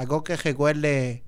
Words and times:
Algo 0.00 0.24
que 0.24 0.34
recuerde 0.34 1.22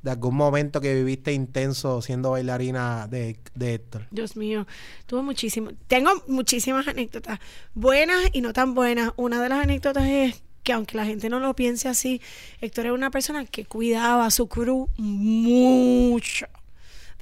de 0.00 0.10
algún 0.12 0.36
momento 0.36 0.80
que 0.80 0.94
viviste 0.94 1.32
intenso 1.32 2.00
siendo 2.02 2.30
bailarina 2.30 3.08
de, 3.08 3.36
Héctor. 3.58 4.06
Dios 4.12 4.36
mío, 4.36 4.64
tuvo 5.06 5.24
muchísimo. 5.24 5.72
Tengo 5.88 6.10
muchísimas 6.28 6.86
anécdotas, 6.86 7.40
buenas 7.74 8.30
y 8.32 8.40
no 8.40 8.52
tan 8.52 8.74
buenas. 8.74 9.10
Una 9.16 9.42
de 9.42 9.48
las 9.48 9.64
anécdotas 9.64 10.04
es 10.08 10.40
que 10.62 10.72
aunque 10.72 10.96
la 10.96 11.04
gente 11.04 11.28
no 11.30 11.40
lo 11.40 11.52
piense 11.56 11.88
así, 11.88 12.20
Héctor 12.60 12.86
era 12.86 12.94
una 12.94 13.10
persona 13.10 13.44
que 13.44 13.64
cuidaba 13.64 14.24
a 14.24 14.30
su 14.30 14.46
crew 14.46 14.88
mucho. 14.98 16.46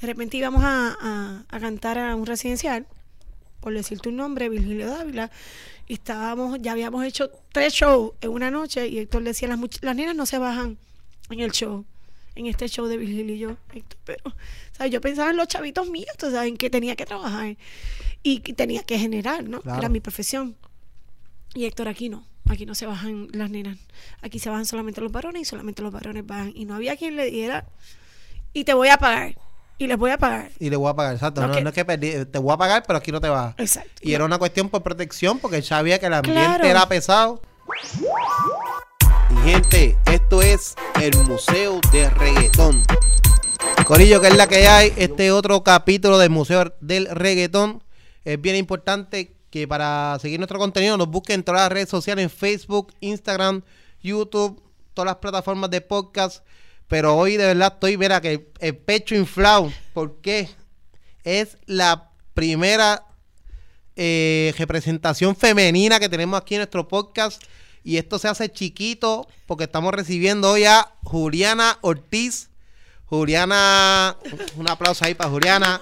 De 0.02 0.06
repente 0.06 0.36
íbamos 0.36 0.62
a, 0.62 1.46
a, 1.48 1.60
cantar 1.60 1.98
a 1.98 2.14
un 2.14 2.26
residencial, 2.26 2.86
por 3.60 3.72
decirte 3.72 4.10
un 4.10 4.16
nombre, 4.16 4.50
Virgilio 4.50 4.90
Dávila, 4.90 5.30
y 5.88 5.94
estábamos, 5.94 6.58
ya 6.60 6.72
habíamos 6.72 7.06
hecho 7.06 7.30
tres 7.52 7.72
shows 7.72 8.12
en 8.20 8.32
una 8.32 8.50
noche, 8.50 8.86
y 8.86 8.98
Héctor 8.98 9.22
decía, 9.22 9.48
las, 9.48 9.58
las 9.80 9.96
nenas 9.96 10.14
no 10.14 10.26
se 10.26 10.36
bajan 10.36 10.76
en 11.30 11.40
el 11.40 11.52
show 11.52 11.84
en 12.34 12.46
este 12.46 12.68
show 12.68 12.86
de 12.86 12.96
Virgilio 12.96 13.34
y 13.34 13.38
yo, 13.38 13.56
Héctor, 13.72 13.98
pero, 14.04 14.36
¿sabes? 14.72 14.92
Yo 14.92 15.00
pensaba 15.00 15.30
en 15.30 15.36
los 15.36 15.48
chavitos 15.48 15.88
míos, 15.88 16.10
¿tú 16.18 16.30
sabes? 16.30 16.48
En 16.48 16.56
que 16.56 16.70
tenía 16.70 16.96
que 16.96 17.06
trabajar 17.06 17.56
y 18.22 18.40
tenía 18.40 18.82
que 18.82 18.98
generar, 18.98 19.44
¿no? 19.44 19.60
Era 19.64 19.88
mi 19.88 20.00
profesión. 20.00 20.56
Y 21.54 21.64
Héctor, 21.64 21.88
aquí 21.88 22.08
no. 22.08 22.24
Aquí 22.48 22.66
no 22.66 22.74
se 22.74 22.86
bajan 22.86 23.28
las 23.32 23.50
nenas. 23.50 23.78
Aquí 24.22 24.38
se 24.38 24.50
bajan 24.50 24.66
solamente 24.66 25.00
los 25.00 25.12
varones 25.12 25.42
y 25.42 25.44
solamente 25.44 25.82
los 25.82 25.92
varones 25.92 26.26
bajan. 26.26 26.52
Y 26.54 26.64
no 26.64 26.74
había 26.74 26.96
quien 26.96 27.16
le 27.16 27.30
diera, 27.30 27.66
y 28.52 28.64
te 28.64 28.74
voy 28.74 28.88
a 28.88 28.98
pagar. 28.98 29.36
Y 29.78 29.86
les 29.86 29.96
voy 29.96 30.10
a 30.10 30.18
pagar. 30.18 30.50
Y 30.58 30.68
les 30.68 30.78
voy 30.78 30.90
a 30.90 30.94
pagar, 30.94 31.14
exacto. 31.14 31.46
No, 31.46 31.54
es 31.54 31.74
que 31.74 31.84
perdí, 31.84 32.26
te 32.26 32.38
voy 32.38 32.52
a 32.52 32.56
pagar, 32.58 32.84
pero 32.86 32.98
aquí 32.98 33.10
no 33.12 33.20
te 33.20 33.28
vas. 33.28 33.54
Exacto. 33.56 33.92
Y 34.02 34.12
era 34.12 34.24
una 34.24 34.38
cuestión 34.38 34.68
por 34.68 34.82
protección, 34.82 35.38
porque 35.38 35.56
él 35.56 35.64
sabía 35.64 35.98
que 35.98 36.06
el 36.06 36.14
ambiente 36.14 36.68
era 36.68 36.86
pesado. 36.86 37.40
Gente, 39.44 39.96
esto 40.06 40.42
es 40.42 40.74
el 41.00 41.16
Museo 41.24 41.80
de 41.92 42.10
Reggaetón. 42.10 42.82
Corillo, 43.86 44.20
que 44.20 44.28
es 44.28 44.36
la 44.36 44.46
que 44.46 44.68
hay, 44.68 44.92
este 44.96 45.32
otro 45.32 45.64
capítulo 45.64 46.18
del 46.18 46.28
Museo 46.28 46.74
del 46.80 47.06
Reggaetón. 47.06 47.82
Es 48.24 48.38
bien 48.38 48.56
importante 48.56 49.34
que 49.50 49.66
para 49.66 50.18
seguir 50.20 50.38
nuestro 50.38 50.58
contenido 50.58 50.98
nos 50.98 51.08
busquen 51.08 51.36
en 51.36 51.42
todas 51.44 51.62
las 51.62 51.72
redes 51.72 51.88
sociales, 51.88 52.22
en 52.22 52.30
Facebook, 52.30 52.92
Instagram, 53.00 53.62
YouTube, 54.02 54.62
todas 54.92 55.06
las 55.06 55.16
plataformas 55.16 55.70
de 55.70 55.80
podcast. 55.80 56.44
Pero 56.86 57.16
hoy 57.16 57.38
de 57.38 57.46
verdad 57.46 57.72
estoy, 57.72 57.96
verá, 57.96 58.20
que 58.20 58.50
el 58.58 58.76
pecho 58.76 59.14
inflado. 59.14 59.72
porque 59.94 60.50
Es 61.24 61.56
la 61.64 62.10
primera 62.34 63.06
eh, 63.96 64.54
representación 64.58 65.34
femenina 65.34 65.98
que 65.98 66.10
tenemos 66.10 66.38
aquí 66.38 66.56
en 66.56 66.60
nuestro 66.60 66.86
podcast. 66.86 67.42
Y 67.82 67.96
esto 67.96 68.18
se 68.18 68.28
hace 68.28 68.50
chiquito 68.50 69.26
porque 69.46 69.64
estamos 69.64 69.92
recibiendo 69.94 70.50
hoy 70.50 70.64
a 70.64 70.92
Juliana 71.02 71.78
Ortiz. 71.80 72.50
Juliana, 73.06 74.16
un 74.56 74.70
aplauso 74.70 75.04
ahí 75.04 75.14
para 75.14 75.30
Juliana. 75.30 75.80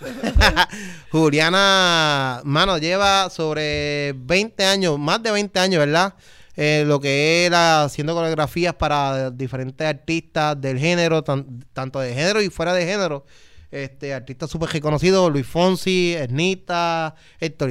Juliana, 1.10 2.42
mano, 2.44 2.78
lleva 2.78 3.30
sobre 3.30 4.14
20 4.16 4.64
años, 4.64 4.98
más 4.98 5.22
de 5.22 5.30
20 5.30 5.58
años, 5.58 5.78
¿verdad? 5.78 6.14
Eh, 6.56 6.84
lo 6.86 7.00
que 7.00 7.44
era 7.44 7.84
haciendo 7.84 8.14
coreografías 8.14 8.74
para 8.74 9.30
diferentes 9.30 9.86
artistas 9.86 10.60
del 10.60 10.78
género, 10.78 11.22
tanto 11.22 12.00
de 12.00 12.14
género 12.14 12.42
y 12.42 12.50
fuera 12.50 12.74
de 12.74 12.86
género. 12.86 13.24
Este, 13.70 14.14
artistas 14.14 14.50
súper 14.50 14.70
reconocidos, 14.70 15.30
Luis 15.30 15.46
Fonsi, 15.46 16.14
Ernita, 16.14 17.14
Héctor 17.40 17.70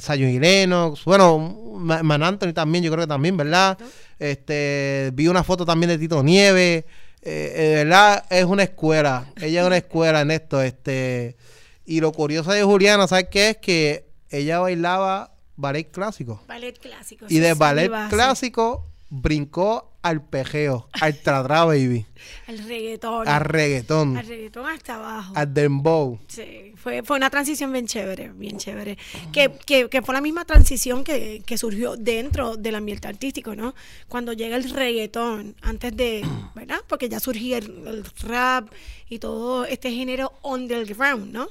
Sayo 0.00 0.28
y 0.28 0.38
Lennox, 0.38 1.04
bueno, 1.04 1.38
Man 1.78 2.22
Anthony 2.22 2.52
también, 2.52 2.84
yo 2.84 2.90
creo 2.90 3.04
que 3.04 3.08
también, 3.08 3.36
¿verdad? 3.36 3.78
Este, 4.18 5.10
vi 5.14 5.28
una 5.28 5.44
foto 5.44 5.66
también 5.66 5.90
de 5.90 5.98
Tito 5.98 6.22
Nieve, 6.22 6.86
eh, 7.22 7.52
eh, 7.56 7.72
¿verdad? 7.84 8.24
Es 8.30 8.44
una 8.44 8.62
escuela, 8.62 9.32
ella 9.40 9.62
es 9.62 9.66
una 9.66 9.76
escuela 9.76 10.20
en 10.22 10.30
esto, 10.30 10.62
este, 10.62 11.36
y 11.84 12.00
lo 12.00 12.12
curioso 12.12 12.52
de 12.52 12.62
Juliana, 12.62 13.08
¿sabes 13.08 13.28
qué? 13.30 13.50
Es 13.50 13.56
que 13.58 14.06
ella 14.30 14.60
bailaba 14.60 15.34
ballet 15.56 15.90
clásico. 15.90 16.42
Ballet 16.46 16.78
clásico. 16.78 17.26
Y 17.28 17.38
de 17.38 17.54
ballet 17.54 17.90
clásico 18.08 18.91
brincó 19.14 19.92
al 20.00 20.24
pejeo, 20.24 20.88
al 21.00 21.18
tra 21.18 21.42
baby. 21.42 22.06
al 22.48 22.58
reggaetón. 22.58 23.28
Al 23.28 23.44
reggaetón. 23.44 24.16
Al 24.16 24.26
reggaetón 24.26 24.66
hasta 24.66 24.94
abajo. 24.94 25.34
Al 25.36 25.52
dembow. 25.52 26.18
Sí, 26.28 26.72
fue, 26.76 27.02
fue 27.02 27.18
una 27.18 27.28
transición 27.28 27.70
bien 27.72 27.86
chévere, 27.86 28.32
bien 28.32 28.56
chévere. 28.56 28.96
Que, 29.30 29.52
que, 29.66 29.90
que 29.90 30.00
fue 30.00 30.14
la 30.14 30.22
misma 30.22 30.46
transición 30.46 31.04
que, 31.04 31.42
que, 31.44 31.58
surgió 31.58 31.96
dentro 31.96 32.56
del 32.56 32.74
ambiente 32.74 33.06
artístico, 33.06 33.54
¿no? 33.54 33.74
Cuando 34.08 34.32
llega 34.32 34.56
el 34.56 34.70
reggaetón, 34.70 35.56
antes 35.60 35.94
de, 35.94 36.26
¿verdad? 36.54 36.80
Porque 36.88 37.10
ya 37.10 37.20
surgía 37.20 37.58
el, 37.58 38.04
rap 38.22 38.70
y 39.10 39.18
todo 39.18 39.66
este 39.66 39.92
género 39.92 40.32
underground, 40.42 41.30
¿no? 41.30 41.48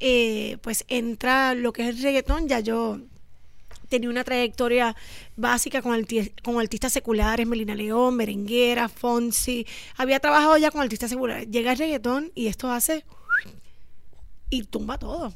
Eh, 0.00 0.56
pues 0.62 0.86
entra 0.88 1.54
lo 1.54 1.74
que 1.74 1.82
es 1.82 1.88
el 1.90 2.02
reggaetón, 2.02 2.48
ya 2.48 2.60
yo 2.60 2.98
tenía 3.88 4.10
una 4.10 4.24
trayectoria 4.24 4.94
básica 5.36 5.82
con, 5.82 6.06
con 6.42 6.60
artistas 6.60 6.92
seculares, 6.92 7.46
Melina 7.46 7.74
León, 7.74 8.16
Merenguera, 8.16 8.88
Fonsi. 8.88 9.66
Había 9.96 10.20
trabajado 10.20 10.56
ya 10.58 10.70
con 10.70 10.82
artistas 10.82 11.10
seculares. 11.10 11.48
Llega 11.50 11.72
el 11.72 11.78
reggaetón 11.78 12.32
y 12.34 12.46
esto 12.46 12.70
hace 12.70 13.04
y 14.50 14.64
tumba 14.64 14.98
todo. 14.98 15.32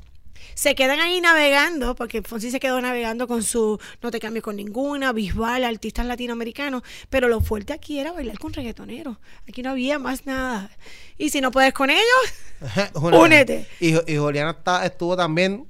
Se 0.55 0.75
quedan 0.75 1.01
ahí 1.01 1.21
navegando, 1.21 1.95
porque 1.95 2.21
Fonsi 2.23 2.51
se 2.51 2.61
quedó 2.61 2.81
navegando 2.81 3.27
con 3.27 3.43
su 3.43 3.81
No 4.03 4.11
te 4.11 4.21
cambies 4.21 4.43
con 4.43 4.57
ninguna, 4.57 5.13
Bisbal, 5.13 5.65
artistas 5.65 6.05
latinoamericanos, 6.05 6.83
pero 7.09 7.29
lo 7.29 7.41
fuerte 7.41 7.73
aquí 7.73 7.99
era 7.99 8.13
bailar 8.13 8.39
con 8.39 8.53
reggaetoneros. 8.53 9.17
Aquí 9.49 9.63
no 9.63 9.71
había 9.71 9.99
más 9.99 10.27
nada. 10.27 10.71
Y 11.17 11.31
si 11.31 11.41
no 11.41 11.51
puedes 11.51 11.73
con 11.73 11.91
ellos, 11.91 12.93
únete. 12.95 13.67
Y, 13.81 13.95
y 14.13 14.17
Juliana 14.17 14.51
está, 14.51 14.85
estuvo 14.85 15.17
también 15.17 15.67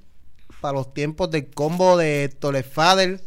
para 0.62 0.78
los 0.78 0.94
tiempos 0.94 1.30
del 1.30 1.50
combo 1.50 1.98
de 1.98 2.30
Tolefader. 2.38 3.20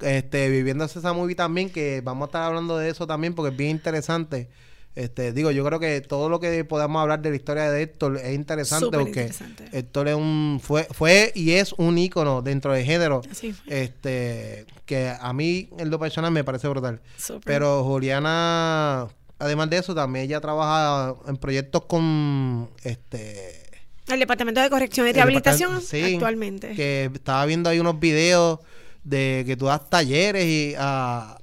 Este, 0.00 0.48
viviendo 0.50 0.84
esa 0.84 1.12
movie 1.14 1.34
también, 1.34 1.70
que 1.70 2.02
vamos 2.02 2.26
a 2.26 2.28
estar 2.28 2.42
hablando 2.42 2.76
de 2.76 2.90
eso 2.90 3.06
también 3.06 3.34
porque 3.34 3.52
es 3.52 3.56
bien 3.56 3.70
interesante. 3.70 4.50
Este, 4.94 5.32
digo, 5.32 5.52
yo 5.52 5.64
creo 5.64 5.78
que 5.78 6.00
todo 6.00 6.28
lo 6.28 6.40
que 6.40 6.64
podamos 6.64 7.00
hablar 7.00 7.22
de 7.22 7.30
la 7.30 7.36
historia 7.36 7.70
de 7.70 7.82
Héctor 7.82 8.16
es 8.16 8.34
interesante 8.34 8.98
porque 8.98 9.30
Héctor 9.70 10.08
es 10.08 10.16
un, 10.16 10.58
fue, 10.60 10.88
fue 10.90 11.30
y 11.36 11.52
es 11.52 11.72
un 11.74 11.96
ícono 11.98 12.42
dentro 12.42 12.72
del 12.72 12.84
género. 12.84 13.22
Este, 13.66 14.66
que 14.86 15.14
a 15.20 15.32
mí 15.32 15.70
en 15.78 15.90
lo 15.90 16.00
personal 16.00 16.32
me 16.32 16.42
parece 16.42 16.66
brutal. 16.66 17.00
Pero 17.44 17.84
Juliana, 17.84 19.06
además 19.38 19.70
de 19.70 19.76
eso, 19.76 19.94
también 19.94 20.24
ella 20.24 20.40
trabaja 20.40 21.14
en 21.28 21.36
proyectos 21.36 21.84
con 21.84 22.68
este 22.82 23.67
el 24.14 24.20
Departamento 24.20 24.60
de 24.60 24.70
Corrección 24.70 25.06
y 25.08 25.12
Rehabilitación 25.12 25.76
actualmente. 25.76 26.74
Que 26.74 27.10
estaba 27.12 27.44
viendo 27.46 27.70
ahí 27.70 27.78
unos 27.80 27.98
videos 28.00 28.60
de 29.04 29.44
que 29.46 29.56
tú 29.56 29.66
das 29.66 29.88
talleres 29.88 30.44
y 30.44 30.74
a, 30.78 31.38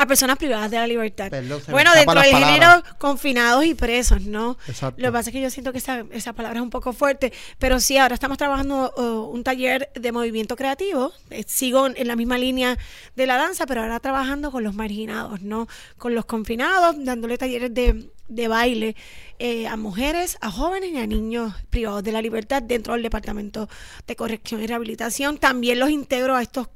a 0.00 0.06
personas 0.06 0.38
privadas 0.38 0.70
de 0.70 0.78
la 0.78 0.86
libertad. 0.86 1.30
bueno, 1.68 1.92
dentro 1.94 2.18
del 2.20 2.34
género 2.34 2.82
confinados 2.96 3.66
y 3.66 3.74
presos, 3.74 4.22
¿no? 4.22 4.56
Exacto. 4.66 4.98
Lo 4.98 5.08
que 5.08 5.12
pasa 5.12 5.28
es 5.28 5.34
que 5.34 5.42
yo 5.42 5.50
siento 5.50 5.72
que 5.72 5.78
esa, 5.78 6.06
esa 6.10 6.32
palabra 6.32 6.58
es 6.58 6.62
un 6.62 6.70
poco 6.70 6.94
fuerte, 6.94 7.34
pero 7.58 7.80
sí, 7.80 7.98
ahora 7.98 8.14
estamos 8.14 8.38
trabajando 8.38 8.94
uh, 8.96 9.30
un 9.30 9.44
taller 9.44 9.90
de 9.92 10.10
movimiento 10.10 10.56
creativo. 10.56 11.12
Eh, 11.28 11.44
sigo 11.46 11.86
en 11.86 12.08
la 12.08 12.16
misma 12.16 12.38
línea 12.38 12.78
de 13.14 13.26
la 13.26 13.36
danza, 13.36 13.66
pero 13.66 13.82
ahora 13.82 14.00
trabajando 14.00 14.50
con 14.50 14.64
los 14.64 14.74
marginados, 14.74 15.42
¿no? 15.42 15.68
Con 15.98 16.14
los 16.14 16.24
confinados, 16.24 16.96
dándole 17.04 17.36
talleres 17.36 17.74
de, 17.74 18.10
de 18.28 18.48
baile 18.48 18.96
eh, 19.38 19.66
a 19.66 19.76
mujeres, 19.76 20.38
a 20.40 20.50
jóvenes 20.50 20.92
y 20.92 20.98
a 20.98 21.06
niños 21.06 21.52
privados 21.68 22.02
de 22.02 22.12
la 22.12 22.22
libertad 22.22 22.62
dentro 22.62 22.94
del 22.94 23.02
Departamento 23.02 23.68
de 24.06 24.16
Corrección 24.16 24.62
y 24.62 24.66
Rehabilitación. 24.66 25.36
También 25.36 25.78
los 25.78 25.90
integro 25.90 26.36
a 26.36 26.42
estos 26.42 26.68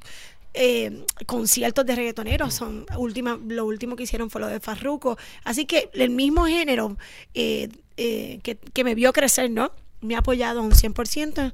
eh, 0.55 1.05
conciertos 1.25 1.85
de 1.85 1.95
reggaetoneros. 1.95 2.53
Son 2.53 2.85
última, 2.97 3.39
lo 3.47 3.65
último 3.65 3.95
que 3.95 4.03
hicieron 4.03 4.29
fue 4.29 4.41
lo 4.41 4.47
de 4.47 4.59
Farruco. 4.59 5.17
Así 5.43 5.65
que 5.65 5.89
el 5.93 6.09
mismo 6.09 6.45
género 6.45 6.97
eh, 7.33 7.69
eh, 7.97 8.39
que, 8.41 8.83
me 8.83 8.95
vio 8.95 9.13
crecer, 9.13 9.51
¿no? 9.51 9.71
Me 10.01 10.15
ha 10.15 10.19
apoyado 10.19 10.61
un 10.61 10.71
100% 10.71 11.51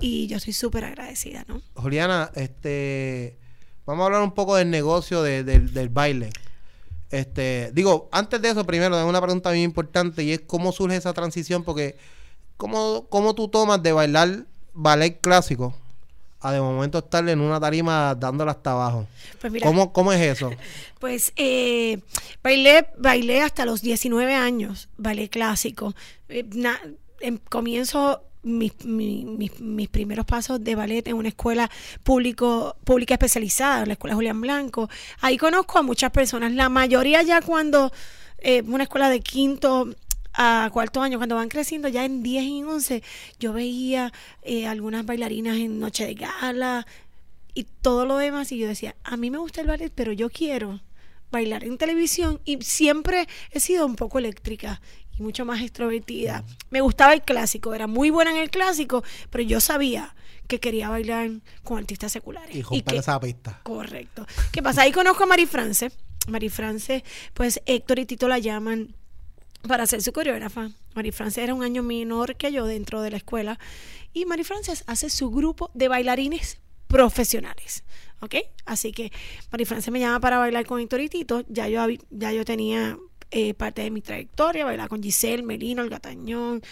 y 0.00 0.26
yo 0.26 0.38
soy 0.40 0.52
súper 0.52 0.84
agradecida, 0.84 1.44
¿no? 1.48 1.62
Juliana, 1.74 2.30
este, 2.34 3.38
vamos 3.86 4.02
a 4.02 4.06
hablar 4.06 4.22
un 4.22 4.32
poco 4.32 4.56
del 4.56 4.70
negocio 4.70 5.22
del 5.22 5.88
baile. 5.88 6.30
Este, 7.10 7.70
digo, 7.72 8.08
antes 8.12 8.42
de 8.42 8.50
eso, 8.50 8.64
primero, 8.64 8.96
tengo 8.96 9.08
una 9.08 9.20
pregunta 9.20 9.50
bien 9.52 9.64
importante 9.64 10.24
y 10.24 10.32
es 10.32 10.40
cómo 10.40 10.72
surge 10.72 10.96
esa 10.96 11.12
transición, 11.12 11.62
porque 11.62 11.96
¿cómo, 12.56 13.06
cómo 13.08 13.34
tú 13.34 13.48
tomas 13.48 13.82
de 13.82 13.92
bailar 13.92 14.46
ballet 14.74 15.20
clásico 15.20 15.74
a 16.44 16.52
de 16.52 16.60
momento 16.60 16.98
estar 16.98 17.26
en 17.26 17.40
una 17.40 17.58
tarima 17.58 18.14
dándola 18.14 18.52
hasta 18.52 18.72
abajo. 18.72 19.06
Pues 19.40 19.62
¿Cómo, 19.62 20.12
es 20.12 20.20
eso? 20.20 20.50
Pues 21.00 21.32
eh, 21.36 22.00
bailé, 22.42 22.86
bailé 22.96 23.42
hasta 23.42 23.66
los 23.66 23.82
19 23.82 24.34
años, 24.34 24.88
bailé 24.96 25.28
clásico. 25.28 25.94
Eh, 26.28 26.46
em, 27.20 27.38
comienzo 27.50 28.22
mis, 28.42 28.72
mis, 28.84 29.88
primeros 29.88 30.24
pasos 30.26 30.62
de 30.62 30.74
ballet 30.74 31.06
en 31.08 31.14
una 31.14 31.28
escuela 31.28 31.70
público, 32.02 32.76
pública 32.84 33.14
especializada, 33.14 33.86
la 33.86 33.94
escuela 33.94 34.14
Julián 34.14 34.40
Blanco. 34.40 34.88
Ahí 35.20 35.38
conozco 35.38 35.78
a 35.78 35.82
muchas 35.82 36.10
personas, 36.10 36.52
la 36.52 36.68
mayoría 36.68 37.22
ya 37.22 37.40
cuando 37.40 37.90
eh, 38.38 38.62
una 38.66 38.82
escuela 38.84 39.08
de 39.08 39.20
quinto 39.20 39.88
a 40.34 40.68
cuarto 40.72 41.00
año, 41.00 41.18
cuando 41.18 41.36
van 41.36 41.48
creciendo, 41.48 41.88
ya 41.88 42.04
en 42.04 42.22
10 42.22 42.44
y 42.44 42.62
11, 42.64 43.02
yo 43.38 43.52
veía 43.52 44.12
eh, 44.42 44.66
algunas 44.66 45.06
bailarinas 45.06 45.56
en 45.56 45.78
Noche 45.78 46.06
de 46.06 46.14
Gala 46.14 46.86
y 47.54 47.64
todo 47.64 48.04
lo 48.04 48.18
demás, 48.18 48.50
y 48.50 48.58
yo 48.58 48.66
decía, 48.66 48.96
a 49.04 49.16
mí 49.16 49.30
me 49.30 49.38
gusta 49.38 49.60
el 49.60 49.68
ballet, 49.68 49.92
pero 49.94 50.12
yo 50.12 50.28
quiero 50.28 50.80
bailar 51.30 51.64
en 51.64 51.78
televisión 51.78 52.40
y 52.44 52.62
siempre 52.62 53.28
he 53.50 53.60
sido 53.60 53.86
un 53.86 53.96
poco 53.96 54.18
eléctrica 54.18 54.80
y 55.16 55.22
mucho 55.22 55.44
más 55.44 55.60
extrovertida. 55.62 56.44
Me 56.70 56.80
gustaba 56.80 57.12
el 57.12 57.22
clásico, 57.22 57.74
era 57.74 57.86
muy 57.86 58.10
buena 58.10 58.32
en 58.32 58.38
el 58.38 58.50
clásico, 58.50 59.04
pero 59.30 59.44
yo 59.44 59.60
sabía 59.60 60.14
que 60.48 60.60
quería 60.60 60.88
bailar 60.88 61.30
con 61.62 61.78
artistas 61.78 62.12
seculares. 62.12 62.54
Y, 62.70 62.82
que, 62.82 62.96
esa 62.96 63.18
pista. 63.20 63.60
Correcto. 63.62 64.26
¿Qué 64.52 64.62
pasa? 64.62 64.82
Ahí 64.82 64.92
conozco 64.92 65.22
a 65.24 65.26
Mari 65.26 65.46
France. 65.46 65.90
Mari 66.26 66.48
France, 66.48 67.04
pues 67.34 67.60
Héctor 67.66 67.98
y 67.98 68.06
Tito 68.06 68.28
la 68.28 68.38
llaman 68.38 68.94
para 69.66 69.86
ser 69.86 70.02
su 70.02 70.12
coreógrafa. 70.12 70.70
Mari 70.94 71.12
France 71.12 71.42
era 71.42 71.54
un 71.54 71.62
año 71.62 71.82
menor 71.82 72.36
que 72.36 72.52
yo 72.52 72.66
dentro 72.66 73.02
de 73.02 73.10
la 73.10 73.16
escuela. 73.16 73.58
Y 74.12 74.26
Mari 74.26 74.44
Frances 74.44 74.84
hace 74.86 75.10
su 75.10 75.30
grupo 75.30 75.70
de 75.74 75.88
bailarines 75.88 76.58
profesionales. 76.86 77.84
¿Ok? 78.20 78.36
Así 78.64 78.92
que 78.92 79.12
Mari 79.50 79.64
France 79.64 79.90
me 79.90 80.00
llama 80.00 80.20
para 80.20 80.38
bailar 80.38 80.64
con 80.66 80.80
Héctor. 80.80 81.44
Ya 81.48 81.68
yo, 81.68 81.86
ya 82.10 82.32
yo 82.32 82.44
tenía 82.44 82.96
eh, 83.30 83.54
parte 83.54 83.82
de 83.82 83.90
mi 83.90 84.00
trayectoria, 84.00 84.64
bailar 84.64 84.88
con 84.88 85.02
Giselle, 85.02 85.42
Melino, 85.42 85.82
El 85.82 85.90
Gatañón, 85.90 86.62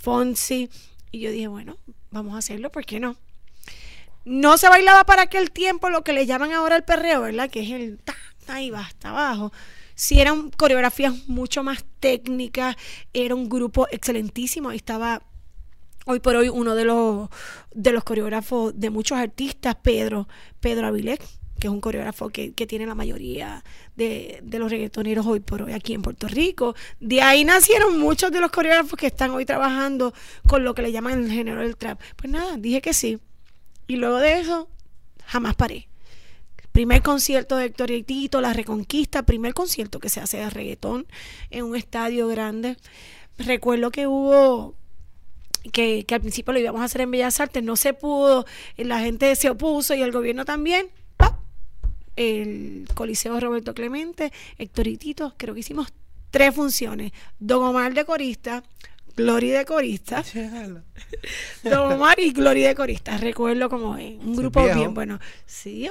Fonsi. 0.00 0.70
Y 1.12 1.20
yo 1.20 1.30
dije, 1.30 1.48
bueno, 1.48 1.78
vamos 2.10 2.34
a 2.34 2.38
hacerlo, 2.38 2.72
¿por 2.72 2.84
qué 2.84 3.00
no? 3.00 3.16
No 4.24 4.58
se 4.58 4.68
bailaba 4.68 5.04
para 5.04 5.22
aquel 5.22 5.52
tiempo 5.52 5.88
lo 5.88 6.02
que 6.02 6.12
le 6.12 6.26
llaman 6.26 6.52
ahora 6.52 6.76
el 6.76 6.82
perreo, 6.82 7.20
¿verdad? 7.20 7.48
Que 7.48 7.60
es 7.60 7.70
el 7.70 7.98
ta, 7.98 8.16
ta 8.44 8.60
y 8.60 8.70
va 8.70 8.80
hasta 8.80 9.10
abajo. 9.10 9.52
Sí 9.96 10.20
eran 10.20 10.50
coreografías 10.50 11.26
mucho 11.26 11.64
más 11.64 11.84
técnicas, 12.00 12.76
era 13.14 13.34
un 13.34 13.48
grupo 13.48 13.88
excelentísimo, 13.90 14.68
ahí 14.68 14.76
estaba 14.76 15.22
hoy 16.04 16.20
por 16.20 16.36
hoy 16.36 16.50
uno 16.50 16.74
de 16.74 16.84
los 16.84 17.30
de 17.74 17.92
los 17.92 18.04
coreógrafos 18.04 18.78
de 18.78 18.90
muchos 18.90 19.18
artistas, 19.18 19.74
Pedro, 19.76 20.28
Pedro 20.60 20.86
Avilés, 20.86 21.18
que 21.58 21.68
es 21.68 21.72
un 21.72 21.80
coreógrafo 21.80 22.28
que, 22.28 22.50
tiene 22.52 22.86
la 22.86 22.94
mayoría 22.94 23.64
de, 23.96 24.42
los 24.52 24.70
reggaetoneros 24.70 25.26
hoy 25.26 25.40
por 25.40 25.62
hoy 25.62 25.72
aquí 25.72 25.94
en 25.94 26.02
Puerto 26.02 26.28
Rico. 26.28 26.74
De 27.00 27.22
ahí 27.22 27.44
nacieron 27.44 27.98
muchos 27.98 28.30
de 28.30 28.40
los 28.40 28.50
coreógrafos 28.50 28.98
que 28.98 29.06
están 29.06 29.30
hoy 29.30 29.46
trabajando 29.46 30.12
con 30.46 30.62
lo 30.62 30.74
que 30.74 30.82
le 30.82 30.92
llaman 30.92 31.24
el 31.24 31.30
género 31.30 31.62
del 31.62 31.76
trap. 31.76 31.98
Pues 32.16 32.30
nada, 32.30 32.58
dije 32.58 32.82
que 32.82 32.92
sí. 32.92 33.18
Y 33.86 33.96
luego 33.96 34.18
de 34.18 34.40
eso, 34.40 34.68
jamás 35.24 35.54
paré. 35.54 35.88
Primer 36.76 37.00
concierto 37.00 37.56
de 37.56 37.64
Héctor 37.64 37.90
y 37.90 38.02
Tito, 38.02 38.42
La 38.42 38.52
Reconquista, 38.52 39.22
primer 39.22 39.54
concierto 39.54 39.98
que 39.98 40.10
se 40.10 40.20
hace 40.20 40.36
de 40.36 40.50
reggaetón 40.50 41.06
en 41.48 41.64
un 41.64 41.74
estadio 41.74 42.28
grande. 42.28 42.76
Recuerdo 43.38 43.90
que 43.90 44.06
hubo 44.06 44.74
que, 45.72 46.04
que, 46.04 46.14
al 46.14 46.20
principio 46.20 46.52
lo 46.52 46.58
íbamos 46.58 46.82
a 46.82 46.84
hacer 46.84 47.00
en 47.00 47.12
Bellas 47.12 47.40
Artes, 47.40 47.62
no 47.62 47.76
se 47.76 47.94
pudo, 47.94 48.44
la 48.76 49.00
gente 49.00 49.34
se 49.36 49.48
opuso 49.48 49.94
y 49.94 50.02
el 50.02 50.12
gobierno 50.12 50.44
también 50.44 50.90
el 52.14 52.86
Coliseo 52.92 53.40
Roberto 53.40 53.72
Clemente, 53.72 54.30
Héctor 54.58 54.88
y 54.88 54.98
Tito, 54.98 55.32
creo 55.38 55.54
que 55.54 55.60
hicimos 55.60 55.94
tres 56.30 56.54
funciones. 56.54 57.12
Don 57.38 57.62
Omar 57.62 57.94
de 57.94 58.04
corista, 58.04 58.62
Glory 59.16 59.48
de 59.48 59.64
corista. 59.64 60.22
Don 61.64 61.92
Omar 61.94 62.20
y 62.20 62.32
Glory 62.32 62.60
de 62.60 62.74
corista. 62.74 63.16
Recuerdo 63.16 63.70
como 63.70 63.92
un 63.92 64.36
grupo 64.36 64.62
bien 64.62 64.92
bueno. 64.92 65.20
Sí, 65.46 65.88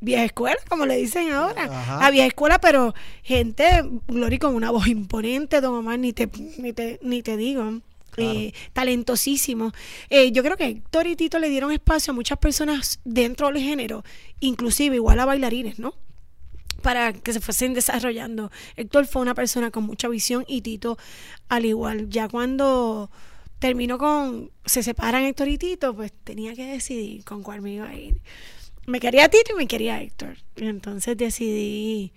vieja 0.00 0.24
escuela, 0.24 0.58
como 0.68 0.86
le 0.86 0.96
dicen 0.96 1.32
ahora. 1.32 1.98
A 2.00 2.10
vieja 2.10 2.26
escuela, 2.26 2.60
pero 2.60 2.94
gente, 3.22 3.84
Glory 4.06 4.38
con 4.38 4.54
una 4.54 4.70
voz 4.70 4.86
imponente, 4.86 5.60
Don 5.60 5.74
Omar, 5.74 5.98
ni 5.98 6.12
te, 6.12 6.28
ni 6.58 6.72
te, 6.72 6.98
ni 7.02 7.22
te 7.22 7.36
digo. 7.36 7.80
Eh, 8.16 8.52
talentosísimo. 8.72 9.72
Eh, 10.10 10.32
yo 10.32 10.42
creo 10.42 10.56
que 10.56 10.64
Héctor 10.64 11.06
y 11.06 11.14
Tito 11.14 11.38
le 11.38 11.48
dieron 11.48 11.70
espacio 11.70 12.10
a 12.10 12.14
muchas 12.14 12.38
personas 12.38 12.98
dentro 13.04 13.46
del 13.46 13.62
género, 13.62 14.02
inclusive 14.40 14.96
igual 14.96 15.20
a 15.20 15.24
bailarines, 15.24 15.78
¿no? 15.78 15.94
para 16.82 17.12
que 17.12 17.32
se 17.32 17.40
fuesen 17.40 17.74
desarrollando. 17.74 18.50
Héctor 18.76 19.06
fue 19.06 19.22
una 19.22 19.34
persona 19.34 19.70
con 19.70 19.84
mucha 19.84 20.08
visión 20.08 20.44
y 20.46 20.62
Tito 20.62 20.98
al 21.48 21.64
igual. 21.64 22.08
Ya 22.08 22.28
cuando 22.28 23.10
terminó 23.58 23.98
con, 23.98 24.50
se 24.64 24.82
separan 24.82 25.24
Héctor 25.24 25.48
y 25.48 25.58
Tito, 25.58 25.94
pues 25.94 26.12
tenía 26.24 26.54
que 26.54 26.66
decidir 26.66 27.24
con 27.24 27.42
cuál 27.42 27.62
me 27.62 27.72
iba 27.72 27.88
a 27.88 27.94
ir. 27.94 28.20
Me 28.88 29.00
quería 29.00 29.28
Tito 29.28 29.52
y 29.52 29.54
me 29.54 29.66
quería 29.66 30.00
Héctor. 30.00 30.38
entonces 30.56 31.14
decidí... 31.14 32.10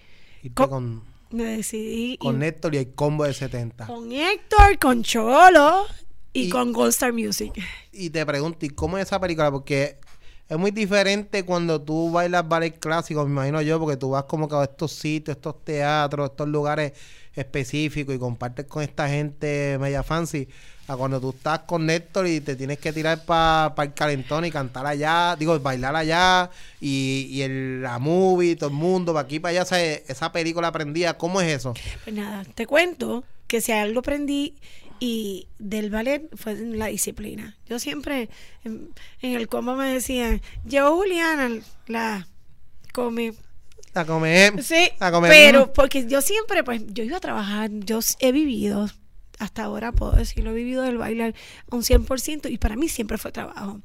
con, 0.54 1.04
me 1.30 1.44
decidí. 1.44 2.18
Con 2.18 2.42
Héctor 2.42 2.76
y 2.76 2.78
el 2.78 2.94
combo 2.94 3.26
de 3.26 3.34
70. 3.34 3.88
Con 3.88 4.10
Héctor, 4.10 4.80
con 4.80 5.04
Cholo 5.04 5.86
y, 6.32 6.48
con 6.48 6.72
Gold 6.72 6.92
Star 6.92 7.12
Music. 7.12 7.52
Y 7.92 8.10
te 8.10 8.26
pregunto, 8.26 8.66
¿y 8.66 8.70
cómo 8.70 8.98
es 8.98 9.08
esa 9.08 9.20
película? 9.20 9.52
Porque 9.52 9.98
es 10.48 10.58
muy 10.58 10.72
diferente 10.72 11.44
cuando 11.44 11.82
tú 11.82 12.10
bailas 12.10 12.48
ballet 12.48 12.80
clásico, 12.80 13.26
me 13.26 13.32
imagino 13.32 13.62
yo, 13.62 13.78
porque 13.78 13.98
tú 13.98 14.12
vas 14.12 14.24
como 14.24 14.48
que 14.48 14.56
a 14.56 14.64
estos 14.64 14.94
sitios, 14.94 15.36
estos 15.36 15.66
teatros, 15.66 16.30
estos 16.30 16.48
lugares 16.48 16.94
específicos 17.34 18.16
y 18.16 18.18
compartes 18.18 18.66
con 18.66 18.82
esta 18.82 19.10
gente 19.10 19.78
media 19.78 20.04
fancy 20.04 20.48
a 20.92 20.98
cuando 20.98 21.20
tú 21.20 21.30
estás 21.30 21.60
con 21.60 21.86
Néstor 21.86 22.28
y 22.28 22.42
te 22.42 22.56
tienes 22.56 22.80
que 22.80 22.94
tirar 22.94 23.24
para 23.26 23.74
el 23.78 23.94
calentón 23.94 24.46
y 24.46 24.52
cantar 24.52 24.86
allá, 24.86 25.36
digo, 25.38 25.60
bailar 25.60 25.96
allá 25.96 26.50
y, 26.80 27.28
y 27.30 27.42
el, 27.42 27.82
la 27.82 28.00
movie, 28.00 28.56
todo 28.56 28.70
el 28.70 28.76
mundo, 28.76 29.14
para 29.14 29.26
aquí, 29.26 29.40
para 29.40 29.62
allá, 29.62 29.80
esa 30.08 30.32
película 30.32 30.68
aprendía, 30.68 31.18
¿cómo 31.18 31.42
es 31.42 31.60
eso? 31.60 31.74
Pues 32.04 32.16
nada, 32.16 32.44
te 32.56 32.66
cuento 32.68 33.24
que 33.48 33.62
si 33.62 33.72
algo 33.72 34.00
aprendí 34.00 34.56
y 35.00 35.48
del 35.58 35.90
ballet 35.90 36.30
fue 36.36 36.56
la 36.56 36.88
disciplina. 36.88 37.58
Yo 37.68 37.80
siempre 37.80 38.30
en, 38.64 38.94
el 39.22 39.48
combo 39.48 39.76
me 39.76 39.92
decían, 39.94 40.42
yo 40.64 40.96
Juliana 40.96 41.50
la 41.88 42.28
come 42.94 43.34
la 43.94 44.06
come. 44.06 44.54
Sí, 44.62 44.90
pero 45.24 45.74
porque 45.74 46.08
yo 46.08 46.22
siempre, 46.22 46.64
pues, 46.64 46.82
yo 46.88 47.04
iba 47.04 47.18
a 47.18 47.20
trabajar, 47.20 47.70
yo 47.72 48.00
he 48.20 48.32
vivido 48.32 48.88
hasta 49.42 49.64
ahora 49.64 49.92
puedo 49.92 50.12
decirlo, 50.12 50.52
he 50.52 50.54
vivido 50.54 50.84
del 50.84 51.00
bailar 51.00 51.34
a 51.70 51.76
un 51.76 51.82
100% 51.82 52.52
y 52.52 52.58
para 52.60 52.76
mí 52.76 52.88
siempre 52.88 53.18
fue 53.18 53.32
trabajo. 53.32 53.82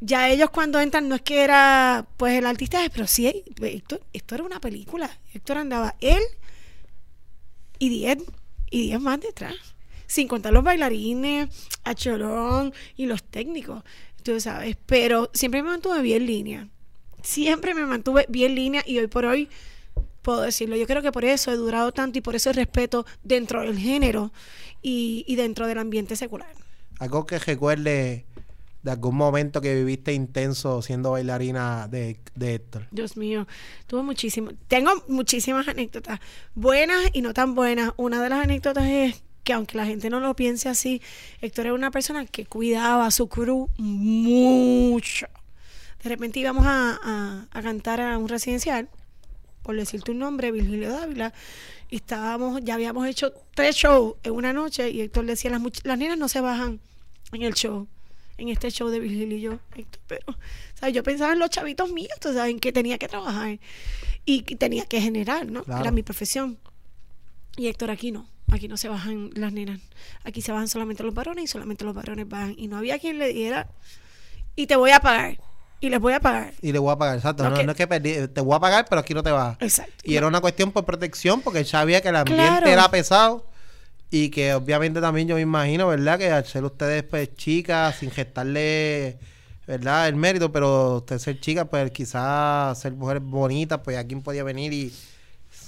Ya 0.00 0.28
ellos 0.28 0.50
cuando 0.50 0.78
entran 0.78 1.08
no 1.08 1.14
es 1.14 1.22
que 1.22 1.40
era 1.42 2.06
pues 2.18 2.38
el 2.38 2.44
artista, 2.44 2.80
pero 2.92 3.06
sí, 3.06 3.42
esto, 3.62 4.00
esto 4.12 4.34
era 4.34 4.44
una 4.44 4.60
película. 4.60 5.18
Héctor 5.32 5.58
andaba 5.58 5.96
él 6.00 6.20
y 7.78 7.88
10 7.88 8.18
y 8.70 8.88
10 8.88 9.00
más 9.00 9.18
detrás. 9.18 9.54
Sin 10.06 10.28
contar 10.28 10.52
los 10.52 10.62
bailarines, 10.62 11.48
a 11.82 11.94
Cholón 11.94 12.74
y 12.96 13.06
los 13.06 13.24
técnicos, 13.24 13.82
tú 14.22 14.38
sabes. 14.40 14.76
Pero 14.84 15.30
siempre 15.32 15.62
me 15.62 15.70
mantuve 15.70 16.02
bien 16.02 16.26
línea. 16.26 16.68
Siempre 17.22 17.72
me 17.72 17.86
mantuve 17.86 18.26
bien 18.28 18.54
línea 18.54 18.84
y 18.86 18.98
hoy 18.98 19.06
por 19.06 19.24
hoy 19.24 19.48
puedo 20.26 20.42
decirlo. 20.42 20.74
Yo 20.74 20.88
creo 20.88 21.02
que 21.02 21.12
por 21.12 21.24
eso 21.24 21.52
he 21.52 21.56
durado 21.56 21.92
tanto 21.92 22.18
y 22.18 22.20
por 22.20 22.34
eso 22.34 22.50
el 22.50 22.56
respeto 22.56 23.06
dentro 23.22 23.60
del 23.60 23.78
género 23.78 24.32
y, 24.82 25.36
dentro 25.36 25.68
del 25.68 25.78
ambiente 25.78 26.16
secular. 26.16 26.52
Algo 26.98 27.26
que 27.26 27.38
recuerde 27.38 28.26
de 28.82 28.90
algún 28.90 29.14
momento 29.14 29.60
que 29.60 29.72
viviste 29.76 30.12
intenso 30.12 30.82
siendo 30.82 31.12
bailarina 31.12 31.86
de, 31.86 32.18
de 32.34 32.54
Héctor. 32.54 32.88
Dios 32.90 33.16
mío, 33.16 33.46
tuve 33.86 34.02
muchísimo. 34.02 34.50
Tengo 34.66 34.90
muchísimas 35.06 35.68
anécdotas, 35.68 36.18
buenas 36.56 37.08
y 37.12 37.20
no 37.20 37.32
tan 37.32 37.54
buenas. 37.54 37.92
Una 37.96 38.20
de 38.20 38.28
las 38.28 38.42
anécdotas 38.42 38.84
es 38.88 39.22
que 39.44 39.52
aunque 39.52 39.78
la 39.78 39.86
gente 39.86 40.10
no 40.10 40.18
lo 40.18 40.34
piense 40.34 40.68
así, 40.68 41.00
Héctor 41.40 41.66
era 41.66 41.74
una 41.74 41.92
persona 41.92 42.26
que 42.26 42.46
cuidaba 42.46 43.06
a 43.06 43.12
su 43.12 43.28
crew 43.28 43.68
mucho. 43.76 45.28
De 46.02 46.08
repente 46.08 46.40
íbamos 46.40 46.64
a, 46.66 47.46
a 47.48 47.62
cantar 47.62 48.00
a 48.00 48.18
un 48.18 48.28
residencial, 48.28 48.88
por 49.66 49.74
decirte 49.74 50.12
un 50.12 50.20
nombre, 50.20 50.52
Virgilio 50.52 50.90
Dávila, 50.90 51.34
y 51.90 51.96
estábamos, 51.96 52.60
ya 52.62 52.74
habíamos 52.74 53.04
hecho 53.08 53.32
tres 53.52 53.74
shows 53.74 54.14
en 54.22 54.32
una 54.32 54.52
noche 54.52 54.90
y 54.90 55.00
Héctor 55.00 55.26
decía, 55.26 55.50
las, 55.50 55.60
las 55.82 55.98
nenas 55.98 56.16
no 56.16 56.28
se 56.28 56.40
bajan 56.40 56.78
en 57.32 57.42
el 57.42 57.52
show, 57.54 57.88
en 58.38 58.48
este 58.48 58.70
show 58.70 58.88
de 58.90 59.00
Virgilio 59.00 59.36
y 59.36 59.40
yo, 59.40 59.58
pero, 60.06 60.24
yo 60.92 61.02
pensaba 61.02 61.32
en 61.32 61.40
los 61.40 61.50
chavitos 61.50 61.90
míos, 61.90 62.12
¿sabes? 62.20 62.52
en 62.52 62.60
que 62.60 62.72
tenía 62.72 62.96
que 62.96 63.08
trabajar 63.08 63.58
y 64.24 64.42
tenía 64.42 64.84
que 64.86 65.00
generar, 65.00 65.50
¿no? 65.50 65.64
Era 65.66 65.90
mi 65.90 66.04
profesión. 66.04 66.58
Y 67.56 67.66
Héctor, 67.66 67.90
aquí 67.90 68.12
no, 68.12 68.28
aquí 68.46 68.68
no 68.68 68.76
se 68.76 68.88
bajan 68.88 69.30
las 69.34 69.52
nenas, 69.52 69.80
aquí 70.22 70.42
se 70.42 70.52
bajan 70.52 70.68
solamente 70.68 71.02
los 71.02 71.14
varones 71.14 71.44
y 71.44 71.46
solamente 71.48 71.84
los 71.84 71.94
varones 71.94 72.28
bajan. 72.28 72.54
Y 72.56 72.68
no 72.68 72.76
había 72.76 73.00
quien 73.00 73.18
le 73.18 73.32
diera, 73.32 73.68
y 74.54 74.68
te 74.68 74.76
voy 74.76 74.92
a 74.92 75.00
pagar 75.00 75.38
y 75.80 75.88
les 75.90 76.00
voy 76.00 76.14
a 76.14 76.20
pagar. 76.20 76.54
Y 76.62 76.72
le 76.72 76.78
voy 76.78 76.92
a 76.92 76.96
pagar, 76.96 77.16
exacto. 77.16 77.48
No, 77.48 77.56
es 77.56 77.76
que 77.76 77.86
te 77.86 78.40
voy 78.40 78.56
a 78.56 78.60
pagar, 78.60 78.86
pero 78.88 79.00
aquí 79.00 79.14
no 79.14 79.22
te 79.22 79.30
va. 79.30 79.56
Exacto. 79.60 79.92
Y 80.04 80.16
era 80.16 80.26
una 80.26 80.40
cuestión 80.40 80.72
por 80.72 80.84
protección, 80.84 81.42
porque 81.42 81.60
él 81.60 81.66
sabía 81.66 82.00
que 82.00 82.08
el 82.08 82.16
ambiente 82.16 82.70
era 82.70 82.90
pesado. 82.90 83.46
Y 84.08 84.30
que 84.30 84.54
obviamente 84.54 85.00
también 85.00 85.26
yo 85.26 85.34
me 85.34 85.40
imagino, 85.40 85.88
¿verdad? 85.88 86.16
Que 86.16 86.30
al 86.30 86.44
ser 86.46 86.64
ustedes 86.64 87.02
pues 87.02 87.34
chicas, 87.34 87.96
sin 87.96 88.10
gestarle, 88.12 89.18
¿verdad? 89.66 90.06
El 90.06 90.14
mérito, 90.14 90.52
pero 90.52 90.98
usted 90.98 91.18
ser 91.18 91.40
chica, 91.40 91.64
pues 91.64 91.90
quizás 91.90 92.78
ser 92.78 92.92
mujeres 92.92 93.22
bonitas, 93.24 93.80
pues 93.82 93.96
a 93.96 94.06
quién 94.06 94.22
podía 94.22 94.44
venir 94.44 94.72
y 94.72 94.92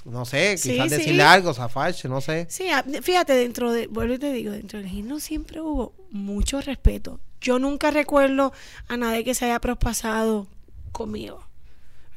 no 0.05 0.25
sé, 0.25 0.57
quizás 0.63 0.89
decirle 0.89 1.23
algo, 1.25 1.53
zafarse, 1.53 2.09
no 2.09 2.21
sé. 2.21 2.47
Sí, 2.49 2.69
fíjate, 3.03 3.35
dentro 3.35 3.73
de, 3.73 3.89
vuelvo 3.89 4.15
y 4.15 4.19
te 4.19 4.33
digo, 4.33 4.53
dentro 4.53 4.79
del 4.79 4.89
gimnasio 4.89 5.21
siempre 5.21 5.61
hubo 5.61 5.93
mucho 6.11 6.61
respeto. 6.61 7.21
Yo 7.41 7.59
nunca 7.59 7.91
recuerdo 7.91 8.53
a 8.89 8.97
nadie 8.97 9.25
que 9.25 9.35
se 9.35 9.47
haya 9.47 9.61
prospasado 9.61 10.47
conmigo. 10.93 11.49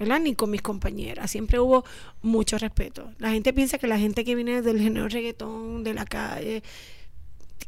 ¿verdad? 0.02 0.20
Ni 0.20 0.34
con 0.34 0.50
mis 0.50 0.64
compañeras. 0.64 1.30
Siempre 1.30 1.60
hubo 1.60 1.86
mucho 2.24 2.58
respeto. 2.58 3.12
La 3.20 3.30
gente 3.30 3.54
piensa 3.54 3.78
que 3.78 3.86
la 3.86 4.00
gente 4.00 4.26
que 4.26 4.34
viene 4.34 4.64
del 4.64 4.80
género 4.80 5.08
reggaetón, 5.08 5.84
de 5.84 5.94
la 5.94 6.06
calle, 6.06 6.64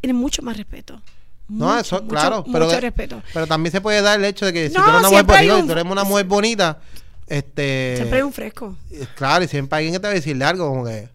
tiene 0.01 0.15
mucho 0.15 0.41
más 0.41 0.57
respeto. 0.57 0.99
no, 1.47 1.77
eso, 1.77 2.07
claro, 2.07 2.43
pero, 2.51 2.65
mucho 2.65 2.79
respeto. 2.79 3.21
pero 3.33 3.45
también 3.45 3.71
se 3.71 3.81
puede 3.81 4.01
dar 4.01 4.19
el 4.19 4.25
hecho 4.25 4.47
de 4.47 4.53
que 4.53 4.69
si 4.69 4.73
tú 4.73 4.81
eres 4.81 4.95
una 4.95 5.09
mujer 5.09 5.25
bonita, 5.25 5.61
si 5.61 5.65
tú 5.67 5.71
eres 5.73 5.85
una 5.85 6.03
mujer 6.03 6.25
bonita, 6.25 6.79
este... 7.27 7.93
Siempre 7.97 8.17
hay 8.17 8.23
un 8.23 8.33
fresco. 8.33 8.75
Claro, 9.15 9.43
y 9.43 9.47
siempre 9.47 9.77
hay 9.77 9.81
alguien 9.83 9.93
que 9.93 9.99
te 9.99 10.07
va 10.07 10.11
a 10.11 10.15
decirle 10.15 10.45
algo, 10.45 10.69
como 10.69 10.85
que... 10.85 11.09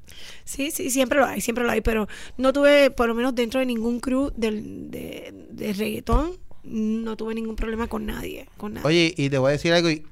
Sí, 0.44 0.70
sí, 0.70 0.90
siempre 0.90 1.18
lo 1.18 1.26
hay, 1.26 1.40
siempre 1.40 1.64
lo 1.64 1.70
hay, 1.70 1.80
pero 1.80 2.08
no 2.36 2.52
tuve, 2.52 2.90
por 2.90 3.08
lo 3.08 3.14
menos 3.14 3.34
dentro 3.34 3.60
de 3.60 3.66
ningún 3.66 4.00
crew 4.00 4.32
del, 4.36 4.90
de, 4.90 5.32
de 5.50 5.72
reggaetón, 5.72 6.32
no 6.64 7.16
tuve 7.16 7.34
ningún 7.34 7.56
problema 7.56 7.88
con 7.88 8.06
nadie, 8.06 8.48
con 8.56 8.74
nadie. 8.74 8.86
Oye, 8.86 9.14
y 9.16 9.30
te 9.30 9.38
voy 9.38 9.50
a 9.50 9.52
decir 9.52 9.72
algo, 9.72 9.90
y, 9.90 10.04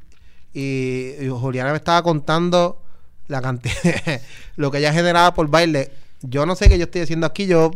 y, 0.55 1.29
Juliana 1.29 1.71
me 1.71 1.77
estaba 1.77 2.03
contando 2.03 2.83
la 3.29 3.43
cantidad, 3.43 3.75
lo 4.57 4.71
que 4.71 4.79
ella 4.79 4.93
generaba 4.93 5.35
por 5.35 5.49
baile. 5.49 5.91
Yo 6.23 6.47
no 6.47 6.57
sé 6.57 6.69
qué 6.69 6.79
yo 6.79 6.85
estoy 6.85 7.03
haciendo 7.03 7.27
aquí, 7.27 7.47
yo 7.47 7.71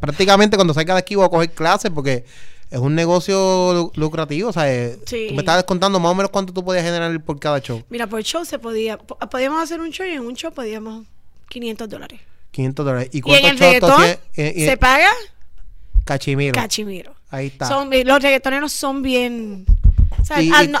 prácticamente 0.00 0.56
cuando 0.56 0.72
salga 0.72 0.94
de 0.94 1.00
aquí 1.00 1.16
voy 1.16 1.26
a 1.26 1.28
coger 1.28 1.50
clases 1.50 1.90
porque 1.90 2.24
es 2.70 2.78
un 2.78 2.94
negocio 2.94 3.90
lucrativo, 3.96 4.50
o 4.50 4.52
sea, 4.52 4.72
eh, 4.72 4.96
tú 5.04 5.16
me 5.34 5.38
estabas 5.38 5.64
contando 5.64 5.98
más 5.98 6.12
o 6.12 6.14
menos 6.14 6.30
cuánto 6.30 6.52
tú 6.52 6.64
podías 6.64 6.84
generar 6.84 7.20
por 7.24 7.40
cada 7.40 7.58
show. 7.60 7.82
Mira, 7.90 8.06
por 8.06 8.22
show 8.22 8.44
se 8.44 8.60
podía, 8.60 8.96
podíamos 8.96 9.60
hacer 9.60 9.80
un 9.80 9.90
show 9.90 10.06
y 10.06 10.10
en 10.10 10.20
un 10.20 10.34
show 10.34 10.52
podíamos 10.52 11.06
500 11.50 11.88
dólares. 11.88 12.20
500 12.52 12.86
dólares. 12.86 13.10
¿Y, 13.12 13.18
¿Y 13.18 13.34
en 13.34 13.44
el 13.44 13.58
reggaetón 13.58 14.02
se 14.34 14.76
paga? 14.78 15.10
Cachimiro. 16.04 16.54
Cachimiro. 16.54 17.14
Ahí 17.28 17.48
está. 17.48 17.66
Son, 17.66 17.90
los 17.90 18.22
reggaetoneros 18.22 18.72
son 18.72 19.02
bien... 19.02 19.66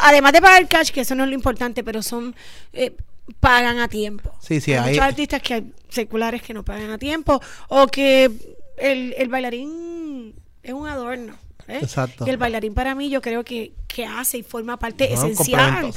además 0.02 0.32
de 0.32 0.40
pagar 0.40 0.66
cash, 0.68 0.90
que 0.90 1.02
eso 1.02 1.14
no 1.14 1.24
es 1.24 1.28
lo 1.28 1.34
importante, 1.34 1.84
pero 1.84 2.02
son... 2.02 2.34
Eh, 2.72 2.92
pagan 3.38 3.78
a 3.78 3.88
tiempo. 3.88 4.32
Sí, 4.40 4.60
sí, 4.60 4.72
hay 4.72 4.90
muchos 4.90 5.04
artistas 5.04 5.40
que 5.40 5.54
hay 5.54 5.72
seculares 5.88 6.42
que 6.42 6.52
no 6.52 6.64
pagan 6.64 6.90
a 6.90 6.98
tiempo 6.98 7.40
o 7.68 7.86
que 7.86 8.24
el, 8.76 9.14
el 9.16 9.28
bailarín 9.28 10.34
es 10.62 10.72
un 10.72 10.88
adorno. 10.88 11.34
¿eh? 11.68 11.78
Exacto. 11.82 12.26
Y 12.26 12.30
el 12.30 12.36
bailarín 12.38 12.74
para 12.74 12.94
mí 12.94 13.08
yo 13.08 13.20
creo 13.20 13.44
que, 13.44 13.72
que 13.86 14.04
hace 14.04 14.38
y 14.38 14.42
forma 14.42 14.78
parte 14.78 15.12
esencial 15.12 15.92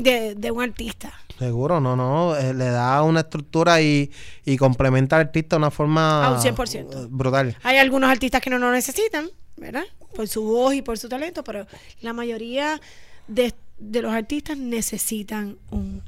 de, 0.00 0.34
de, 0.34 0.50
un 0.50 0.62
artista. 0.62 1.12
Seguro, 1.42 1.80
no, 1.80 1.96
no, 1.96 2.36
eh, 2.36 2.54
le 2.54 2.66
da 2.66 3.02
una 3.02 3.20
estructura 3.20 3.82
y, 3.82 4.12
y 4.44 4.56
complementa 4.56 5.16
al 5.16 5.22
artista 5.22 5.56
de 5.56 5.58
una 5.58 5.70
forma 5.72 6.24
a 6.24 6.32
un 6.34 6.38
100%. 6.38 7.08
brutal. 7.10 7.56
Hay 7.64 7.78
algunos 7.78 8.08
artistas 8.08 8.40
que 8.40 8.48
no 8.48 8.58
lo 8.58 8.70
necesitan, 8.70 9.28
¿verdad? 9.56 9.82
Por 10.14 10.28
su 10.28 10.44
voz 10.44 10.74
y 10.74 10.82
por 10.82 10.98
su 10.98 11.08
talento, 11.08 11.42
pero 11.42 11.66
la 12.00 12.12
mayoría 12.12 12.80
de, 13.26 13.54
de 13.78 14.02
los 14.02 14.12
artistas 14.12 14.56
necesitan 14.56 15.56
un, 15.72 16.00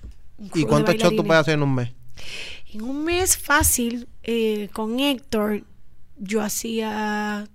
¿Y 0.54 0.62
cuántos 0.64 0.94
shows 0.94 1.16
tú 1.16 1.24
puedes 1.24 1.40
hacer 1.40 1.54
en 1.54 1.64
un 1.64 1.74
mes? 1.74 1.90
En 2.72 2.82
un 2.82 3.04
mes 3.04 3.36
fácil, 3.36 4.06
eh, 4.22 4.68
con 4.72 5.00
Héctor, 5.00 5.64
yo 6.16 6.42
hacía 6.42 7.48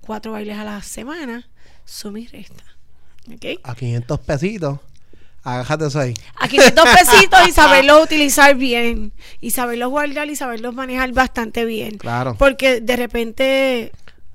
cuatro 0.00 0.32
bailes 0.32 0.58
a 0.58 0.64
la 0.64 0.82
semana, 0.82 1.48
suma 1.84 2.18
y 2.18 2.26
resta. 2.26 2.64
¿Okay? 3.32 3.58
A 3.62 3.76
500 3.76 4.18
pesitos. 4.20 4.80
Agájate 5.46 5.86
eso 5.86 6.00
ahí. 6.00 6.12
A 6.36 6.48
500 6.48 6.84
pesitos 6.84 7.48
y 7.48 7.52
saberlos 7.52 8.02
utilizar 8.02 8.56
bien. 8.56 9.12
Y 9.40 9.52
saberlos 9.52 9.90
guardar 9.90 10.28
y 10.28 10.34
saberlos 10.34 10.74
manejar 10.74 11.12
bastante 11.12 11.64
bien. 11.64 11.98
Claro. 11.98 12.34
Porque 12.36 12.80
de 12.80 12.96
repente. 12.96 13.92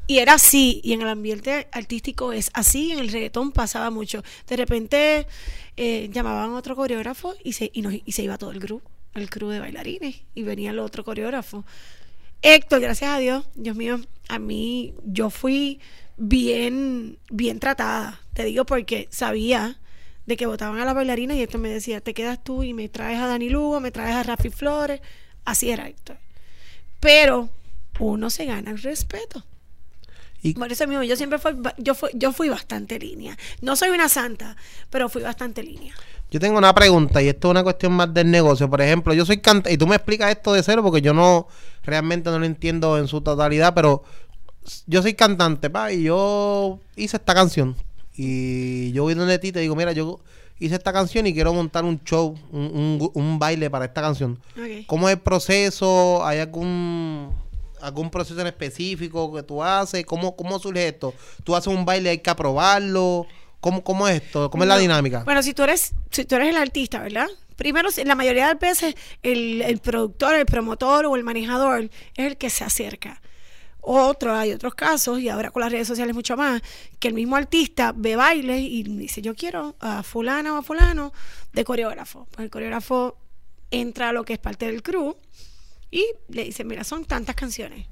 Y 0.08 0.20
era 0.20 0.36
así. 0.36 0.80
Y 0.86 0.94
en 0.94 1.01
el 1.01 1.10
ambiente 1.10 1.68
artístico 1.74 2.32
es 2.32 2.50
así. 2.53 2.94
En 2.94 3.00
el 3.00 3.10
reggaetón 3.10 3.51
pasaba 3.51 3.89
mucho. 3.89 4.24
De 4.48 4.56
repente 4.56 5.27
eh, 5.75 6.10
llamaban 6.13 6.51
a 6.51 6.56
otro 6.56 6.77
coreógrafo 6.77 7.36
y 7.44 7.53
se, 7.53 7.70
y, 7.74 8.03
y 8.06 8.12
se 8.13 8.24
iba 8.24 8.38
todo 8.38 8.51
el 8.51 8.62
grupo. 8.62 8.89
El 9.13 9.30
crew 9.30 9.50
de 9.50 9.60
bailarines. 9.60 10.22
Y 10.34 10.44
venía 10.44 10.72
el 10.72 10.80
otro 10.80 11.03
coreógrafo. 11.03 11.65
Héctor, 12.41 12.80
gracias 12.80 13.12
a 13.12 13.20
Dios, 13.20 13.46
Dios 13.53 13.75
mío, 13.75 14.00
a 14.27 14.39
mí 14.39 14.96
yo 15.03 15.30
fui 15.30 15.80
bien, 16.18 17.20
bien 17.30 17.60
tratada. 17.60 18.22
Te 18.34 18.46
digo 18.46 18.65
porque 18.65 19.08
sabía 19.12 19.81
de 20.25 20.38
que 20.38 20.46
votaban 20.46 20.80
a 20.80 20.86
la 20.86 20.94
bailarina 20.94 21.36
y 21.36 21.42
Héctor 21.42 21.62
me 21.62 21.70
decía, 21.70 22.01
te 22.01 22.13
quedas 22.13 22.44
tú 22.44 22.63
y 22.63 22.74
me 22.74 22.90
traes 22.90 23.20
a 23.20 23.28
Dani 23.28 23.50
Lugo, 23.50 23.80
me 23.80 23.92
traes 23.92 24.16
a 24.16 24.24
Rafi 24.24 24.50
Flores. 24.50 25.01
Así 25.46 25.72
era 25.72 25.88
Héctor. 25.88 26.18
Pero 27.00 27.50
uno 28.00 28.30
se 28.30 28.46
gana 28.46 28.72
el 28.72 28.82
respeto. 28.82 29.44
Y 30.44 30.56
Por 30.56 30.72
eso 30.72 30.88
mismo, 30.88 31.04
yo 31.04 31.16
siempre 31.16 31.38
fui, 31.38 31.51
yo 31.78 31.94
fui, 31.94 32.10
yo 32.13 32.32
fui 32.32 32.50
bastante 32.50 32.98
línea. 32.98 33.38
No 33.62 33.75
soy 33.75 33.90
una 33.90 34.10
santa, 34.10 34.58
pero 34.90 35.08
fui 35.08 35.22
bastante 35.22 35.62
línea. 35.62 35.94
Yo 36.32 36.40
tengo 36.40 36.58
una 36.58 36.74
pregunta 36.74 37.22
y 37.22 37.28
esto 37.28 37.50
es 37.50 37.51
una 37.51 37.63
cuestión 37.63 37.94
más 37.94 38.12
del 38.13 38.32
negocio. 38.32 38.70
Por 38.70 38.82
ejemplo, 38.82 39.13
yo 39.13 39.25
soy 39.25 39.40
cantante 39.40 39.74
y 39.74 39.78
tú 39.78 39.86
me 39.86 39.96
explicas 39.96 40.32
esto 40.32 40.54
de 40.54 40.63
cero 40.63 40.82
porque 40.82 41.01
yo 41.01 41.13
no 41.13 41.48
realmente 41.84 42.32
no 42.32 42.40
lo 42.40 42.46
entiendo 42.46 42.98
en 42.98 43.08
su 43.08 43.22
totalidad, 43.22 43.74
pero 43.75 44.04
yo 44.88 45.01
soy 45.01 45.13
cantante, 45.13 45.70
pa, 45.70 45.92
y 45.92 46.04
yo 46.04 46.80
hice 46.96 47.18
esta 47.18 47.34
canción. 47.34 47.75
Y 48.24 48.92
yo 48.92 49.01
voy 49.01 49.16
donde 49.16 49.40
ti 49.40 49.51
te 49.51 49.62
digo, 49.62 49.75
mira, 49.75 49.94
yo 49.94 50.20
hice 50.60 50.75
esta 50.75 50.94
canción 50.94 51.25
y 51.25 51.34
quiero 51.34 51.56
montar 51.56 51.84
un 51.84 52.00
show, 52.04 52.38
un, 52.51 53.40
baile 53.40 53.68
para 53.72 53.86
esta 53.86 54.00
canción. 54.00 54.40
¿Cómo 54.86 55.10
es 55.10 55.16
el 55.16 55.22
proceso? 55.22 56.24
¿Hay 56.24 56.38
algún 56.38 57.34
algún 57.82 58.12
proceso 58.12 58.40
en 58.40 58.46
específico 58.46 59.34
que 59.34 59.42
tú 59.42 59.63
haces? 59.63 60.06
¿Cómo, 60.06 60.36
cómo 60.36 60.60
surge 60.60 60.90
esto? 60.90 61.16
¿Tú 61.44 61.56
haces 61.56 61.74
un 61.74 61.84
baile, 61.84 62.12
hay 62.12 62.20
que 62.20 62.30
aprobarlo? 62.30 63.25
¿Cómo, 63.60 63.84
cómo 63.84 64.08
es 64.08 64.22
esto? 64.22 64.51
¿Cómo 64.51 64.66
es 64.66 64.68
la 64.68 64.78
dinámica? 64.78 65.24
Bueno, 65.24 65.42
si 65.42 65.56
tú 65.56 65.63
eres, 65.63 65.96
si 66.12 66.24
tú 66.25 66.36
eres 66.36 66.50
el 66.50 66.58
artista, 66.58 67.00
¿verdad? 67.00 67.28
Primero, 67.56 67.90
la 68.06 68.13
mayoría 68.13 68.50
de 68.50 68.54
veces, 68.54 68.94
el, 69.24 69.63
el 69.63 69.80
productor, 69.80 70.36
el 70.36 70.46
promotor 70.46 71.08
o 71.08 71.16
el 71.16 71.24
manejador 71.24 71.90
es 72.16 72.28
el 72.28 72.38
que 72.38 72.51
se 72.51 72.63
acerca. 72.63 73.20
Otro, 73.82 74.34
hay 74.34 74.52
otros 74.52 74.76
casos, 74.76 75.20
y 75.20 75.30
ahora 75.30 75.50
con 75.50 75.62
las 75.62 75.72
redes 75.72 75.88
sociales 75.88 76.14
mucho 76.14 76.38
más, 76.38 76.62
que 77.00 77.08
el 77.08 77.16
mismo 77.16 77.36
artista 77.36 77.94
ve 77.96 78.16
bailes 78.16 78.62
y 78.62 78.84
dice, 78.84 79.22
yo 79.22 79.34
quiero 79.36 79.76
a 79.80 80.04
fulano 80.04 80.56
o 80.56 80.58
a 80.60 80.62
fulano 80.62 81.12
de 81.52 81.66
coreógrafo. 81.66 82.28
Pues 82.32 82.46
el 82.46 82.52
coreógrafo 82.52 83.18
entra 83.72 84.10
a 84.10 84.14
lo 84.14 84.24
que 84.24 84.34
es 84.34 84.40
parte 84.40 84.68
del 84.68 84.84
crew 84.84 85.16
y 85.90 86.06
le 86.30 86.44
dice, 86.44 86.64
mira, 86.64 86.84
son 86.84 87.06
tantas 87.06 87.36
canciones. 87.36 87.88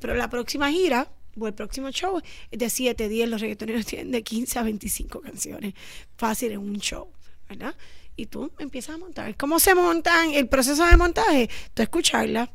Pero 0.00 0.14
la 0.14 0.30
próxima 0.30 0.70
gira 0.70 1.10
o 1.38 1.48
el 1.48 1.54
próximo 1.54 1.90
show 1.90 2.20
de 2.50 2.70
7, 2.70 3.08
10, 3.08 3.28
los 3.28 3.40
reggaetoneros 3.40 3.86
tienen 3.86 4.12
de 4.12 4.22
15 4.22 4.58
a 4.58 4.62
25 4.62 5.20
canciones. 5.20 5.74
Fácil 6.16 6.52
en 6.52 6.58
un 6.58 6.78
show, 6.78 7.08
¿verdad? 7.48 7.74
Y 8.16 8.26
tú 8.26 8.52
empiezas 8.58 8.94
a 8.94 8.98
montar. 8.98 9.36
¿Cómo 9.36 9.58
se 9.58 9.74
montan 9.74 10.32
el 10.32 10.48
proceso 10.48 10.86
de 10.86 10.96
montaje? 10.96 11.50
Tú 11.74 11.82
escucharla 11.82 12.48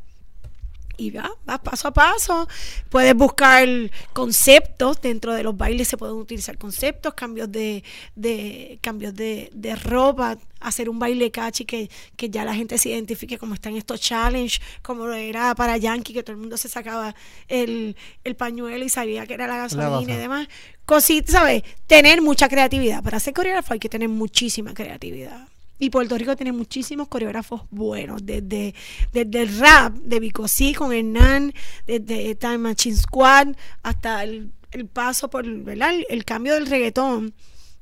y 1.00 1.12
va, 1.12 1.32
va 1.50 1.58
paso 1.58 1.88
a 1.88 1.92
paso. 1.92 2.48
Puedes 2.90 3.16
buscar 3.16 3.68
conceptos 4.14 5.02
dentro 5.02 5.34
de 5.34 5.44
los 5.44 5.56
bailes, 5.56 5.88
se 5.88 5.98
pueden 5.98 6.16
utilizar 6.16 6.58
conceptos, 6.58 7.14
cambios 7.14 7.52
de, 7.52 7.84
de 8.16 8.80
cambios 8.82 9.16
de, 9.16 9.50
de, 9.54 9.76
ropa, 9.76 10.38
hacer 10.60 10.90
un 10.90 11.00
baile 11.00 11.32
cachi 11.32 11.64
que, 11.66 11.90
que 12.18 12.30
ya 12.30 12.44
la 12.44 12.54
gente 12.54 12.78
se 12.78 12.90
identifique 12.90 13.38
como 13.38 13.54
está 13.54 13.70
en 13.70 13.78
estos 13.78 14.02
challenge, 14.02 14.60
como 14.82 15.10
era 15.12 15.56
para 15.56 15.78
Yankee, 15.78 16.14
que 16.14 16.24
todo 16.24 16.34
el 16.34 16.40
mundo 16.40 16.58
se 16.58 16.68
sacaba 16.68 17.16
el, 17.48 17.96
el 18.24 18.36
pañuelo 18.36 18.84
y 18.84 18.90
sabía 18.90 19.26
que 19.26 19.34
era 19.36 19.48
la 19.48 19.58
gasolina 19.58 20.14
y 20.14 20.18
demás. 20.18 20.48
Cositas, 20.86 21.32
¿sabes? 21.32 21.64
Tener 21.88 22.22
mucha 22.22 22.50
creatividad. 22.50 23.04
Para 23.04 23.20
ser 23.20 23.34
coreógrafo 23.34 23.74
hay 23.74 23.80
que 23.80 23.90
tener 23.90 24.10
muchísima 24.10 24.74
creatividad. 24.74 25.48
Y 25.80 25.90
Puerto 25.90 26.18
Rico 26.18 26.36
tiene 26.36 26.52
muchísimos 26.52 27.08
coreógrafos 27.08 27.62
buenos, 27.72 28.26
desde, 28.26 28.76
desde 29.14 29.42
el 29.42 29.58
rap 29.60 29.96
de 29.96 30.20
Bicosí 30.20 30.74
con 30.74 30.92
Hernán, 30.92 31.54
desde 31.88 32.36
Time 32.36 32.58
Machine 32.58 32.98
Squad, 32.98 33.56
hasta 33.82 34.24
el, 34.24 34.52
paso 34.92 35.30
por 35.30 35.48
¿verdad? 35.64 35.94
El, 36.10 36.26
cambio 36.26 36.54
del 36.54 36.68
reggaetón, 36.68 37.34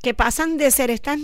que 0.04 0.14
pasan 0.14 0.58
de 0.58 0.70
ser 0.70 0.92
estas 0.92 1.20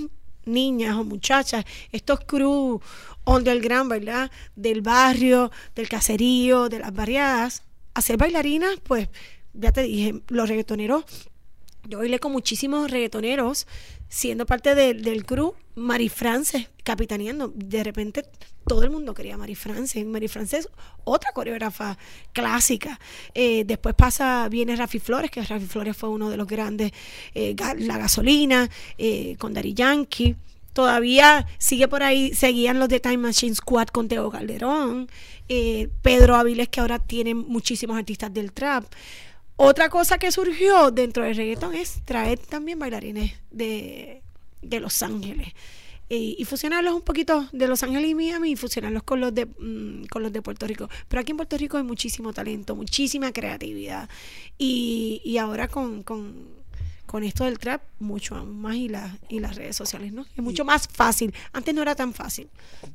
niñas 0.45 0.95
o 0.95 1.03
muchachas, 1.03 1.63
estos 1.91 2.21
crew 2.21 2.81
underground, 3.23 3.91
¿verdad? 3.91 4.31
Del 4.55 4.81
barrio, 4.81 5.51
del 5.75 5.87
caserío, 5.87 6.69
de 6.69 6.79
las 6.79 6.91
barriadas, 6.91 7.63
a 7.93 8.01
ser 8.01 8.17
bailarinas, 8.17 8.79
pues 8.81 9.09
ya 9.53 9.71
te 9.71 9.83
dije, 9.83 10.21
los 10.29 10.49
reggaetoneros 10.49 11.05
yo 11.87 11.97
bailé 11.99 12.19
con 12.19 12.31
muchísimos 12.31 12.89
reggaetoneros, 12.89 13.67
siendo 14.07 14.45
parte 14.45 14.75
del 14.75 15.25
crew, 15.25 15.53
Mari 15.75 16.09
France, 16.09 16.69
capitaneando. 16.83 17.51
De 17.55 17.83
repente 17.83 18.23
todo 18.65 18.83
el 18.83 18.89
mundo 18.89 19.13
quería 19.13 19.37
Mari 19.37 19.55
France. 19.55 20.03
Mari 20.05 20.27
France 20.27 20.61
otra 21.03 21.31
coreógrafa 21.33 21.97
clásica. 22.31 22.99
Eh, 23.33 23.63
después 23.65 23.95
pasa, 23.95 24.47
viene 24.49 24.75
Rafi 24.75 24.99
Flores, 24.99 25.31
que 25.31 25.41
Rafi 25.41 25.65
Flores 25.65 25.97
fue 25.97 26.09
uno 26.09 26.29
de 26.29 26.37
los 26.37 26.47
grandes, 26.47 26.91
eh, 27.33 27.55
La 27.79 27.97
Gasolina, 27.97 28.69
eh, 28.97 29.35
con 29.37 29.53
Dari 29.53 29.73
Yankee. 29.73 30.35
Todavía 30.71 31.45
sigue 31.57 31.87
por 31.87 32.01
ahí, 32.01 32.33
seguían 32.33 32.79
los 32.79 32.89
de 32.89 32.99
Time 32.99 33.17
Machine 33.17 33.53
Squad 33.53 33.87
con 33.87 34.07
Teo 34.07 34.31
Calderón, 34.31 35.07
Pedro 36.01 36.35
Aviles, 36.35 36.69
que 36.69 36.79
ahora 36.79 36.97
tiene 36.97 37.35
muchísimos 37.35 37.95
artistas 37.95 38.33
del 38.33 38.53
trap. 38.53 38.85
Otra 39.55 39.89
cosa 39.89 40.17
que 40.17 40.31
surgió 40.31 40.91
dentro 40.91 41.23
del 41.23 41.35
reggaetón 41.35 41.75
es 41.75 42.01
traer 42.05 42.39
también 42.39 42.79
bailarines 42.79 43.33
de, 43.51 44.21
Los 44.61 45.01
Ángeles. 45.03 45.49
y 46.09 46.43
fusionarlos 46.45 46.93
un 46.93 47.01
poquito 47.01 47.47
de 47.51 47.67
Los 47.67 47.81
Ángeles 47.83 48.09
y 48.09 48.15
Miami 48.15 48.51
y 48.51 48.55
fusionarlos 48.55 49.03
con 49.03 49.19
los 49.19 49.33
de 49.33 49.45
mm, 49.45 50.05
con 50.11 50.21
los 50.23 50.31
de 50.31 50.41
Puerto 50.41 50.67
Rico. 50.67 50.89
Pero 51.07 51.21
aquí 51.21 51.31
en 51.31 51.37
Puerto 51.37 51.57
Rico 51.57 51.77
hay 51.77 51.83
muchísimo 51.83 52.33
talento, 52.33 52.75
muchísima 52.75 53.31
creatividad. 53.31 54.09
Y, 54.57 55.21
y 55.23 55.37
ahora 55.37 55.67
con, 55.67 56.03
con 56.03 56.62
con 57.13 57.23
esto 57.23 57.43
del 57.45 57.59
trap, 57.59 57.83
mucho 57.99 58.43
más 58.43 58.75
y, 58.75 58.89
la, 58.89 59.15
y 59.29 59.39
las 59.39 59.55
redes 59.55 59.75
sociales, 59.75 60.11
¿no? 60.11 60.25
Es 60.35 60.43
mucho 60.43 60.65
más 60.65 60.87
fácil. 60.87 61.31
Antes 61.51 61.75
no 61.75 61.83
era 61.83 61.93
tan 61.93 62.11
fácil 62.11 62.49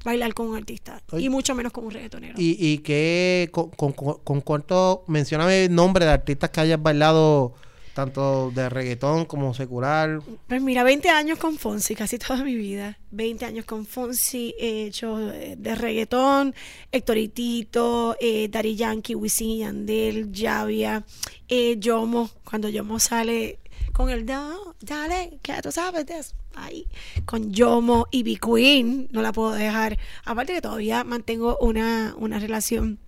bailar 0.05 0.35
con 0.35 0.49
un 0.49 0.57
artista 0.57 1.01
y 1.17 1.29
mucho 1.29 1.55
menos 1.55 1.73
con 1.73 1.85
un 1.85 1.93
reggaetonero. 1.93 2.35
¿Y, 2.37 2.57
y 2.59 2.79
qué, 2.79 3.49
con, 3.53 3.71
con, 3.71 3.93
con 3.93 4.41
cuánto, 4.41 5.05
mencioname 5.07 5.67
el 5.67 5.73
nombre 5.73 6.05
de 6.05 6.11
artistas 6.11 6.51
que 6.51 6.61
hayas 6.61 6.83
bailado 6.83 7.55
tanto 7.99 8.53
de 8.55 8.69
reggaetón 8.69 9.25
como 9.25 9.53
secular? 9.55 10.21
Pues 10.47 10.63
mira, 10.63 10.85
20 10.85 11.09
años 11.09 11.37
con 11.37 11.59
Fonsi, 11.59 11.97
casi 11.97 12.17
toda 12.17 12.45
mi 12.45 12.55
vida. 12.55 12.97
20 13.11 13.45
años 13.45 13.65
con 13.65 13.87
Fonsi, 13.87 14.55
he 14.57 14.85
hecho 14.85 15.17
de, 15.17 15.75
reggaetón, 15.75 16.55
Hectoritito, 16.93 18.17
eh, 18.21 18.49
Yankee, 18.77 19.17
Wisin 19.17 19.59
Yandel, 19.59 20.31
Javia, 20.33 21.05
eh, 21.49 21.77
Yomo. 21.81 22.31
Cuando 22.45 22.69
Yomo 22.69 23.01
sale, 23.01 23.59
con 23.93 24.11
el 24.11 24.25
dale, 24.25 25.41
que 25.43 25.61
tú 25.61 25.73
sabes 25.73 26.07
de 26.07 26.21
eso. 26.21 26.37
Ahí, 26.55 26.87
con 27.25 27.53
Yomo 27.53 28.07
y 28.13 28.23
B 28.23 28.39
Queen, 28.41 29.09
no 29.11 29.23
la 29.23 29.33
puedo 29.33 29.51
dejar. 29.51 29.99
Aparte 30.25 30.53
que 30.53 30.63
todavía 30.63 31.03
mantengo 31.03 31.59
una, 31.61 32.15
una 32.17 32.39
relación 32.39 33.01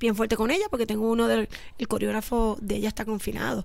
bien 0.00 0.16
fuerte 0.16 0.36
con 0.36 0.50
ella 0.50 0.64
porque 0.70 0.86
tengo 0.86 1.08
uno 1.08 1.28
del 1.28 1.48
el 1.78 1.88
coreógrafo 1.88 2.56
de 2.60 2.76
ella 2.76 2.88
está 2.88 3.04
confinado 3.04 3.64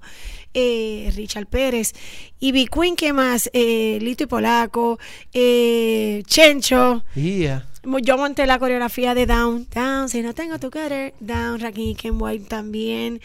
eh, 0.53 1.11
Richard 1.15 1.47
Pérez. 1.47 1.93
Y 2.39 2.51
B 2.51 2.67
Queen 2.67 2.95
¿qué 2.95 3.13
más? 3.13 3.49
Eh, 3.53 3.97
Lito 4.01 4.23
y 4.23 4.27
Polaco 4.27 4.99
eh, 5.33 6.21
Chencho. 6.27 7.03
Yo 7.15 8.17
monté 8.17 8.45
la 8.45 8.59
coreografía 8.59 9.13
de 9.13 9.25
Down 9.25 9.67
Down 9.73 10.09
si 10.09 10.21
no 10.21 10.33
tengo 10.33 10.59
tu 10.59 10.69
querer 10.69 11.13
Down 11.19 11.59
Rakim 11.59 11.95
Ken 11.95 12.21
White 12.21 12.45
también. 12.45 13.21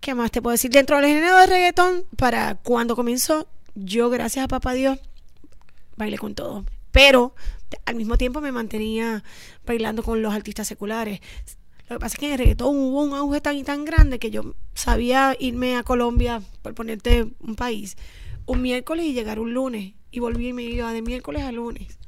¿qué 0.00 0.14
más 0.14 0.30
te 0.30 0.40
puedo 0.40 0.52
decir? 0.52 0.70
dentro 0.70 0.96
del 0.96 1.06
género 1.06 1.36
de 1.38 1.46
reggaetón 1.46 2.04
para 2.16 2.54
cuando 2.56 2.96
comenzó 2.96 3.46
yo 3.74 4.08
gracias 4.08 4.44
a 4.44 4.48
papá 4.48 4.72
Dios 4.72 4.98
bailé 5.96 6.18
con 6.18 6.34
todo. 6.34 6.64
Pero 6.92 7.34
al 7.86 7.96
mismo 7.96 8.16
tiempo 8.16 8.40
me 8.40 8.52
mantenía 8.52 9.24
bailando 9.66 10.02
con 10.02 10.22
los 10.22 10.32
artistas 10.32 10.68
seculares 10.68 11.20
lo 11.88 11.96
que 11.96 12.00
pasa 12.00 12.14
es 12.14 12.18
que 12.18 12.26
en 12.26 12.32
el 12.32 12.38
reggaetón 12.38 12.76
hubo 12.76 13.02
un 13.02 13.12
auge 13.12 13.40
tan 13.40 13.56
y 13.56 13.62
tan 13.62 13.84
grande 13.84 14.18
que 14.18 14.30
yo 14.30 14.54
sabía 14.74 15.36
irme 15.38 15.76
a 15.76 15.82
Colombia, 15.82 16.40
por 16.62 16.74
ponerte 16.74 17.26
un 17.40 17.56
país, 17.56 17.96
un 18.46 18.62
miércoles 18.62 19.04
y 19.06 19.12
llegar 19.12 19.38
un 19.38 19.52
lunes. 19.52 19.92
Y 20.10 20.20
volví 20.20 20.48
y 20.48 20.52
me 20.52 20.62
iba 20.62 20.92
de 20.92 21.02
miércoles 21.02 21.42
a 21.42 21.52
lunes. 21.52 21.98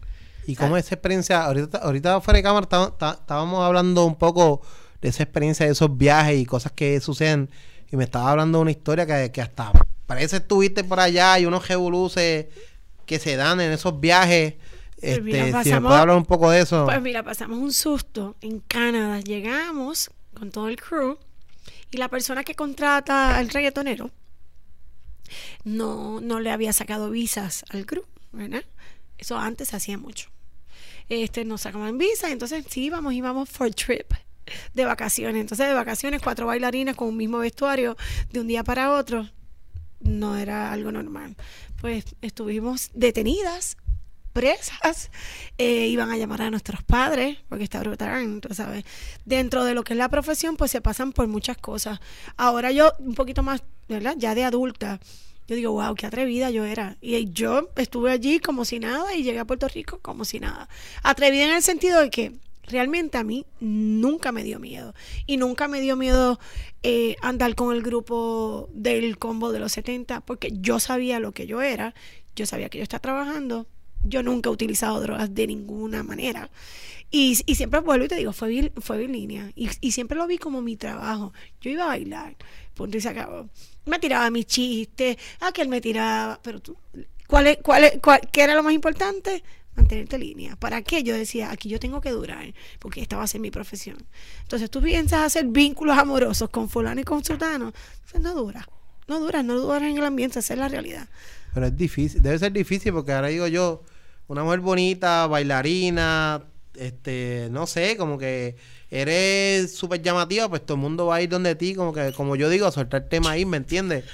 ¿Y 0.46 0.54
cómo 0.54 0.76
es 0.76 0.86
esa 0.86 0.94
experiencia? 0.94 1.44
Ahorita, 1.44 1.78
ahorita 1.78 2.20
fuera 2.20 2.38
de 2.38 2.42
cámara 2.44 2.68
estábamos 3.12 3.64
hablando 3.64 4.04
un 4.04 4.14
poco 4.14 4.62
de 5.02 5.08
esa 5.08 5.24
experiencia 5.24 5.66
de 5.66 5.72
esos 5.72 5.96
viajes 5.96 6.38
y 6.38 6.46
cosas 6.46 6.72
que 6.72 7.00
suceden. 7.00 7.50
Y 7.90 7.96
me 7.96 8.04
estaba 8.04 8.30
hablando 8.30 8.58
de 8.58 8.62
una 8.62 8.70
historia 8.70 9.06
que, 9.06 9.32
que 9.32 9.42
hasta 9.42 9.72
parece 10.06 10.36
estuviste 10.36 10.84
por 10.84 11.00
allá 11.00 11.38
y 11.38 11.46
unos 11.46 11.66
revoluces 11.66 12.46
que 13.06 13.18
se 13.18 13.36
dan 13.36 13.60
en 13.60 13.72
esos 13.72 13.98
viajes. 14.00 14.54
Pues 15.00 15.18
este, 15.18 15.62
si 15.64 15.70
me 15.72 15.80
puede 15.80 15.96
hablar 15.96 16.16
un 16.16 16.24
poco 16.24 16.50
de 16.50 16.60
eso. 16.60 16.84
Pues 16.86 17.02
mira, 17.02 17.22
pasamos 17.22 17.58
un 17.58 17.72
susto 17.72 18.36
en 18.40 18.60
Canadá. 18.60 19.20
Llegamos 19.20 20.10
con 20.34 20.50
todo 20.50 20.68
el 20.68 20.80
crew 20.80 21.18
y 21.90 21.98
la 21.98 22.08
persona 22.08 22.44
que 22.44 22.54
contrata 22.54 23.36
al 23.36 23.48
reggaetonero 23.48 24.10
no, 25.64 26.20
no 26.20 26.40
le 26.40 26.50
había 26.50 26.72
sacado 26.72 27.10
visas 27.10 27.64
al 27.70 27.86
crew, 27.86 28.04
¿verdad? 28.32 28.64
Eso 29.18 29.38
antes 29.38 29.68
se 29.68 29.76
hacía 29.76 29.98
mucho. 29.98 30.30
Este, 31.08 31.44
nos 31.44 31.62
sacaban 31.62 31.98
visas, 31.98 32.30
entonces 32.30 32.64
sí 32.68 32.84
íbamos, 32.84 33.14
íbamos 33.14 33.48
for 33.48 33.72
trip 33.72 34.12
de 34.74 34.84
vacaciones. 34.84 35.40
Entonces, 35.40 35.66
de 35.68 35.74
vacaciones, 35.74 36.22
cuatro 36.22 36.46
bailarines 36.46 36.96
con 36.96 37.08
un 37.08 37.16
mismo 37.16 37.38
vestuario 37.38 37.96
de 38.30 38.40
un 38.40 38.46
día 38.46 38.64
para 38.64 38.92
otro, 38.92 39.28
no 40.00 40.36
era 40.36 40.72
algo 40.72 40.92
normal. 40.92 41.36
Pues 41.80 42.04
estuvimos 42.22 42.90
detenidas 42.94 43.76
presas, 44.36 45.10
eh, 45.56 45.86
iban 45.86 46.10
a 46.10 46.18
llamar 46.18 46.42
a 46.42 46.50
nuestros 46.50 46.82
padres, 46.82 47.38
porque 47.48 47.64
está 47.64 47.80
brutal, 47.80 48.42
¿sabes? 48.50 48.84
Dentro 49.24 49.64
de 49.64 49.72
lo 49.72 49.82
que 49.82 49.94
es 49.94 49.98
la 49.98 50.10
profesión, 50.10 50.58
pues 50.58 50.70
se 50.70 50.82
pasan 50.82 51.12
por 51.12 51.26
muchas 51.26 51.56
cosas. 51.56 52.00
Ahora 52.36 52.70
yo, 52.70 52.92
un 52.98 53.14
poquito 53.14 53.42
más, 53.42 53.62
¿verdad? 53.88 54.14
Ya 54.18 54.34
de 54.34 54.44
adulta, 54.44 55.00
yo 55.48 55.56
digo, 55.56 55.72
wow, 55.72 55.94
qué 55.94 56.04
atrevida 56.04 56.50
yo 56.50 56.66
era. 56.66 56.98
Y 57.00 57.32
yo 57.32 57.70
estuve 57.76 58.10
allí 58.10 58.38
como 58.38 58.66
si 58.66 58.78
nada 58.78 59.14
y 59.14 59.22
llegué 59.22 59.38
a 59.38 59.46
Puerto 59.46 59.68
Rico 59.68 60.00
como 60.02 60.26
si 60.26 60.38
nada. 60.38 60.68
Atrevida 61.02 61.44
en 61.44 61.54
el 61.54 61.62
sentido 61.62 62.02
de 62.02 62.10
que 62.10 62.32
realmente 62.64 63.16
a 63.16 63.24
mí 63.24 63.46
nunca 63.58 64.32
me 64.32 64.44
dio 64.44 64.60
miedo. 64.60 64.92
Y 65.24 65.38
nunca 65.38 65.66
me 65.66 65.80
dio 65.80 65.96
miedo 65.96 66.38
eh, 66.82 67.16
andar 67.22 67.54
con 67.54 67.74
el 67.74 67.80
grupo 67.80 68.68
del 68.74 69.16
combo 69.16 69.50
de 69.50 69.60
los 69.60 69.72
70, 69.72 70.20
porque 70.20 70.50
yo 70.52 70.78
sabía 70.78 71.20
lo 71.20 71.32
que 71.32 71.46
yo 71.46 71.62
era, 71.62 71.94
yo 72.34 72.44
sabía 72.44 72.68
que 72.68 72.76
yo 72.76 72.82
estaba 72.82 73.00
trabajando 73.00 73.66
yo 74.08 74.22
nunca 74.22 74.48
he 74.48 74.52
utilizado 74.52 75.00
drogas 75.00 75.34
de 75.34 75.46
ninguna 75.46 76.02
manera. 76.02 76.50
Y, 77.10 77.38
y 77.46 77.54
siempre 77.54 77.80
vuelvo 77.80 78.06
y 78.06 78.08
te 78.08 78.16
digo, 78.16 78.32
fue, 78.32 78.72
fue 78.78 78.98
mi 78.98 79.06
línea. 79.06 79.52
Y, 79.54 79.70
y, 79.80 79.92
siempre 79.92 80.18
lo 80.18 80.26
vi 80.26 80.38
como 80.38 80.60
mi 80.60 80.76
trabajo. 80.76 81.32
Yo 81.60 81.70
iba 81.70 81.84
a 81.84 81.88
bailar, 81.88 82.36
punto 82.74 82.96
y 82.96 83.00
se 83.00 83.08
acabó. 83.08 83.48
Me 83.84 83.98
tiraba 83.98 84.28
mis 84.30 84.46
chistes, 84.46 85.16
aquel 85.40 85.68
me 85.68 85.80
tiraba, 85.80 86.40
pero 86.42 86.60
tú, 86.60 86.76
¿cuál 87.28 87.46
es, 87.46 87.58
cuál 87.62 87.84
es, 87.84 87.92
cuál, 88.02 88.20
¿qué 88.32 88.42
era 88.42 88.54
lo 88.54 88.62
más 88.62 88.72
importante? 88.72 89.44
Mantenerte 89.76 90.18
línea. 90.18 90.56
¿Para 90.56 90.82
qué? 90.82 91.02
Yo 91.04 91.14
decía, 91.14 91.50
aquí 91.52 91.68
yo 91.68 91.78
tengo 91.78 92.00
que 92.00 92.10
durar, 92.10 92.52
porque 92.80 93.02
esta 93.02 93.16
va 93.16 93.22
a 93.22 93.28
ser 93.28 93.40
mi 93.40 93.50
profesión. 93.50 93.98
Entonces 94.42 94.70
tú 94.70 94.82
piensas 94.82 95.20
hacer 95.20 95.46
vínculos 95.46 95.96
amorosos 95.96 96.48
con 96.50 96.68
fulano 96.68 97.00
y 97.00 97.04
con 97.04 97.24
sultano, 97.24 97.72
pues 98.10 98.22
no 98.22 98.34
dura. 98.34 98.66
No 99.06 99.20
dura, 99.20 99.44
no 99.44 99.56
dura 99.56 99.88
en 99.88 99.96
el 99.96 100.04
ambiente, 100.04 100.40
esa 100.40 100.54
es 100.54 100.58
la 100.58 100.68
realidad. 100.68 101.08
Pero 101.54 101.66
es 101.66 101.76
difícil, 101.76 102.20
debe 102.20 102.38
ser 102.38 102.52
difícil 102.52 102.92
porque 102.92 103.12
ahora 103.12 103.28
digo 103.28 103.46
yo, 103.46 103.84
una 104.28 104.44
mujer 104.44 104.60
bonita, 104.60 105.26
bailarina, 105.26 106.42
este, 106.74 107.48
no 107.50 107.66
sé, 107.66 107.96
como 107.96 108.18
que 108.18 108.56
eres 108.90 109.74
súper 109.74 110.02
llamativa, 110.02 110.48
pues 110.48 110.64
todo 110.64 110.76
el 110.76 110.82
mundo 110.82 111.06
va 111.06 111.16
a 111.16 111.22
ir 111.22 111.28
donde 111.28 111.54
ti, 111.54 111.74
como 111.74 111.92
que, 111.92 112.12
como 112.12 112.36
yo 112.36 112.48
digo, 112.48 112.66
a 112.66 112.72
soltar 112.72 113.08
tema 113.08 113.32
ahí, 113.32 113.44
¿me 113.44 113.56
entiendes? 113.56 114.04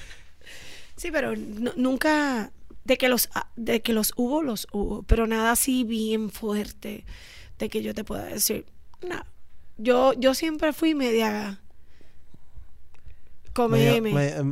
Sí, 0.96 1.10
pero 1.10 1.34
nunca, 1.36 2.52
de 2.84 2.96
que 2.96 3.08
los, 3.08 3.28
ah, 3.34 3.48
de 3.56 3.82
que 3.82 3.92
los 3.92 4.12
hubo, 4.16 4.42
los 4.42 4.66
hubo, 4.72 5.02
pero 5.02 5.26
nada 5.26 5.52
así 5.52 5.84
bien 5.84 6.30
fuerte 6.30 7.04
de 7.58 7.68
que 7.68 7.82
yo 7.82 7.94
te 7.94 8.04
pueda 8.04 8.24
decir, 8.24 8.66
no, 9.06 9.24
yo, 9.78 10.12
yo 10.14 10.34
siempre 10.34 10.72
fui 10.72 10.94
media 10.94 11.60
come 13.52 14.00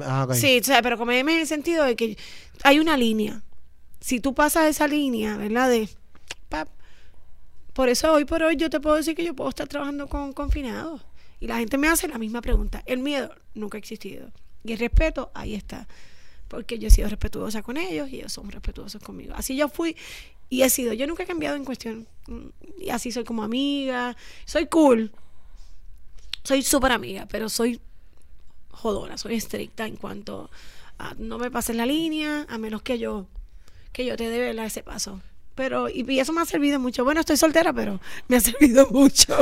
ah, 0.04 0.28
Sí, 0.32 0.58
o 0.60 0.64
sea, 0.64 0.82
pero 0.82 0.98
come 0.98 1.20
en 1.20 1.28
el 1.28 1.46
sentido 1.46 1.84
de 1.84 1.96
que 1.96 2.18
hay 2.62 2.78
una 2.78 2.96
línea 2.96 3.42
si 4.00 4.20
tú 4.20 4.34
pasas 4.34 4.66
esa 4.66 4.88
línea, 4.88 5.36
¿verdad? 5.36 5.70
De, 5.70 5.88
por 7.72 7.88
eso 7.88 8.12
hoy 8.12 8.24
por 8.24 8.42
hoy 8.42 8.56
yo 8.56 8.68
te 8.68 8.80
puedo 8.80 8.96
decir 8.96 9.14
que 9.14 9.24
yo 9.24 9.34
puedo 9.34 9.50
estar 9.50 9.68
trabajando 9.68 10.08
con 10.08 10.32
confinados. 10.32 11.02
Y 11.38 11.46
la 11.46 11.58
gente 11.58 11.78
me 11.78 11.88
hace 11.88 12.08
la 12.08 12.18
misma 12.18 12.42
pregunta. 12.42 12.82
El 12.84 12.98
miedo 12.98 13.34
nunca 13.54 13.78
ha 13.78 13.80
existido. 13.80 14.30
Y 14.64 14.72
el 14.72 14.78
respeto, 14.78 15.30
ahí 15.34 15.54
está. 15.54 15.88
Porque 16.48 16.78
yo 16.78 16.88
he 16.88 16.90
sido 16.90 17.08
respetuosa 17.08 17.62
con 17.62 17.76
ellos 17.76 18.10
y 18.10 18.16
ellos 18.16 18.32
son 18.32 18.50
respetuosos 18.50 19.02
conmigo. 19.02 19.34
Así 19.34 19.56
yo 19.56 19.68
fui 19.68 19.96
y 20.50 20.62
he 20.62 20.68
sido. 20.68 20.92
Yo 20.92 21.06
nunca 21.06 21.22
he 21.22 21.26
cambiado 21.26 21.56
en 21.56 21.64
cuestión. 21.64 22.06
Y 22.78 22.90
así 22.90 23.12
soy 23.12 23.24
como 23.24 23.42
amiga. 23.42 24.16
Soy 24.44 24.66
cool. 24.66 25.12
Soy 26.42 26.62
súper 26.62 26.92
amiga, 26.92 27.26
pero 27.30 27.48
soy 27.48 27.80
jodona, 28.70 29.16
soy 29.18 29.34
estricta 29.34 29.86
en 29.86 29.96
cuanto 29.96 30.50
a 30.98 31.14
no 31.14 31.38
me 31.38 31.50
pasen 31.50 31.76
la 31.76 31.86
línea, 31.86 32.46
a 32.48 32.58
menos 32.58 32.82
que 32.82 32.98
yo 32.98 33.26
que 33.92 34.04
yo 34.04 34.16
te 34.16 34.28
dé 34.28 34.50
ese 34.64 34.82
paso. 34.82 35.20
Pero, 35.54 35.88
y, 35.88 36.18
eso 36.18 36.32
me 36.32 36.40
ha 36.40 36.46
servido 36.46 36.80
mucho. 36.80 37.04
Bueno, 37.04 37.20
estoy 37.20 37.36
soltera, 37.36 37.72
pero 37.72 38.00
me 38.28 38.36
ha 38.36 38.40
servido 38.40 38.86
mucho. 38.90 39.36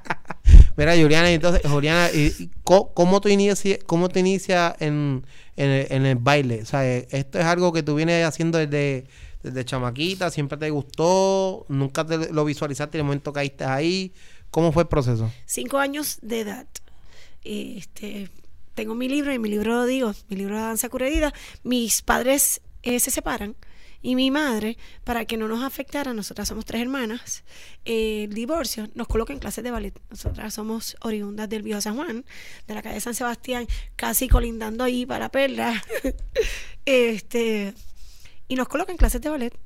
Mira, 0.76 0.94
Juliana, 0.96 1.30
entonces, 1.30 1.62
Juliana, 1.68 2.10
¿y, 2.12 2.50
cómo, 2.62 2.92
cómo 2.92 3.20
te 3.20 3.30
inicia 3.30 4.76
en, 4.78 5.24
el, 5.56 6.16
baile? 6.16 6.62
O 6.62 6.66
sea, 6.66 6.86
esto 6.86 7.38
es 7.38 7.44
algo 7.44 7.72
que 7.72 7.82
tú 7.82 7.94
vienes 7.94 8.26
haciendo 8.26 8.58
desde, 8.58 9.06
desde 9.42 9.64
chamaquita, 9.64 10.30
siempre 10.30 10.58
te 10.58 10.70
gustó, 10.70 11.64
nunca 11.68 12.04
te 12.04 12.32
lo 12.32 12.44
visualizaste 12.44 12.98
en 12.98 13.00
el 13.00 13.06
momento 13.06 13.32
que 13.32 13.38
caíste 13.38 13.64
ahí. 13.64 14.12
¿Cómo 14.50 14.72
fue 14.72 14.82
el 14.82 14.88
proceso? 14.88 15.30
Cinco 15.44 15.78
años 15.78 16.18
de 16.22 16.40
edad. 16.40 16.66
Este, 17.44 18.28
tengo 18.74 18.94
mi 18.94 19.08
libro 19.08 19.32
y 19.32 19.38
mi 19.38 19.48
libro 19.48 19.74
lo 19.74 19.84
digo, 19.86 20.14
mi 20.28 20.36
libro 20.36 20.56
de 20.56 20.62
danza 20.62 20.88
curerida. 20.88 21.32
Mis 21.62 22.02
padres 22.02 22.60
eh, 22.86 22.98
se 23.00 23.10
separan 23.10 23.56
y 24.02 24.14
mi 24.14 24.30
madre, 24.30 24.78
para 25.02 25.24
que 25.24 25.36
no 25.36 25.48
nos 25.48 25.64
afectara, 25.64 26.14
nosotras 26.14 26.46
somos 26.46 26.64
tres 26.64 26.82
hermanas, 26.82 27.42
eh, 27.84 28.24
el 28.28 28.34
divorcio 28.34 28.88
nos 28.94 29.08
coloca 29.08 29.32
en 29.32 29.40
clases 29.40 29.64
de 29.64 29.72
ballet. 29.72 29.98
Nosotras 30.10 30.54
somos 30.54 30.96
oriundas 31.00 31.48
del 31.48 31.62
Viejo 31.62 31.80
San 31.80 31.96
Juan, 31.96 32.24
de 32.68 32.74
la 32.74 32.82
calle 32.82 33.00
San 33.00 33.14
Sebastián, 33.14 33.66
casi 33.96 34.28
colindando 34.28 34.84
ahí 34.84 35.06
para 35.06 35.28
Perla. 35.28 35.82
este, 36.84 37.74
y 38.46 38.54
nos 38.54 38.68
coloca 38.68 38.92
en 38.92 38.98
clases 38.98 39.20
de 39.20 39.28
ballet. 39.28 39.58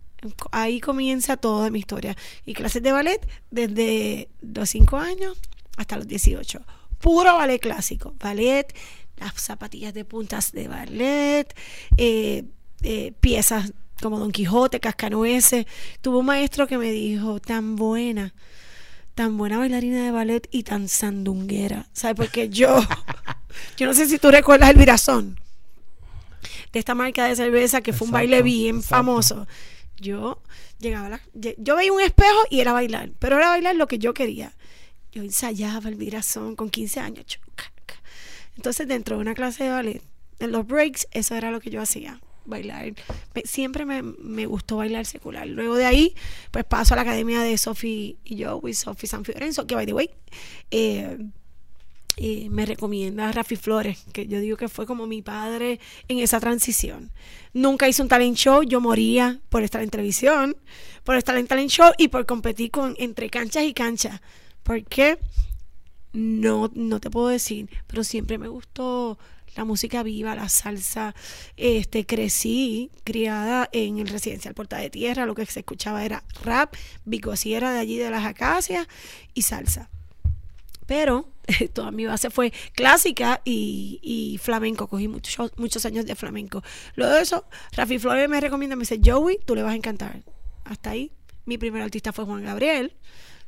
Ahí 0.53 0.81
comienza 0.81 1.37
toda 1.37 1.69
mi 1.69 1.79
historia. 1.79 2.17
Y 2.47 2.55
clases 2.55 2.83
de 2.83 2.93
ballet 2.93 3.21
desde 3.51 4.31
los 4.41 4.71
5 4.71 4.97
años 4.97 5.39
hasta 5.77 5.97
los 5.97 6.07
18. 6.07 6.63
Puro 6.99 7.35
ballet 7.35 7.59
clásico. 7.59 8.15
Ballet, 8.19 8.75
las 9.19 9.35
zapatillas 9.35 9.93
de 9.93 10.07
puntas 10.07 10.53
de 10.53 10.69
ballet, 10.69 11.55
eh, 11.99 12.45
eh, 12.83 13.13
piezas 13.21 13.73
como 14.01 14.19
Don 14.19 14.33
Quijote, 14.33 14.81
Cascanueces. 14.81 15.67
Tuve 16.01 16.19
un 16.19 16.27
maestro 16.27 16.67
que 16.67 16.79
me 16.79 16.91
dijo, 16.91 17.41
tan 17.41 17.77
buena, 17.77 18.35
tan 19.15 19.37
buena 19.37 19.59
bailarina 19.59 20.05
de 20.05 20.11
ballet 20.11 20.49
y 20.51 20.63
tan 20.63 20.89
sandunguera. 20.89 21.89
¿Sabes? 21.93 22.17
Porque 22.17 22.49
yo, 22.49 22.81
yo 23.77 23.87
no 23.87 23.95
sé 23.95 24.07
si 24.07 24.19
tú 24.19 24.31
recuerdas 24.31 24.71
el 24.71 24.77
virazón 24.77 25.39
de 26.73 26.79
esta 26.79 26.95
marca 26.95 27.27
de 27.27 27.37
cerveza 27.37 27.81
que 27.81 27.93
fue 27.93 28.07
un 28.07 28.13
baile 28.13 28.43
bien 28.43 28.83
famoso. 28.83 29.47
Yo 29.97 30.43
llegaba 30.79 31.07
a 31.07 31.11
la, 31.11 31.21
yo 31.35 31.77
veía 31.77 31.93
un 31.93 32.01
espejo 32.01 32.39
y 32.49 32.61
era 32.61 32.73
bailar, 32.73 33.11
pero 33.19 33.37
era 33.37 33.51
bailar 33.51 33.77
lo 33.77 33.87
que 33.87 33.99
yo 33.99 34.15
quería. 34.15 34.55
Yo 35.13 35.23
ensayaba 35.23 35.89
el 35.89 35.97
virazón 35.97 36.57
con 36.57 36.71
15 36.71 37.01
años. 37.01 37.39
Entonces, 38.57 38.87
dentro 38.87 39.17
de 39.17 39.23
una 39.23 39.35
clase 39.35 39.65
de 39.65 39.71
ballet, 39.71 40.03
en 40.39 40.53
los 40.53 40.67
breaks, 40.67 41.09
eso 41.11 41.35
era 41.35 41.51
lo 41.51 41.61
que 41.61 41.71
yo 41.71 41.83
hacía 41.83 42.21
bailar. 42.51 42.93
siempre 43.45 43.87
me, 43.87 44.03
me, 44.03 44.47
gustó 44.47 44.77
bailar 44.77 45.07
secular. 45.07 45.47
Luego 45.47 45.77
de 45.77 45.87
ahí, 45.87 46.15
pues 46.51 46.65
paso 46.65 46.95
a 46.95 46.97
la 46.97 47.03
academia 47.03 47.41
de 47.41 47.57
Sophie 47.57 48.19
y 48.25 48.37
yo, 48.37 48.59
with 48.59 48.75
Sophie 48.75 49.09
San 49.09 49.25
Fiorenzo, 49.25 49.67
que 49.67 49.75
by 49.75 49.87
the 49.87 49.95
way, 49.95 50.11
eh, 52.21 52.49
me 52.51 52.67
recomienda 52.67 53.33
Rafi 53.33 53.57
Flores, 53.57 54.05
que 54.13 54.27
yo 54.27 54.41
digo 54.41 54.57
que 54.57 54.69
fue 54.69 54.85
como 54.85 55.07
mi 55.07 55.23
padre 55.23 55.81
en 56.09 56.19
esa 56.19 56.39
transición. 56.39 57.11
Nunca 57.55 57.89
hice 57.89 58.03
un 58.03 58.09
talent 58.09 58.37
show, 58.37 58.63
yo 58.63 58.81
moría 58.81 59.41
por 59.49 59.63
estar 59.63 59.83
en 59.83 59.91
televisión, 59.91 60.57
por 61.03 61.17
estar 61.17 61.37
en 61.37 61.47
talent 61.47 61.71
show 61.71 61.93
y 61.97 62.09
por 62.09 62.27
competir 62.27 62.71
con 62.71 62.95
entre 62.99 63.31
canchas 63.31 63.65
y 63.65 63.73
canchas. 63.73 64.21
porque 64.63 65.19
No, 66.13 66.71
no 66.75 67.01
te 67.01 67.09
puedo 67.09 67.29
decir, 67.29 67.71
pero 67.87 68.05
siempre 68.05 68.37
me 68.37 68.49
gustó 68.49 69.19
la 69.57 69.65
música 69.65 70.03
viva, 70.03 70.35
la 70.35 70.49
salsa. 70.49 71.15
Este, 71.57 72.07
crecí 72.07 72.91
criada 73.05 73.69
en 73.73 73.99
el 73.99 74.09
residencial 74.09 74.55
Puerta 74.55 74.79
de 74.79 74.91
Tierra, 74.91 75.27
lo 75.27 75.35
que 75.35 75.47
se 75.47 75.61
escuchaba 75.61 76.05
era 76.05 76.25
rap, 76.43 76.75
era 77.45 77.73
de 77.73 77.79
allí 77.79 77.97
de 77.99 78.11
las 78.11 78.25
acacias 78.25 78.87
y 79.35 79.43
salsa. 79.43 79.91
Pero 80.87 81.29
toda 81.73 81.91
mi 81.91 82.07
base 82.07 82.31
fue 82.31 82.53
clásica 82.75 83.41
y, 83.45 84.39
flamenco. 84.43 84.89
Cogí 84.89 85.09
muchos, 85.09 85.53
muchos 85.57 85.85
años 85.87 86.07
de 86.07 86.15
flamenco. 86.15 86.63
Luego 86.97 87.15
de 87.15 87.23
eso, 87.23 87.45
Rafi 87.73 87.99
Flores 87.99 88.29
me 88.29 88.41
recomienda, 88.41 88.77
me 88.77 88.81
dice, 88.81 89.01
Joey, 89.05 89.39
tú 89.45 89.55
le 89.55 89.63
vas 89.63 89.73
a 89.73 89.77
encantar. 89.77 90.23
Hasta 90.65 90.91
ahí. 90.91 91.13
Mi 91.47 91.59
primer 91.59 91.83
artista 91.83 92.13
fue 92.13 92.25
Juan 92.25 92.45
Gabriel, 92.45 92.93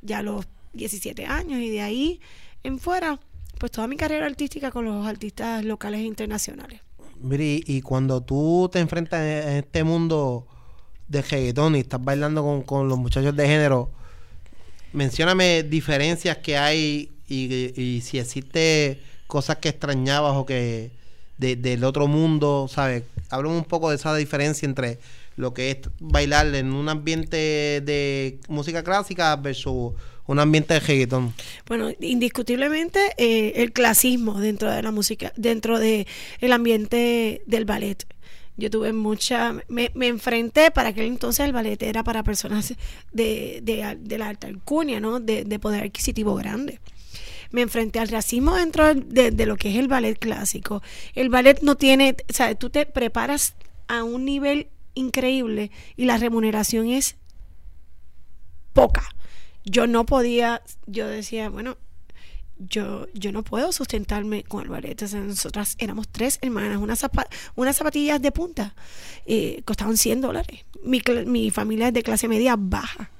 ya 0.00 0.18
a 0.18 0.22
los 0.22 0.46
17 0.72 1.26
años, 1.26 1.60
y 1.60 1.70
de 1.70 1.82
ahí 1.82 2.20
en 2.62 2.78
fuera 2.78 3.20
pues 3.62 3.70
toda 3.70 3.86
mi 3.86 3.96
carrera 3.96 4.26
artística 4.26 4.72
con 4.72 4.86
los 4.86 5.06
artistas 5.06 5.64
locales 5.64 6.00
e 6.00 6.02
internacionales. 6.02 6.80
Miri, 7.20 7.62
y 7.64 7.80
cuando 7.80 8.20
tú 8.20 8.68
te 8.72 8.80
enfrentas 8.80 9.20
en 9.20 9.58
este 9.58 9.84
mundo 9.84 10.48
de 11.06 11.22
reggaetón 11.22 11.76
y 11.76 11.78
estás 11.78 12.02
bailando 12.02 12.64
con, 12.66 12.88
los 12.88 12.98
muchachos 12.98 13.36
de 13.36 13.46
género, 13.46 13.92
mencióname 14.92 15.62
diferencias 15.62 16.38
que 16.38 16.56
hay 16.58 17.12
y, 17.28 18.00
si 18.02 18.18
existe 18.18 19.00
cosas 19.28 19.58
que 19.58 19.68
extrañabas 19.68 20.34
o 20.34 20.44
que 20.44 20.90
del 21.38 21.84
otro 21.84 22.08
mundo, 22.08 22.66
¿sabes? 22.68 23.04
Háblame 23.30 23.58
un 23.58 23.64
poco 23.64 23.90
de 23.90 23.94
esa 23.94 24.12
diferencia 24.16 24.66
entre 24.66 24.98
lo 25.36 25.54
que 25.54 25.70
es 25.70 25.78
bailar 26.00 26.52
en 26.56 26.72
un 26.72 26.88
ambiente 26.88 27.36
de 27.36 28.40
música 28.48 28.82
clásica 28.82 29.36
versus 29.36 29.92
un 30.26 30.38
ambiente 30.38 30.74
de 30.74 30.80
reggaetón? 30.80 31.34
Bueno, 31.66 31.90
indiscutiblemente 32.00 33.00
eh, 33.16 33.54
el 33.56 33.72
clasismo 33.72 34.40
dentro 34.40 34.70
de 34.70 34.82
la 34.82 34.90
música, 34.90 35.32
dentro 35.36 35.78
del 35.78 36.06
el 36.40 36.52
ambiente 36.52 37.42
del 37.46 37.64
ballet. 37.64 38.06
Yo 38.56 38.70
tuve 38.70 38.92
mucha, 38.92 39.54
me, 39.68 39.90
me, 39.94 40.08
enfrenté 40.08 40.70
para 40.70 40.90
aquel 40.90 41.06
entonces 41.06 41.46
el 41.46 41.52
ballet 41.52 41.82
era 41.82 42.04
para 42.04 42.22
personas 42.22 42.74
de, 43.10 43.60
de, 43.62 44.18
la 44.18 44.28
alta 44.28 44.46
alcurnia, 44.46 45.00
¿no? 45.00 45.20
De, 45.20 45.44
de, 45.44 45.58
poder 45.58 45.84
adquisitivo 45.84 46.34
grande. 46.34 46.78
Me 47.50 47.62
enfrenté 47.62 47.98
al 47.98 48.08
racismo 48.08 48.54
dentro 48.54 48.94
de, 48.94 49.30
de 49.30 49.46
lo 49.46 49.56
que 49.56 49.70
es 49.70 49.76
el 49.76 49.88
ballet 49.88 50.18
clásico. 50.18 50.82
El 51.14 51.30
ballet 51.30 51.62
no 51.62 51.76
tiene, 51.76 52.14
o 52.28 52.32
sea, 52.32 52.54
tú 52.54 52.68
te 52.68 52.84
preparas 52.84 53.54
a 53.88 54.04
un 54.04 54.26
nivel 54.26 54.68
increíble 54.94 55.70
y 55.96 56.04
la 56.04 56.18
remuneración 56.18 56.88
es 56.88 57.16
poca 58.74 59.14
yo 59.64 59.86
no 59.86 60.06
podía, 60.06 60.62
yo 60.86 61.06
decía, 61.06 61.48
bueno, 61.48 61.76
yo, 62.58 63.06
yo 63.14 63.32
no 63.32 63.42
puedo 63.42 63.72
sustentarme 63.72 64.44
con 64.44 64.62
el 64.62 64.68
ballet. 64.68 65.00
nosotras 65.14 65.76
éramos 65.78 66.08
tres 66.08 66.38
hermanas, 66.42 66.78
unas, 66.78 67.04
unas 67.54 67.76
zapatillas 67.76 68.20
de 68.20 68.32
punta, 68.32 68.74
eh, 69.26 69.62
costaban 69.64 69.96
100 69.96 70.20
dólares. 70.20 70.64
Mi, 70.82 71.02
mi, 71.26 71.50
familia 71.50 71.88
es 71.88 71.94
de 71.94 72.02
clase 72.02 72.28
media 72.28 72.56
baja. 72.58 73.10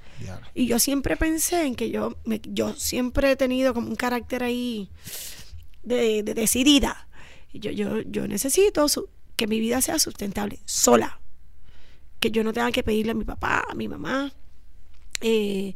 Y 0.53 0.67
yo 0.67 0.79
siempre 0.79 1.17
pensé 1.17 1.65
en 1.65 1.75
que 1.75 1.89
yo, 1.89 2.17
me, 2.23 2.39
yo 2.45 2.73
siempre 2.75 3.31
he 3.31 3.35
tenido 3.35 3.73
como 3.73 3.89
un 3.89 3.95
carácter 3.95 4.43
ahí 4.43 4.89
de, 5.83 6.23
decidida. 6.23 7.07
Yo, 7.53 7.71
yo, 7.71 8.01
yo 8.01 8.27
necesito 8.27 8.87
que 9.35 9.47
mi 9.47 9.59
vida 9.59 9.81
sea 9.81 9.99
sustentable, 9.99 10.59
sola. 10.65 11.19
Que 12.19 12.31
yo 12.31 12.43
no 12.43 12.53
tenga 12.53 12.71
que 12.71 12.83
pedirle 12.83 13.11
a 13.11 13.15
mi 13.15 13.25
papá, 13.25 13.65
a 13.69 13.75
mi 13.75 13.89
mamá. 13.89 14.31
Eh, 15.19 15.73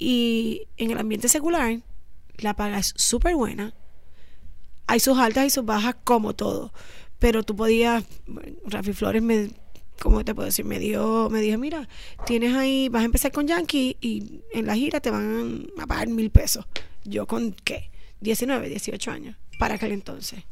y 0.00 0.66
en 0.78 0.90
el 0.90 0.98
ambiente 0.98 1.28
secular, 1.28 1.80
la 2.38 2.54
paga 2.54 2.78
es 2.78 2.94
súper 2.96 3.36
buena. 3.36 3.74
Hay 4.86 4.98
sus 4.98 5.18
altas 5.18 5.46
y 5.46 5.50
sus 5.50 5.64
bajas 5.64 5.94
como 6.02 6.34
todo. 6.34 6.72
Pero 7.18 7.42
tú 7.42 7.54
podías, 7.54 8.02
Rafi 8.64 8.94
Flores 8.94 9.22
me, 9.22 9.50
¿cómo 10.00 10.24
te 10.24 10.34
puedo 10.34 10.46
decir? 10.46 10.64
Me 10.64 10.78
dio, 10.78 11.28
me 11.28 11.42
dijo, 11.42 11.58
mira, 11.58 11.86
tienes 12.24 12.56
ahí, 12.56 12.88
vas 12.88 13.02
a 13.02 13.04
empezar 13.04 13.30
con 13.30 13.46
Yankee 13.46 13.98
y 14.00 14.40
en 14.54 14.66
la 14.66 14.74
gira 14.74 15.00
te 15.00 15.10
van 15.10 15.66
a 15.78 15.86
pagar 15.86 16.08
mil 16.08 16.30
pesos. 16.30 16.64
Yo 17.04 17.26
con 17.26 17.52
qué? 17.52 17.90
19, 18.20 18.70
18 18.70 19.10
años, 19.10 19.36
para 19.58 19.74
aquel 19.74 19.92
entonces. 19.92 20.44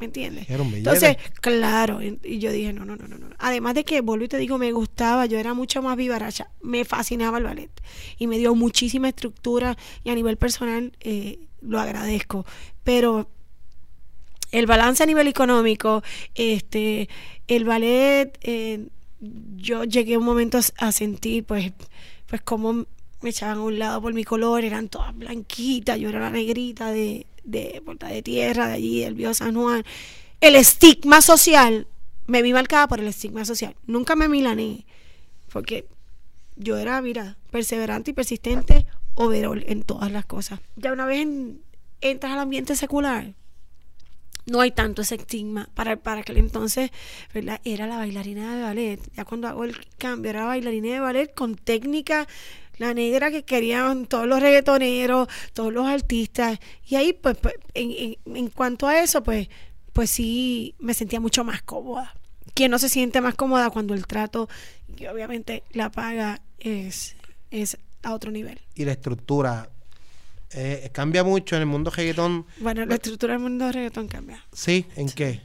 ¿Me 0.00 0.06
entiendes? 0.06 0.46
Entonces, 0.48 1.16
claro, 1.40 2.00
y 2.02 2.38
yo 2.38 2.52
dije, 2.52 2.72
no, 2.72 2.84
no, 2.84 2.96
no, 2.96 3.08
no, 3.08 3.18
no. 3.18 3.28
Además 3.38 3.74
de 3.74 3.84
que, 3.84 4.00
vuelvo 4.00 4.24
y 4.24 4.28
te 4.28 4.38
digo, 4.38 4.56
me 4.56 4.70
gustaba, 4.70 5.26
yo 5.26 5.38
era 5.38 5.54
mucho 5.54 5.82
más 5.82 5.96
vivaracha, 5.96 6.50
me 6.62 6.84
fascinaba 6.84 7.38
el 7.38 7.44
ballet 7.44 7.70
y 8.16 8.28
me 8.28 8.38
dio 8.38 8.54
muchísima 8.54 9.08
estructura 9.08 9.76
y 10.04 10.10
a 10.10 10.14
nivel 10.14 10.36
personal 10.36 10.92
eh, 11.00 11.40
lo 11.60 11.80
agradezco. 11.80 12.46
Pero 12.84 13.28
el 14.52 14.66
balance 14.66 15.02
a 15.02 15.06
nivel 15.06 15.26
económico, 15.26 16.02
este, 16.34 17.08
el 17.48 17.64
ballet, 17.64 18.38
eh, 18.42 18.86
yo 19.56 19.82
llegué 19.82 20.16
un 20.16 20.24
momento 20.24 20.60
a 20.78 20.92
sentir, 20.92 21.44
pues, 21.44 21.72
pues 22.26 22.40
como 22.42 22.86
me 23.20 23.30
echaban 23.30 23.58
a 23.58 23.62
un 23.62 23.78
lado 23.80 24.00
por 24.00 24.14
mi 24.14 24.22
color, 24.22 24.64
eran 24.64 24.88
todas 24.88 25.16
blanquitas, 25.16 25.98
yo 25.98 26.08
era 26.08 26.20
la 26.20 26.30
negrita 26.30 26.92
de, 26.92 27.26
de 27.48 27.82
Puerta 27.84 28.08
de 28.08 28.22
Tierra, 28.22 28.68
de 28.68 28.74
allí, 28.74 29.00
del 29.00 29.14
Viejo 29.14 29.34
San 29.34 29.54
Juan. 29.54 29.84
El 30.40 30.54
estigma 30.54 31.20
social, 31.20 31.86
me 32.26 32.42
vi 32.42 32.52
marcada 32.52 32.86
por 32.86 33.00
el 33.00 33.08
estigma 33.08 33.44
social. 33.44 33.74
Nunca 33.86 34.14
me 34.14 34.28
milané, 34.28 34.86
porque 35.52 35.86
yo 36.56 36.76
era, 36.76 37.00
mira, 37.00 37.36
perseverante 37.50 38.12
y 38.12 38.14
persistente, 38.14 38.86
overall 39.14 39.64
en 39.66 39.82
todas 39.82 40.12
las 40.12 40.26
cosas. 40.26 40.60
Ya 40.76 40.92
una 40.92 41.06
vez 41.06 41.26
entras 42.00 42.32
al 42.32 42.38
ambiente 42.38 42.76
secular, 42.76 43.34
no 44.46 44.60
hay 44.60 44.70
tanto 44.70 45.02
ese 45.02 45.16
estigma. 45.16 45.68
Para, 45.74 45.96
para 45.96 46.22
aquel 46.22 46.38
entonces. 46.38 46.90
Era 47.34 47.86
la 47.86 47.98
bailarina 47.98 48.56
de 48.56 48.62
ballet. 48.62 49.00
Ya 49.14 49.24
cuando 49.24 49.48
hago 49.48 49.64
el 49.64 49.76
cambio, 49.98 50.30
era 50.30 50.46
bailarina 50.46 50.94
de 50.94 51.00
ballet 51.00 51.34
con 51.34 51.54
técnica 51.54 52.26
la 52.78 52.94
negra 52.94 53.30
que 53.30 53.44
querían 53.44 54.06
todos 54.06 54.26
los 54.26 54.40
reggaetoneros, 54.40 55.28
todos 55.52 55.72
los 55.72 55.86
artistas. 55.86 56.58
Y 56.86 56.96
ahí, 56.96 57.12
pues, 57.12 57.36
pues 57.36 57.54
en, 57.74 58.16
en, 58.24 58.48
cuanto 58.48 58.86
a 58.86 59.00
eso, 59.00 59.22
pues, 59.22 59.48
pues 59.92 60.10
sí 60.10 60.74
me 60.78 60.94
sentía 60.94 61.20
mucho 61.20 61.44
más 61.44 61.62
cómoda. 61.62 62.14
¿Quién 62.54 62.70
no 62.70 62.78
se 62.78 62.88
siente 62.88 63.20
más 63.20 63.34
cómoda 63.34 63.70
cuando 63.70 63.94
el 63.94 64.06
trato, 64.06 64.48
y 64.96 65.06
obviamente 65.06 65.62
la 65.72 65.90
paga, 65.90 66.40
es, 66.58 67.14
es 67.50 67.76
a 68.02 68.14
otro 68.14 68.30
nivel? 68.30 68.60
Y 68.74 68.84
la 68.84 68.92
estructura, 68.92 69.68
eh, 70.52 70.88
cambia 70.92 71.24
mucho 71.24 71.56
en 71.56 71.62
el 71.62 71.66
mundo 71.66 71.90
reggaetón. 71.90 72.46
Bueno, 72.60 72.86
la 72.86 72.94
estructura 72.94 73.34
del 73.34 73.42
mundo 73.42 73.70
reggaetón 73.70 74.08
cambia. 74.08 74.44
¿Sí? 74.52 74.86
¿En 74.96 75.08
qué? 75.08 75.42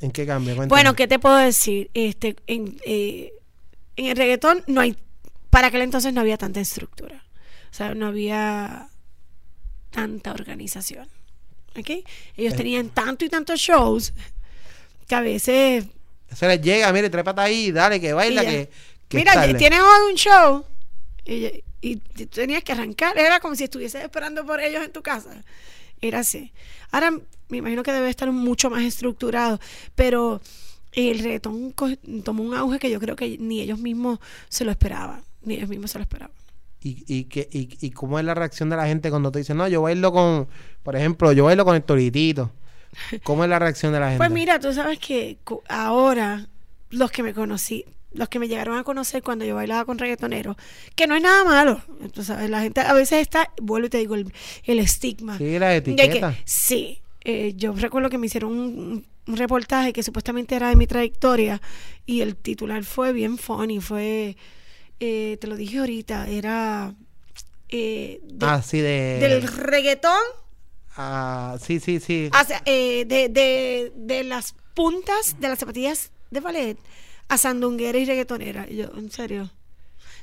¿En 0.00 0.10
qué 0.10 0.26
cambia? 0.26 0.54
Bueno, 0.66 0.94
¿qué 0.94 1.06
te 1.06 1.18
puedo 1.18 1.36
decir? 1.36 1.90
Este, 1.94 2.36
en, 2.46 2.78
eh, 2.84 3.32
en 3.96 4.06
el 4.06 4.16
reggaetón 4.16 4.62
no 4.66 4.80
hay, 4.80 4.96
para 5.50 5.68
aquel 5.68 5.82
entonces 5.82 6.12
no 6.12 6.20
había 6.20 6.38
tanta 6.38 6.60
estructura. 6.60 7.24
O 7.70 7.74
sea, 7.74 7.94
no 7.94 8.06
había 8.06 8.88
tanta 9.90 10.32
organización. 10.32 11.08
¿Ok? 11.78 11.90
Ellos 12.36 12.54
eh. 12.54 12.56
tenían 12.56 12.88
tanto 12.90 13.24
y 13.24 13.28
tantos 13.28 13.60
shows 13.60 14.12
que 15.06 15.14
a 15.14 15.20
veces... 15.20 15.84
Se 16.32 16.46
les 16.46 16.60
llega, 16.60 16.92
mire, 16.92 17.10
trépate 17.10 17.40
ahí, 17.40 17.72
dale, 17.72 18.00
que 18.00 18.12
baila, 18.12 18.44
que, 18.44 18.70
Mira, 19.12 19.56
tienes 19.56 19.80
hoy 19.80 20.12
un 20.12 20.16
show. 20.16 20.64
Y, 21.24 21.64
y, 21.80 21.96
tenías 21.96 22.62
que 22.62 22.72
arrancar. 22.72 23.18
Era 23.18 23.40
como 23.40 23.56
si 23.56 23.64
estuvieses 23.64 24.02
esperando 24.04 24.46
por 24.46 24.60
ellos 24.60 24.84
en 24.84 24.92
tu 24.92 25.02
casa. 25.02 25.42
Era 26.00 26.20
así. 26.20 26.52
Ahora 26.92 27.12
me 27.48 27.56
imagino 27.56 27.82
que 27.82 27.92
debe 27.92 28.08
estar 28.08 28.30
mucho 28.30 28.70
más 28.70 28.82
estructurado, 28.82 29.60
pero 29.94 30.40
el 30.92 31.18
reggaetón 31.18 31.74
tomó 32.24 32.42
un 32.42 32.54
auge 32.54 32.78
que 32.78 32.90
yo 32.90 33.00
creo 33.00 33.16
que 33.16 33.38
ni 33.38 33.60
ellos 33.60 33.78
mismos 33.78 34.18
se 34.48 34.64
lo 34.64 34.70
esperaban, 34.70 35.22
ni 35.42 35.54
ellos 35.54 35.68
mismos 35.68 35.90
se 35.90 35.98
lo 35.98 36.02
esperaban. 36.02 36.34
¿Y, 36.82 37.04
y, 37.06 37.24
que, 37.24 37.48
y, 37.52 37.90
cómo 37.90 38.18
es 38.18 38.24
la 38.24 38.34
reacción 38.34 38.70
de 38.70 38.76
la 38.76 38.86
gente 38.86 39.10
cuando 39.10 39.30
te 39.30 39.40
dicen, 39.40 39.58
no, 39.58 39.68
yo 39.68 39.82
bailo 39.82 40.12
con, 40.12 40.48
por 40.82 40.96
ejemplo, 40.96 41.30
yo 41.32 41.44
bailo 41.44 41.64
con 41.64 41.76
el 41.76 41.82
toritito? 41.82 42.50
¿Cómo 43.22 43.44
es 43.44 43.50
la 43.50 43.58
reacción 43.58 43.92
de 43.92 44.00
la 44.00 44.06
gente? 44.06 44.18
Pues 44.18 44.30
mira, 44.30 44.58
tú 44.58 44.72
sabes 44.72 44.98
que 44.98 45.36
ahora 45.68 46.48
los 46.88 47.10
que 47.10 47.22
me 47.22 47.34
conocí, 47.34 47.84
los 48.12 48.28
que 48.28 48.38
me 48.38 48.48
llegaron 48.48 48.78
a 48.78 48.84
conocer 48.84 49.22
cuando 49.22 49.44
yo 49.44 49.54
bailaba 49.54 49.84
con 49.84 49.98
reggaetoneros, 49.98 50.56
que 50.96 51.06
no 51.06 51.14
es 51.14 51.22
nada 51.22 51.44
malo. 51.44 51.82
Entonces, 52.00 52.48
la 52.48 52.62
gente 52.62 52.80
a 52.80 52.94
veces 52.94 53.20
está, 53.20 53.50
vuelvo 53.60 53.86
y 53.86 53.90
te 53.90 53.98
digo, 53.98 54.16
el, 54.16 54.78
estigma. 54.78 55.36
Sí, 55.36 55.58
la 55.58 55.76
etiqueta. 55.76 56.34
sí. 56.44 57.02
Eh, 57.22 57.52
yo 57.54 57.74
recuerdo 57.74 58.08
que 58.08 58.16
me 58.16 58.26
hicieron 58.26 58.52
un, 58.52 59.06
reportaje 59.26 59.92
que 59.92 60.02
supuestamente 60.02 60.56
era 60.56 60.70
de 60.70 60.76
mi 60.76 60.86
trayectoria 60.86 61.60
y 62.04 62.22
el 62.22 62.34
titular 62.34 62.82
fue 62.82 63.12
bien 63.12 63.38
funny, 63.38 63.78
fue, 63.80 64.36
eh, 65.00 65.38
te 65.40 65.46
lo 65.46 65.56
dije 65.56 65.78
ahorita, 65.78 66.28
era... 66.28 66.94
Eh, 67.68 68.20
ah, 68.40 68.62
sí, 68.62 68.80
de... 68.80 69.18
Del 69.20 69.42
reggaetón. 69.42 70.20
Ah, 70.96 71.56
sí, 71.60 71.80
sí, 71.80 72.00
sí. 72.00 72.30
de, 72.64 73.04
de, 73.06 73.92
de 73.94 74.24
las 74.24 74.54
puntas 74.74 75.36
de 75.40 75.48
las 75.48 75.58
zapatillas 75.58 76.10
de 76.30 76.40
ballet 76.40 76.78
a 77.28 77.38
sandunguera 77.38 77.98
y 77.98 78.04
reggaetonera. 78.04 78.66
Y 78.68 78.76
yo, 78.76 78.90
en 78.96 79.10
serio. 79.10 79.50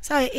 ¿Sabes? 0.02 0.32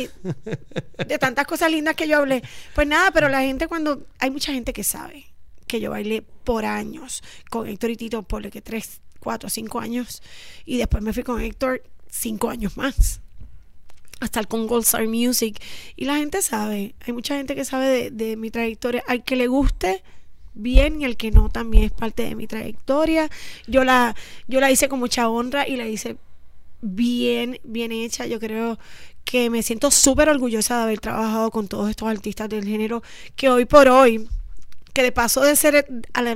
de 1.07 1.17
tantas 1.19 1.45
cosas 1.45 1.71
lindas 1.71 1.95
que 1.95 2.07
yo 2.07 2.17
hablé. 2.17 2.41
Pues 2.75 2.87
nada, 2.87 3.11
pero 3.11 3.27
la 3.27 3.41
gente 3.41 3.67
cuando... 3.67 4.05
Hay 4.19 4.29
mucha 4.29 4.53
gente 4.53 4.71
que 4.71 4.83
sabe 4.83 5.25
que 5.67 5.79
yo 5.79 5.91
bailé 5.91 6.21
por 6.21 6.65
años 6.65 7.23
con 7.49 7.67
Héctor 7.67 7.91
y 7.91 7.95
Tito, 7.95 8.23
por 8.23 8.49
que 8.49 8.61
tres, 8.61 9.01
cuatro, 9.19 9.49
cinco 9.49 9.79
años. 9.79 10.21
Y 10.65 10.77
después 10.77 11.03
me 11.03 11.13
fui 11.13 11.23
con 11.23 11.41
Héctor 11.41 11.83
cinco 12.09 12.49
años 12.49 12.77
más. 12.77 13.21
Hasta 14.19 14.39
el 14.39 14.47
con 14.47 14.67
Gold 14.67 14.83
Star 14.83 15.07
Music. 15.07 15.61
Y 15.95 16.05
la 16.05 16.17
gente 16.17 16.41
sabe. 16.41 16.95
Hay 17.05 17.13
mucha 17.13 17.35
gente 17.35 17.55
que 17.55 17.65
sabe 17.65 18.11
de, 18.11 18.35
mi 18.35 18.51
trayectoria. 18.51 19.03
Al 19.07 19.23
que 19.23 19.35
le 19.35 19.47
guste, 19.47 20.03
bien 20.53 21.01
y 21.01 21.05
el 21.05 21.17
que 21.17 21.31
no 21.31 21.49
también 21.49 21.85
es 21.85 21.91
parte 21.91 22.23
de 22.23 22.35
mi 22.35 22.47
trayectoria. 22.47 23.29
Yo 23.67 23.83
la, 23.83 24.15
yo 24.47 24.59
la 24.59 24.71
hice 24.71 24.89
con 24.89 24.99
mucha 24.99 25.29
honra 25.29 25.67
y 25.67 25.77
la 25.77 25.87
hice 25.87 26.17
bien, 26.81 27.59
bien 27.63 27.91
hecha. 27.91 28.25
Yo 28.25 28.39
creo 28.39 28.77
que 29.23 29.49
me 29.49 29.63
siento 29.63 29.91
súper 29.91 30.29
orgullosa 30.29 30.77
de 30.77 30.83
haber 30.83 30.99
trabajado 30.99 31.51
con 31.51 31.67
todos 31.67 31.89
estos 31.89 32.07
artistas 32.07 32.49
del 32.49 32.65
género 32.65 33.03
que 33.35 33.49
hoy 33.49 33.65
por 33.65 33.87
hoy, 33.87 34.27
que 34.93 35.03
de 35.03 35.11
paso 35.11 35.41
de 35.41 35.55
ser 35.55 35.85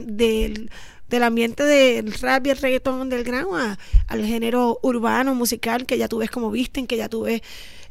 del, 0.05 0.69
del 1.09 1.23
ambiente 1.23 1.63
del 1.63 2.13
rap 2.13 2.47
y 2.47 2.49
el 2.51 2.57
reggaetón 2.57 3.09
del 3.09 3.23
gran 3.23 3.45
al 4.07 4.25
género 4.25 4.79
urbano, 4.81 5.35
musical, 5.35 5.85
que 5.85 5.97
ya 5.97 6.07
tú 6.07 6.19
ves 6.19 6.31
como 6.31 6.49
visten, 6.49 6.87
que 6.87 6.97
ya 6.97 7.09
tú 7.09 7.23
ves 7.23 7.41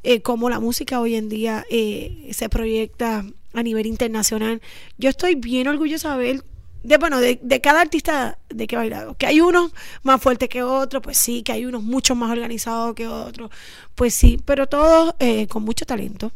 eh, 0.02 0.22
cómo 0.22 0.50
la 0.50 0.60
música 0.60 1.00
hoy 1.00 1.14
en 1.14 1.28
día 1.28 1.64
eh, 1.70 2.30
se 2.32 2.48
proyecta 2.48 3.24
a 3.54 3.62
nivel 3.62 3.86
internacional. 3.86 4.60
Yo 4.98 5.10
estoy 5.10 5.34
bien 5.34 5.68
orgullosa 5.68 6.16
de 6.16 6.24
ver 6.24 6.44
de 6.82 6.98
bueno, 6.98 7.20
de, 7.20 7.38
de, 7.40 7.60
cada 7.60 7.80
artista 7.80 8.38
de 8.48 8.66
que 8.66 8.74
he 8.74 8.78
bailado. 8.78 9.14
Que 9.14 9.26
hay 9.26 9.40
unos 9.40 9.72
más 10.02 10.20
fuertes 10.20 10.48
que 10.48 10.62
otros, 10.62 11.02
pues 11.02 11.16
sí, 11.16 11.42
que 11.42 11.52
hay 11.52 11.64
unos 11.64 11.82
mucho 11.82 12.14
más 12.14 12.30
organizados 12.30 12.94
que 12.94 13.06
otros, 13.06 13.50
pues 13.94 14.14
sí, 14.14 14.40
pero 14.44 14.66
todos 14.66 15.14
eh, 15.20 15.46
con 15.46 15.62
mucho 15.62 15.86
talento. 15.86 16.32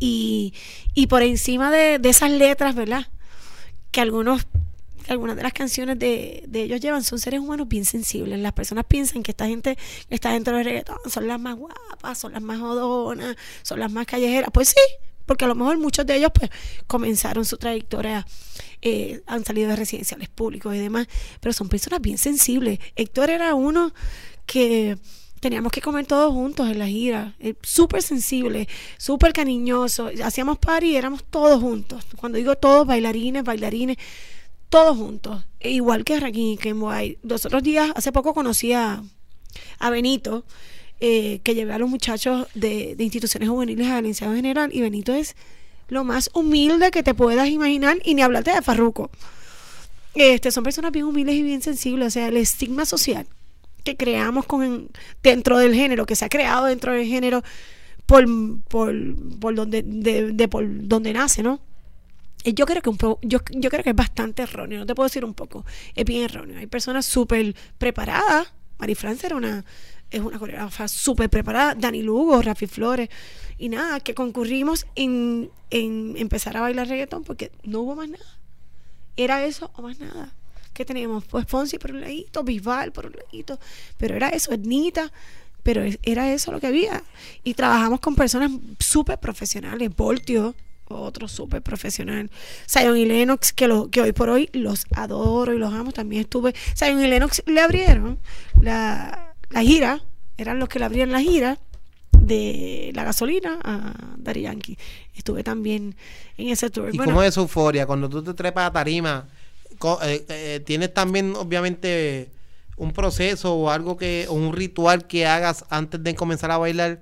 Y, 0.00 0.54
y 0.94 1.06
por 1.08 1.22
encima 1.22 1.70
de, 1.70 1.98
de, 1.98 2.08
esas 2.08 2.30
letras, 2.30 2.74
¿verdad? 2.74 3.06
Que 3.90 4.00
algunos, 4.00 4.46
algunas 5.08 5.36
de 5.36 5.42
las 5.42 5.52
canciones 5.52 5.98
de, 5.98 6.44
de, 6.46 6.62
ellos 6.62 6.80
llevan 6.80 7.02
son 7.02 7.18
seres 7.18 7.40
humanos 7.40 7.68
bien 7.68 7.84
sensibles. 7.84 8.38
Las 8.38 8.52
personas 8.52 8.84
piensan 8.86 9.22
que 9.22 9.32
esta 9.32 9.46
gente 9.46 9.76
que 10.08 10.14
está 10.14 10.32
dentro 10.32 10.56
del 10.56 10.64
reggaetón 10.64 10.98
son 11.06 11.26
las 11.26 11.40
más 11.40 11.56
guapas, 11.56 12.18
son 12.18 12.32
las 12.32 12.42
más 12.42 12.58
jodonas, 12.58 13.36
son 13.62 13.80
las 13.80 13.90
más 13.90 14.06
callejeras. 14.06 14.50
Pues 14.52 14.68
sí, 14.68 14.80
porque 15.28 15.44
a 15.44 15.48
lo 15.48 15.54
mejor 15.54 15.78
muchos 15.78 16.06
de 16.06 16.16
ellos 16.16 16.30
pues 16.34 16.50
comenzaron 16.86 17.44
su 17.44 17.58
trayectoria, 17.58 18.26
eh, 18.80 19.22
han 19.26 19.44
salido 19.44 19.68
de 19.68 19.76
residenciales 19.76 20.28
públicos 20.28 20.74
y 20.74 20.78
demás, 20.78 21.06
pero 21.40 21.52
son 21.52 21.68
personas 21.68 22.00
bien 22.00 22.18
sensibles. 22.18 22.78
Héctor 22.96 23.30
era 23.30 23.54
uno 23.54 23.92
que 24.46 24.96
teníamos 25.40 25.70
que 25.70 25.80
comer 25.80 26.06
todos 26.06 26.32
juntos 26.32 26.68
en 26.68 26.78
la 26.78 26.88
gira, 26.88 27.34
eh, 27.38 27.54
súper 27.62 28.02
sensible, 28.02 28.68
súper 28.96 29.32
cariñoso, 29.32 30.10
hacíamos 30.24 30.58
party 30.58 30.92
y 30.92 30.96
éramos 30.96 31.24
todos 31.24 31.60
juntos. 31.60 32.04
Cuando 32.16 32.38
digo 32.38 32.56
todos, 32.56 32.86
bailarines, 32.86 33.44
bailarines, 33.44 33.98
todos 34.68 34.96
juntos, 34.96 35.44
e 35.60 35.70
igual 35.70 36.04
que 36.04 36.20
Raquín 36.20 36.52
y 36.52 36.56
que 36.56 36.74
Los 37.22 37.46
otros 37.46 37.62
días, 37.62 37.90
hace 37.94 38.12
poco 38.12 38.34
conocí 38.34 38.72
a, 38.72 39.02
a 39.78 39.90
Benito, 39.90 40.44
eh, 41.00 41.40
que 41.44 41.54
llevé 41.54 41.72
a 41.72 41.78
los 41.78 41.88
muchachos 41.88 42.48
de, 42.54 42.96
instituciones 42.98 43.48
juveniles 43.48 43.86
al 43.86 44.02
licenciado 44.02 44.34
general 44.34 44.70
y 44.72 44.80
Benito 44.80 45.14
es 45.14 45.36
lo 45.88 46.04
más 46.04 46.28
humilde 46.34 46.90
que 46.90 47.02
te 47.02 47.14
puedas 47.14 47.48
imaginar 47.48 47.98
y 48.04 48.14
ni 48.14 48.22
hablarte 48.22 48.52
de 48.52 48.62
Farruco. 48.62 49.10
Este, 50.14 50.50
son 50.50 50.64
personas 50.64 50.90
bien 50.90 51.04
humildes 51.04 51.36
y 51.36 51.42
bien 51.42 51.62
sensibles, 51.62 52.08
o 52.08 52.10
sea, 52.10 52.28
el 52.28 52.36
estigma 52.36 52.84
social 52.84 53.26
que 53.84 53.96
creamos 53.96 54.44
con 54.44 54.90
dentro 55.22 55.58
del 55.58 55.74
género, 55.74 56.04
que 56.04 56.16
se 56.16 56.24
ha 56.24 56.28
creado 56.28 56.66
dentro 56.66 56.92
del 56.92 57.06
género 57.06 57.42
por, 58.06 58.26
por, 58.68 58.92
por 59.40 59.54
donde, 59.54 59.82
de, 59.82 60.48
por 60.48 60.64
donde 60.66 61.12
nace, 61.12 61.42
¿no? 61.42 61.60
Yo 62.44 62.66
creo 62.66 62.82
que 62.82 62.90
un 62.90 62.98
yo, 63.22 63.40
yo 63.50 63.70
creo 63.70 63.82
que 63.82 63.90
es 63.90 63.96
bastante 63.96 64.42
erróneo, 64.42 64.80
no 64.80 64.86
te 64.86 64.94
puedo 64.94 65.08
decir 65.08 65.24
un 65.24 65.34
poco, 65.34 65.64
es 65.94 66.04
bien 66.04 66.22
erróneo. 66.22 66.58
Hay 66.58 66.66
personas 66.66 67.04
súper 67.04 67.54
preparadas. 67.78 68.52
Mari 68.78 68.96
era 69.24 69.36
una 69.36 69.64
es 70.10 70.20
una 70.20 70.38
coreógrafa 70.38 70.88
súper 70.88 71.28
preparada, 71.28 71.74
Dani 71.74 72.02
Lugo, 72.02 72.40
Rafi 72.40 72.66
Flores, 72.66 73.08
y 73.58 73.68
nada, 73.68 74.00
que 74.00 74.14
concurrimos 74.14 74.86
en, 74.94 75.50
en, 75.70 76.14
empezar 76.16 76.56
a 76.56 76.60
bailar 76.60 76.88
reggaetón 76.88 77.24
porque 77.24 77.52
no 77.64 77.80
hubo 77.80 77.96
más 77.96 78.08
nada. 78.08 78.38
Era 79.16 79.44
eso 79.44 79.70
o 79.74 79.82
más 79.82 79.98
nada. 79.98 80.32
que 80.72 80.84
teníamos? 80.84 81.24
Pues 81.24 81.46
Fonsi 81.46 81.78
por 81.78 81.90
un 81.90 82.00
ladito, 82.00 82.44
Bisbal 82.44 82.92
por 82.92 83.06
un 83.06 83.12
ladito, 83.12 83.58
pero 83.96 84.14
era 84.14 84.28
eso, 84.28 84.52
Ednita, 84.52 85.12
pero 85.62 85.82
era 86.02 86.32
eso 86.32 86.52
lo 86.52 86.60
que 86.60 86.68
había. 86.68 87.02
Y 87.42 87.54
trabajamos 87.54 88.00
con 88.00 88.14
personas 88.14 88.52
súper 88.78 89.18
profesionales, 89.18 89.94
Voltio, 89.94 90.54
otro 90.88 91.28
súper 91.28 91.62
profesional. 91.62 92.30
Zion 92.68 92.96
y 92.96 93.06
Lennox, 93.06 93.52
que, 93.52 93.68
lo, 93.68 93.90
que 93.90 94.00
hoy 94.00 94.12
por 94.12 94.28
hoy 94.28 94.48
los 94.52 94.86
adoro 94.94 95.52
y 95.52 95.58
los 95.58 95.72
amo, 95.72 95.92
también 95.92 96.22
estuve. 96.22 96.54
Zion 96.76 97.02
y 97.02 97.08
Lennox 97.08 97.42
le 97.46 97.60
abrieron 97.60 98.18
la 98.60 99.28
la 99.50 99.62
gira, 99.62 100.02
eran 100.36 100.58
los 100.58 100.68
que 100.68 100.78
le 100.78 100.84
abrían 100.84 101.10
la 101.10 101.20
gira 101.20 101.58
de 102.12 102.90
la 102.94 103.04
gasolina 103.04 103.58
a 103.64 103.94
Dari 104.16 104.42
Yankee. 104.42 104.78
Estuve 105.14 105.42
también 105.42 105.96
en 106.36 106.48
ese 106.48 106.70
tour. 106.70 106.90
¿Y 106.92 106.98
cómo 106.98 107.22
es 107.22 107.36
euforia? 107.36 107.86
Cuando 107.86 108.08
tú 108.08 108.22
te 108.22 108.34
trepas 108.34 108.66
a 108.66 108.72
tarima, 108.72 109.28
eh, 110.02 110.24
eh, 110.28 110.60
tienes 110.64 110.92
también 110.92 111.34
obviamente 111.36 112.30
un 112.76 112.92
proceso 112.92 113.54
o 113.54 113.70
algo 113.70 113.96
que, 113.96 114.26
o 114.28 114.34
un 114.34 114.52
ritual 114.52 115.06
que 115.06 115.26
hagas 115.26 115.64
antes 115.70 116.02
de 116.02 116.14
comenzar 116.14 116.50
a 116.50 116.58
bailar. 116.58 117.00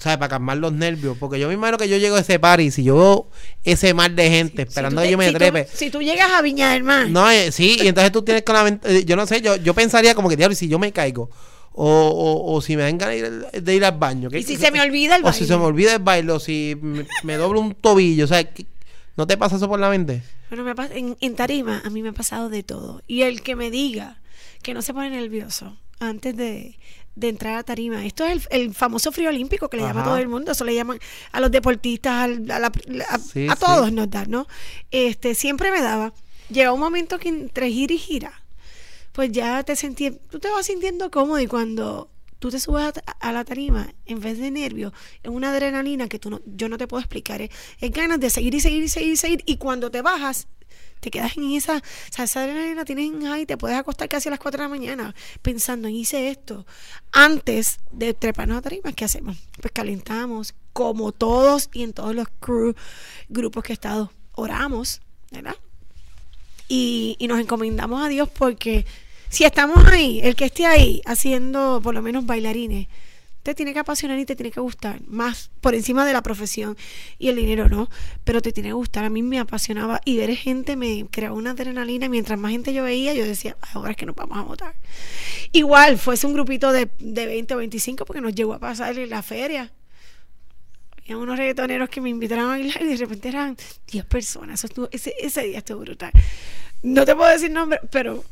¿Sabes? 0.00 0.18
Para 0.18 0.28
calmar 0.28 0.58
los 0.58 0.72
nervios. 0.72 1.16
Porque 1.18 1.38
yo 1.38 1.48
me 1.48 1.54
imagino 1.54 1.78
que 1.78 1.88
yo 1.88 1.96
llego 1.96 2.16
a 2.16 2.20
ese 2.20 2.38
party 2.38 2.64
y 2.64 2.70
si 2.70 2.84
yo 2.84 2.96
veo 2.96 3.30
ese 3.64 3.94
mar 3.94 4.10
de 4.12 4.30
gente 4.30 4.62
esperando 4.62 5.00
a 5.00 5.04
que 5.04 5.10
yo 5.10 5.18
me 5.18 5.32
trepe. 5.32 5.66
si 5.72 5.90
tú 5.90 6.00
llegas 6.00 6.30
a 6.30 6.42
Viña 6.42 6.72
del 6.72 6.84
Mar. 6.84 7.08
No, 7.08 7.30
eh, 7.30 7.52
sí, 7.52 7.78
y 7.82 7.88
entonces 7.88 8.12
tú 8.12 8.22
tienes 8.22 8.42
con 8.42 8.54
la 8.54 8.80
Yo 9.04 9.16
no 9.16 9.26
sé, 9.26 9.40
yo, 9.40 9.56
yo 9.56 9.74
pensaría 9.74 10.14
como 10.14 10.28
que, 10.28 10.36
diablo, 10.36 10.54
si 10.54 10.68
yo 10.68 10.78
me 10.78 10.92
caigo 10.92 11.30
O, 11.72 12.60
si 12.64 12.76
me 12.76 12.82
dan 12.82 12.98
ganas 12.98 13.16
de 13.52 13.74
ir, 13.74 13.84
al 13.84 13.98
baño. 13.98 14.28
y 14.32 14.42
si 14.42 14.56
se 14.56 14.70
me 14.70 14.80
olvida 14.80 15.16
el 15.16 15.22
baile. 15.22 15.36
O 15.36 15.38
si 15.38 15.46
se 15.46 15.56
me 15.56 15.64
olvida 15.64 15.94
el 15.94 16.02
baile, 16.02 16.32
o 16.32 16.40
si 16.40 16.76
me, 17.22 17.36
doblo 17.36 17.60
un 17.60 17.74
tobillo. 17.74 18.24
O 18.24 18.28
sea, 18.28 18.48
¿no 19.16 19.26
te 19.26 19.36
pasa 19.36 19.56
eso 19.56 19.68
por 19.68 19.80
la 19.80 19.90
mente? 19.90 20.22
Bueno, 20.50 20.64
me 20.64 20.74
pasa, 20.74 20.94
en, 20.94 21.16
en 21.20 21.34
tarima 21.34 21.82
a 21.84 21.90
mí 21.90 22.02
me 22.02 22.10
ha 22.10 22.12
pasado 22.12 22.48
de 22.48 22.62
todo. 22.62 23.02
Y 23.06 23.22
el 23.22 23.42
que 23.42 23.54
me 23.56 23.70
diga 23.70 24.20
que 24.62 24.74
no 24.74 24.82
se 24.82 24.92
pone 24.92 25.10
nervioso 25.10 25.76
antes 26.00 26.36
de, 26.36 26.78
de 27.18 27.28
entrar 27.28 27.56
a 27.56 27.62
tarima. 27.62 28.04
Esto 28.04 28.24
es 28.24 28.46
el, 28.50 28.74
famoso 28.74 29.12
frío 29.12 29.28
olímpico 29.28 29.68
que 29.68 29.76
le 29.76 29.82
llama 29.82 30.02
a 30.02 30.04
todo 30.04 30.16
el 30.18 30.28
mundo. 30.28 30.52
Eso 30.52 30.64
le 30.64 30.74
llaman 30.74 30.98
a 31.32 31.40
los 31.40 31.50
deportistas, 31.50 32.30
a, 32.50 33.56
todos 33.56 33.92
nos 33.92 34.10
da, 34.10 34.24
¿no? 34.26 34.46
Este, 34.90 35.34
siempre 35.34 35.70
me 35.70 35.80
daba. 35.80 36.12
Llega 36.50 36.72
un 36.72 36.80
momento 36.80 37.18
que 37.18 37.28
entre 37.28 37.70
gira 37.70 37.92
y 37.92 37.98
gira, 37.98 38.32
pues 39.12 39.30
ya 39.32 39.62
te 39.64 39.76
sentí, 39.76 40.10
tú 40.30 40.38
te 40.38 40.48
vas 40.48 40.64
sintiendo 40.64 41.10
cómodo 41.10 41.40
y 41.40 41.46
cuando 41.46 42.08
tú 42.38 42.50
te 42.50 42.58
subes 42.60 42.92
a, 43.20 43.32
la 43.32 43.44
tarima, 43.44 43.92
en 44.06 44.20
vez 44.20 44.38
de 44.38 44.50
nervio, 44.50 44.92
es 45.22 45.30
una 45.30 45.50
adrenalina 45.50 46.08
que 46.08 46.18
tú 46.18 46.30
no, 46.30 46.40
yo 46.46 46.68
no 46.68 46.78
te 46.78 46.86
puedo 46.86 47.00
explicar. 47.00 47.42
Es 47.42 47.50
ganas 47.90 48.20
de 48.20 48.30
seguir 48.30 48.54
y 48.54 48.60
seguir 48.60 48.84
y 48.84 48.88
seguir 48.88 49.12
y 49.12 49.16
seguir. 49.16 49.42
Y 49.44 49.56
cuando 49.56 49.90
te 49.90 50.00
bajas, 50.02 50.48
te 51.00 51.10
quedas 51.10 51.36
en 51.36 51.52
esa, 51.52 51.76
o 51.76 52.12
sea, 52.12 52.24
esa 52.24 52.42
adrenalina 52.42 52.84
tienes 52.84 53.12
en 53.12 53.46
te 53.46 53.56
puedes 53.56 53.76
acostar 53.76 54.08
casi 54.08 54.28
a 54.28 54.30
las 54.30 54.40
4 54.40 54.58
de 54.58 54.64
la 54.64 54.68
mañana 54.68 55.14
pensando 55.42 55.88
en 55.88 55.94
hice 55.94 56.30
esto. 56.30 56.66
Antes 57.12 57.78
de 57.90 58.14
treparnos 58.14 58.58
a 58.58 58.62
tarimas, 58.62 58.94
¿qué 58.94 59.04
hacemos? 59.04 59.36
Pues 59.60 59.72
calentamos, 59.72 60.54
como 60.72 61.12
todos 61.12 61.70
y 61.72 61.82
en 61.82 61.92
todos 61.92 62.14
los 62.14 62.28
crew, 62.40 62.74
grupos 63.28 63.64
que 63.64 63.72
he 63.72 63.74
estado, 63.74 64.12
oramos, 64.34 65.00
¿verdad? 65.30 65.56
Y, 66.68 67.16
y 67.18 67.28
nos 67.28 67.40
encomendamos 67.40 68.02
a 68.02 68.08
Dios 68.08 68.28
porque 68.28 68.84
si 69.28 69.44
estamos 69.44 69.84
ahí, 69.86 70.20
el 70.22 70.34
que 70.34 70.46
esté 70.46 70.66
ahí 70.66 71.02
haciendo 71.04 71.80
por 71.82 71.94
lo 71.94 72.02
menos 72.02 72.26
bailarines, 72.26 72.88
te 73.48 73.54
tiene 73.54 73.72
que 73.72 73.78
apasionar 73.78 74.18
y 74.18 74.26
te 74.26 74.36
tiene 74.36 74.50
que 74.50 74.60
gustar, 74.60 75.00
más 75.06 75.50
por 75.62 75.74
encima 75.74 76.04
de 76.04 76.12
la 76.12 76.22
profesión 76.22 76.76
y 77.18 77.28
el 77.28 77.36
dinero, 77.36 77.70
¿no? 77.70 77.88
Pero 78.22 78.42
te 78.42 78.52
tiene 78.52 78.68
que 78.68 78.74
gustar. 78.74 79.06
A 79.06 79.10
mí 79.10 79.22
me 79.22 79.38
apasionaba 79.38 80.02
y 80.04 80.18
ver 80.18 80.36
gente 80.36 80.76
me 80.76 81.06
creaba 81.10 81.34
una 81.34 81.52
adrenalina. 81.52 82.10
Mientras 82.10 82.38
más 82.38 82.52
gente 82.52 82.74
yo 82.74 82.84
veía, 82.84 83.14
yo 83.14 83.24
decía, 83.24 83.56
ahora 83.72 83.92
es 83.92 83.96
que 83.96 84.04
nos 84.04 84.14
vamos 84.14 84.36
a 84.36 84.42
votar. 84.42 84.74
Igual, 85.52 85.96
fuese 85.96 86.26
un 86.26 86.34
grupito 86.34 86.72
de, 86.72 86.90
de 86.98 87.24
20 87.24 87.54
o 87.54 87.56
25 87.56 88.04
porque 88.04 88.20
nos 88.20 88.34
llegó 88.34 88.52
a 88.52 88.58
pasar 88.58 88.98
en 88.98 89.08
la 89.08 89.22
feria. 89.22 89.72
Había 90.98 91.16
unos 91.16 91.38
reggaetoneros 91.38 91.88
que 91.88 92.02
me 92.02 92.10
invitaron 92.10 92.44
a 92.44 92.48
bailar 92.48 92.82
y 92.82 92.86
de 92.88 92.96
repente 92.96 93.30
eran 93.30 93.56
10 93.90 94.04
personas. 94.04 94.62
ese, 94.90 95.14
ese 95.18 95.42
día 95.42 95.58
estuvo 95.58 95.80
brutal. 95.80 96.12
No 96.82 97.06
te 97.06 97.16
puedo 97.16 97.30
decir 97.30 97.50
nombre, 97.50 97.80
pero 97.90 98.22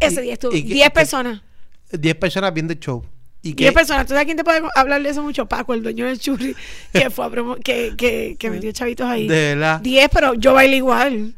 ese 0.00 0.22
día 0.22 0.32
estuvo 0.32 0.50
10 0.50 0.90
personas. 0.92 1.42
10 1.90 2.14
personas 2.14 2.54
viendo 2.54 2.72
el 2.72 2.80
show. 2.80 3.04
¿Y 3.42 3.54
qué 3.54 3.72
personas? 3.72 4.06
¿Tú 4.06 4.10
sabes 4.10 4.24
quién 4.24 4.36
te 4.36 4.44
puede 4.44 4.62
hablar 4.76 5.02
de 5.02 5.08
eso 5.08 5.22
mucho? 5.22 5.46
Paco, 5.46 5.74
el 5.74 5.82
dueño 5.82 6.06
del 6.06 6.18
churri, 6.20 6.54
que 6.92 7.10
fue 7.10 7.26
a 7.26 7.30
promo 7.30 7.56
que, 7.56 7.94
que, 7.96 8.36
que 8.38 8.50
metió 8.50 8.70
chavitos 8.72 9.06
ahí. 9.06 9.26
De 9.26 9.54
verdad. 9.54 9.80
Diez, 9.80 10.08
pero 10.12 10.34
yo 10.34 10.54
bailé 10.54 10.76
igual. 10.76 11.34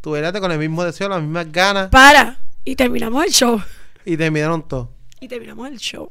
Tú 0.00 0.10
bailaste 0.10 0.40
con 0.40 0.50
el 0.50 0.58
mismo 0.58 0.84
deseo, 0.84 1.08
las 1.08 1.22
mismas 1.22 1.50
ganas. 1.52 1.88
Para. 1.88 2.38
Y 2.64 2.74
terminamos 2.74 3.24
el 3.24 3.30
show. 3.30 3.62
Y 4.04 4.16
terminaron 4.16 4.66
todo. 4.66 4.90
Y 5.20 5.28
terminamos 5.28 5.68
el 5.68 5.78
show. 5.78 6.10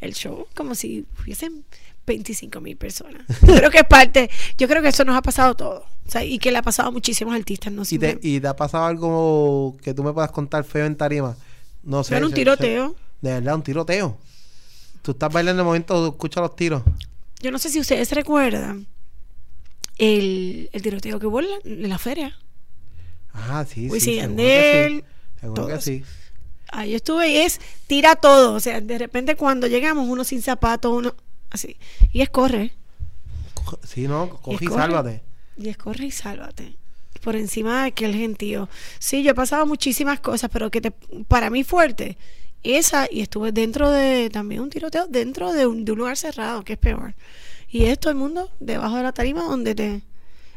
El 0.00 0.14
show 0.14 0.46
como 0.54 0.74
si 0.74 1.06
hubiesen 1.22 1.64
25 2.06 2.60
mil 2.60 2.76
personas. 2.76 3.22
Yo 3.46 3.56
creo 3.56 3.70
que 3.70 3.78
es 3.78 3.86
parte, 3.86 4.30
yo 4.56 4.68
creo 4.68 4.80
que 4.80 4.88
eso 4.88 5.04
nos 5.04 5.16
ha 5.16 5.22
pasado 5.22 5.54
todo. 5.54 5.84
O 6.06 6.10
sea, 6.10 6.24
y 6.24 6.38
que 6.38 6.52
le 6.52 6.58
ha 6.58 6.62
pasado 6.62 6.88
a 6.88 6.92
muchísimos 6.92 7.34
artistas. 7.34 7.72
No 7.72 7.82
¿Y, 7.88 7.98
te, 7.98 8.18
¿Y 8.22 8.38
te 8.38 8.46
ha 8.46 8.54
pasado 8.54 8.84
algo 8.84 9.76
que 9.82 9.92
tú 9.92 10.04
me 10.04 10.12
puedas 10.12 10.30
contar 10.30 10.62
feo 10.62 10.86
en 10.86 10.94
tarima? 10.96 11.36
No 11.82 12.04
sé. 12.04 12.16
Era 12.16 12.26
un 12.26 12.32
tiroteo. 12.32 12.94
De 13.20 13.30
verdad, 13.32 13.54
un 13.54 13.62
tiroteo. 13.62 14.18
Tú 15.02 15.12
estás 15.12 15.32
bailando 15.32 15.60
en 15.60 15.64
el 15.64 15.66
momento, 15.66 16.08
escuchas 16.08 16.42
los 16.42 16.56
tiros. 16.56 16.82
Yo 17.40 17.50
no 17.50 17.58
sé 17.58 17.70
si 17.70 17.78
ustedes 17.78 18.10
recuerdan 18.12 18.86
el, 19.98 20.68
el 20.72 20.82
tiroteo 20.82 21.18
que 21.18 21.26
hubo 21.26 21.40
en 21.40 21.88
la, 21.88 21.98
feria. 21.98 22.38
Ah, 23.32 23.64
sí, 23.68 23.88
sí. 23.90 24.00
sí 24.00 24.20
Andel, 24.20 25.04
seguro 25.40 25.66
que 25.66 25.80
sí. 25.80 26.04
Ahí 26.68 26.94
estuve 26.94 27.28
y 27.28 27.36
es 27.36 27.60
tira 27.86 28.16
todo. 28.16 28.54
O 28.54 28.60
sea, 28.60 28.80
de 28.80 28.98
repente 28.98 29.36
cuando 29.36 29.66
llegamos, 29.66 30.08
uno 30.08 30.24
sin 30.24 30.42
zapatos, 30.42 30.92
uno 30.92 31.14
así. 31.50 31.76
Y 32.12 32.22
es 32.22 32.30
corre. 32.30 32.72
Sí, 33.84 34.08
no, 34.08 34.30
coge 34.42 34.64
y, 34.64 34.68
sálvate. 34.68 35.22
Y 35.56 35.68
es 35.68 35.76
corre 35.76 36.06
y 36.06 36.10
sálvate. 36.10 36.76
Por 37.22 37.36
encima 37.36 37.82
de 37.82 37.88
aquel 37.88 38.14
gentío. 38.14 38.68
Sí, 38.98 39.22
yo 39.22 39.32
he 39.32 39.34
pasado 39.34 39.66
muchísimas 39.66 40.20
cosas, 40.20 40.50
pero 40.52 40.70
que 40.70 40.80
te, 40.80 40.90
para 41.28 41.50
mí 41.50 41.64
fuerte 41.64 42.18
esa 42.74 43.08
y 43.10 43.20
estuve 43.20 43.52
dentro 43.52 43.90
de 43.90 44.30
también 44.30 44.60
un 44.60 44.70
tiroteo 44.70 45.06
dentro 45.06 45.52
de 45.52 45.66
un, 45.66 45.84
lugar 45.84 46.16
cerrado, 46.16 46.64
que 46.64 46.74
es 46.74 46.78
peor. 46.78 47.14
Y 47.68 47.84
es 47.84 47.98
todo 47.98 48.10
el 48.10 48.16
mundo 48.16 48.50
debajo 48.60 48.96
de 48.96 49.02
la 49.02 49.12
tarima 49.12 49.42
donde 49.42 49.74
te 49.74 50.02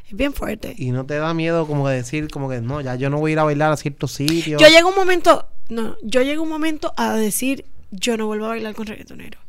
es 0.09 0.17
bien 0.17 0.33
fuerte. 0.33 0.75
Y 0.77 0.91
no 0.91 1.05
te 1.05 1.15
da 1.15 1.33
miedo 1.33 1.67
como 1.67 1.87
decir 1.87 2.29
como 2.29 2.49
que 2.49 2.61
no, 2.61 2.81
ya 2.81 2.95
yo 2.95 3.09
no 3.09 3.19
voy 3.19 3.31
a 3.31 3.33
ir 3.33 3.39
a 3.39 3.43
bailar 3.43 3.71
a 3.71 3.77
ciertos 3.77 4.11
sitios. 4.11 4.61
Yo 4.61 4.67
llego 4.67 4.89
un 4.89 4.95
momento, 4.95 5.47
no, 5.69 5.95
yo 6.01 6.21
llego 6.21 6.43
un 6.43 6.49
momento 6.49 6.93
a 6.97 7.13
decir 7.15 7.65
yo 7.91 8.17
no 8.17 8.27
vuelvo 8.27 8.45
a 8.45 8.49
bailar 8.49 8.75
con 8.75 8.87
reggaetonero. 8.87 9.39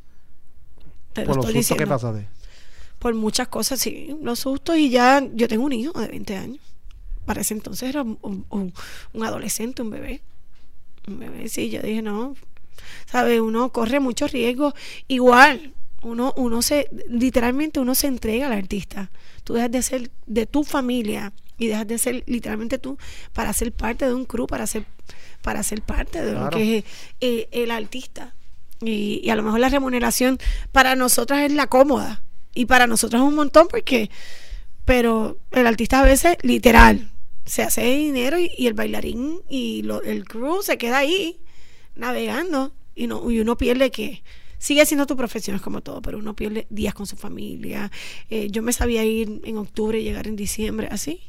Por 1.15 1.37
los 1.37 1.47
sustos 1.47 1.77
que 1.77 1.87
pasaste. 1.87 2.29
Por 2.99 3.15
muchas 3.15 3.49
cosas, 3.49 3.81
sí, 3.81 4.15
los 4.23 4.41
sustos 4.41 4.77
y 4.77 4.91
ya 4.91 5.27
yo 5.35 5.49
tengo 5.49 5.65
un 5.65 5.73
hijo 5.73 5.99
de 5.99 6.09
20 6.09 6.37
años. 6.37 6.61
Para 7.25 7.41
ese 7.41 7.55
entonces 7.55 7.89
era 7.89 8.03
un, 8.03 8.45
un 8.51 9.25
adolescente, 9.25 9.83
un 9.83 9.91
bebé. 9.91 10.21
Un 11.09 11.19
bebé, 11.19 11.49
sí, 11.49 11.71
yo 11.71 11.81
dije, 11.81 12.03
no, 12.03 12.35
¿Sabe? 13.07 13.41
Uno 13.41 13.71
corre 13.71 14.01
muchos 14.01 14.33
riesgos. 14.33 14.75
Igual, 15.09 15.75
uno, 16.03 16.33
uno 16.37 16.63
se, 16.63 16.89
literalmente 17.09 17.81
uno 17.81 17.95
se 17.95 18.07
entrega 18.07 18.47
al 18.47 18.53
artista. 18.53 19.11
Tú 19.45 19.55
dejas 19.55 19.71
de 19.71 19.83
ser 19.83 20.11
de 20.27 20.47
tu 20.47 20.65
familia 20.65 21.33
y 21.59 21.69
dejas 21.69 21.87
de 21.87 21.99
ser 21.99 22.25
literalmente 22.27 22.79
tú 22.79 22.99
para 23.33 23.53
ser 23.53 23.73
parte 23.73 24.07
de 24.07 24.15
un 24.15 24.25
crew, 24.25 24.47
para 24.47 24.67
ser, 24.67 24.85
para 25.43 25.63
ser 25.63 25.83
parte 25.83 26.25
de 26.25 26.33
lo 26.33 26.49
que 26.51 26.79
es 26.79 26.85
eh, 27.21 27.49
el 27.53 27.71
artista. 27.71 28.35
Y, 28.81 29.21
y, 29.23 29.31
a 29.31 29.37
lo 29.37 29.43
mejor 29.43 29.61
la 29.61 29.69
remuneración 29.69 30.39
para 30.73 30.97
nosotras 30.97 31.43
es 31.43 31.53
la 31.53 31.67
cómoda 31.67 32.23
y 32.55 32.65
para 32.65 32.87
nosotros 32.87 33.21
es 33.21 33.29
un 33.29 33.35
montón 33.35 33.69
porque, 33.69 34.11
pero 34.85 35.39
el 35.53 35.67
artista 35.67 36.01
a 36.01 36.05
veces 36.05 36.39
literal 36.43 37.11
se 37.45 37.63
hace 37.63 37.83
dinero 37.83 38.39
y, 38.39 38.67
el 38.67 38.75
bailarín 38.75 39.41
y 39.49 39.85
el 40.05 40.25
crew 40.25 40.63
se 40.63 40.79
queda 40.79 40.99
ahí 40.99 41.41
navegando 42.01 42.73
y, 42.95 43.07
no, 43.07 43.31
y 43.31 43.41
uno 43.41 43.57
pierde 43.57 43.91
que 43.91 44.23
sigue 44.59 44.85
siendo 44.85 45.07
tu 45.07 45.17
profesión, 45.17 45.57
es 45.57 45.63
como 45.63 45.81
todo, 45.81 46.03
pero 46.03 46.19
uno 46.19 46.35
pierde 46.35 46.67
días 46.71 46.95
con 46.95 47.07
su 47.07 47.17
familia. 47.17 47.91
Eh, 48.29 48.49
yo 48.51 48.63
me 48.63 48.73
sabía 48.73 49.05
ir 49.05 49.41
en 49.45 49.57
octubre 49.57 49.99
y 49.99 50.05
llegar 50.05 50.27
en 50.27 50.37
diciembre, 50.37 50.89
así. 50.91 51.21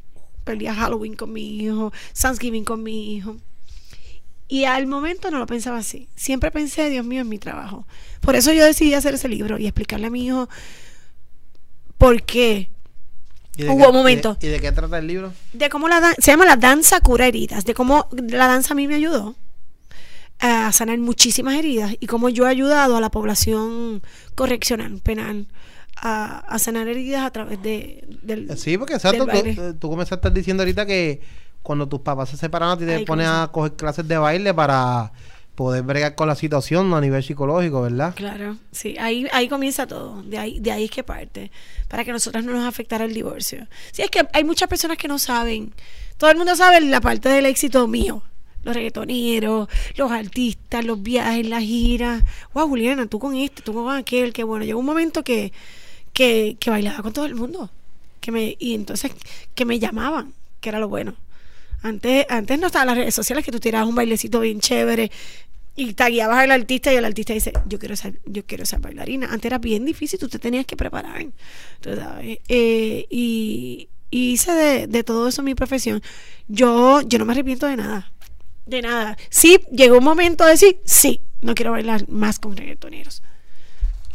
Perdía 0.43 0.73
Halloween 0.73 1.15
con 1.15 1.31
mi 1.31 1.57
hijo, 1.57 1.93
Thanksgiving 2.19 2.65
con 2.65 2.81
mi 2.83 3.15
hijo. 3.15 3.37
Y 4.47 4.65
al 4.65 4.85
momento 4.87 5.31
no 5.31 5.39
lo 5.39 5.45
pensaba 5.45 5.77
así. 5.77 6.09
Siempre 6.15 6.51
pensé, 6.51 6.89
Dios 6.89 7.05
mío, 7.05 7.21
en 7.21 7.29
mi 7.29 7.37
trabajo. 7.37 7.87
Por 8.19 8.35
eso 8.35 8.51
yo 8.51 8.65
decidí 8.65 8.93
hacer 8.93 9.13
ese 9.13 9.29
libro 9.29 9.57
y 9.57 9.65
explicarle 9.65 10.07
a 10.07 10.09
mi 10.09 10.25
hijo 10.25 10.49
por 11.97 12.23
qué. 12.23 12.69
Hubo 13.59 13.89
un 13.89 13.95
momento. 13.95 14.37
¿Y 14.41 14.47
de, 14.47 14.59
qué 14.59 14.71
trata 14.71 14.97
el 14.97 15.07
libro? 15.07 15.31
De 15.53 15.69
cómo 15.69 15.87
la 15.87 16.15
se 16.17 16.31
llama 16.31 16.45
La 16.45 16.57
danza 16.57 16.99
cura 16.99 17.27
heridas, 17.27 17.63
de 17.63 17.73
cómo 17.73 18.09
la 18.11 18.47
danza 18.47 18.73
a 18.73 18.75
mí 18.75 18.87
me 18.87 18.95
ayudó 18.95 19.35
a 20.41 20.71
sanar 20.71 20.97
muchísimas 20.97 21.55
heridas 21.55 21.95
y 21.99 22.07
como 22.07 22.27
yo 22.27 22.47
he 22.47 22.49
ayudado 22.49 22.97
a 22.97 23.01
la 23.01 23.11
población 23.11 24.01
correccional, 24.35 24.99
penal, 25.01 25.47
a, 25.95 26.57
sanar 26.57 26.87
heridas 26.87 27.23
a 27.23 27.31
través 27.31 27.61
de, 27.61 28.03
del 28.23 28.57
Sí, 28.57 28.77
porque 28.77 28.95
exacto, 28.95 29.25
tú, 29.25 29.31
eh, 29.37 29.73
tú, 29.79 29.89
comenzaste 29.89 30.31
diciendo 30.31 30.63
ahorita 30.63 30.85
que 30.87 31.21
cuando 31.61 31.87
tus 31.87 31.99
papás 31.99 32.29
se 32.29 32.37
separaron, 32.37 32.79
te 32.79 33.05
pones 33.05 33.27
a 33.27 33.49
coger 33.51 33.73
clases 33.73 34.07
de 34.07 34.17
baile 34.17 34.51
para 34.51 35.11
poder 35.53 35.83
bregar 35.83 36.15
con 36.15 36.27
la 36.27 36.33
situación 36.33 36.91
a 36.95 37.01
nivel 37.01 37.23
psicológico, 37.23 37.83
¿verdad? 37.83 38.15
Claro, 38.15 38.57
sí, 38.71 38.95
ahí, 38.99 39.27
ahí 39.31 39.47
comienza 39.47 39.85
todo, 39.85 40.23
de 40.23 40.39
ahí, 40.39 40.59
de 40.59 40.71
ahí 40.71 40.85
es 40.85 40.91
que 40.91 41.03
parte, 41.03 41.51
para 41.87 42.03
que 42.03 42.11
nosotros 42.11 42.43
no 42.43 42.53
nos 42.53 42.65
afectara 42.65 43.05
el 43.05 43.13
divorcio. 43.13 43.67
Sí, 43.91 44.01
es 44.01 44.09
que 44.09 44.27
hay 44.33 44.43
muchas 44.43 44.67
personas 44.67 44.97
que 44.97 45.07
no 45.07 45.19
saben, 45.19 45.71
todo 46.17 46.31
el 46.31 46.37
mundo 46.37 46.55
sabe 46.55 46.81
la 46.81 46.99
parte 46.99 47.29
del 47.29 47.45
éxito 47.45 47.87
mío, 47.87 48.23
los 48.63 48.75
reggaetoneros, 48.75 49.67
los 49.95 50.11
artistas, 50.11 50.85
los 50.85 51.01
viajes, 51.01 51.47
las 51.47 51.63
giras. 51.63 52.23
Wow, 52.53 52.67
Juliana, 52.67 53.07
tú 53.07 53.19
con 53.19 53.35
este, 53.35 53.61
tú 53.61 53.73
con 53.73 53.93
aquel, 53.93 54.33
que 54.33 54.43
bueno, 54.43 54.65
llegó 54.65 54.79
un 54.79 54.85
momento 54.85 55.23
que, 55.23 55.51
que, 56.13 56.57
que 56.59 56.69
bailaba 56.69 57.01
con 57.01 57.13
todo 57.13 57.25
el 57.25 57.35
mundo. 57.35 57.69
Que 58.19 58.31
me, 58.31 58.55
y 58.59 58.75
entonces 58.75 59.11
que 59.55 59.65
me 59.65 59.79
llamaban, 59.79 60.33
que 60.59 60.69
era 60.69 60.79
lo 60.79 60.87
bueno. 60.89 61.15
Antes, 61.81 62.25
antes 62.29 62.59
no 62.59 62.67
estaban 62.67 62.87
las 62.87 62.97
redes 62.97 63.15
sociales 63.15 63.43
que 63.43 63.51
tú 63.51 63.59
tirabas 63.59 63.87
un 63.87 63.95
bailecito 63.95 64.39
bien 64.39 64.59
chévere 64.59 65.11
y 65.75 65.93
tagueabas 65.93 66.39
al 66.39 66.51
artista 66.51 66.93
y 66.93 66.97
el 66.97 67.05
artista 67.05 67.33
dice, 67.33 67.53
yo 67.65 67.79
quiero 67.79 67.95
ser, 67.95 68.19
yo 68.25 68.45
quiero 68.45 68.65
ser 68.65 68.79
bailarina. 68.79 69.27
Antes 69.31 69.45
era 69.45 69.57
bien 69.57 69.85
difícil, 69.85 70.19
tú 70.19 70.27
te 70.27 70.37
tenías 70.37 70.65
que 70.65 70.75
preparar. 70.75 71.25
Eh, 71.83 73.05
y, 73.09 73.87
y 74.11 74.31
hice 74.33 74.51
de, 74.51 74.87
de, 74.87 75.03
todo 75.03 75.29
eso 75.29 75.41
mi 75.41 75.55
profesión. 75.55 76.03
Yo, 76.47 77.01
yo 77.01 77.17
no 77.17 77.25
me 77.25 77.31
arrepiento 77.33 77.65
de 77.65 77.77
nada 77.77 78.11
de 78.65 78.81
nada. 78.81 79.17
Sí, 79.29 79.59
llegó 79.71 79.97
un 79.97 80.03
momento 80.03 80.45
de 80.45 80.51
decir, 80.51 80.79
sí, 80.85 81.21
no 81.41 81.55
quiero 81.55 81.71
bailar 81.71 82.07
más 82.09 82.39
con 82.39 82.55
reggaetoneros. 82.55 83.21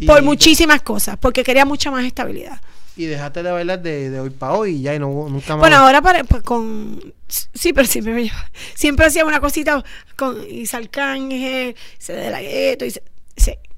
Por 0.07 0.23
muchísimas 0.23 0.83
cosas, 0.83 1.17
porque 1.19 1.43
quería 1.43 1.65
mucha 1.65 1.91
más 1.91 2.05
estabilidad. 2.05 2.61
Y 2.97 3.05
dejaste 3.05 3.43
de 3.43 3.51
bailar 3.51 3.83
de, 3.83 4.19
hoy 4.19 4.31
para 4.31 4.55
hoy 4.55 4.77
y 4.77 4.83
ya 4.83 4.95
y 4.95 4.99
no, 4.99 5.09
nunca 5.29 5.55
más. 5.55 5.61
Bueno, 5.61 5.77
ahora 5.77 6.01
para, 6.01 6.25
pues, 6.25 6.43
con. 6.43 7.15
Sí, 7.29 7.75
pero 7.75 7.87
siempre 7.87 8.15
me 8.15 8.31
Siempre 8.75 9.07
hacía 9.07 9.27
una 9.27 9.41
cosita 9.41 9.85
con 10.17 10.39
Isalcángel, 10.51 11.77
se 11.99 12.15
de 12.15 12.31
la 12.31 12.41
gueto, 12.41 12.87
y 12.87 12.95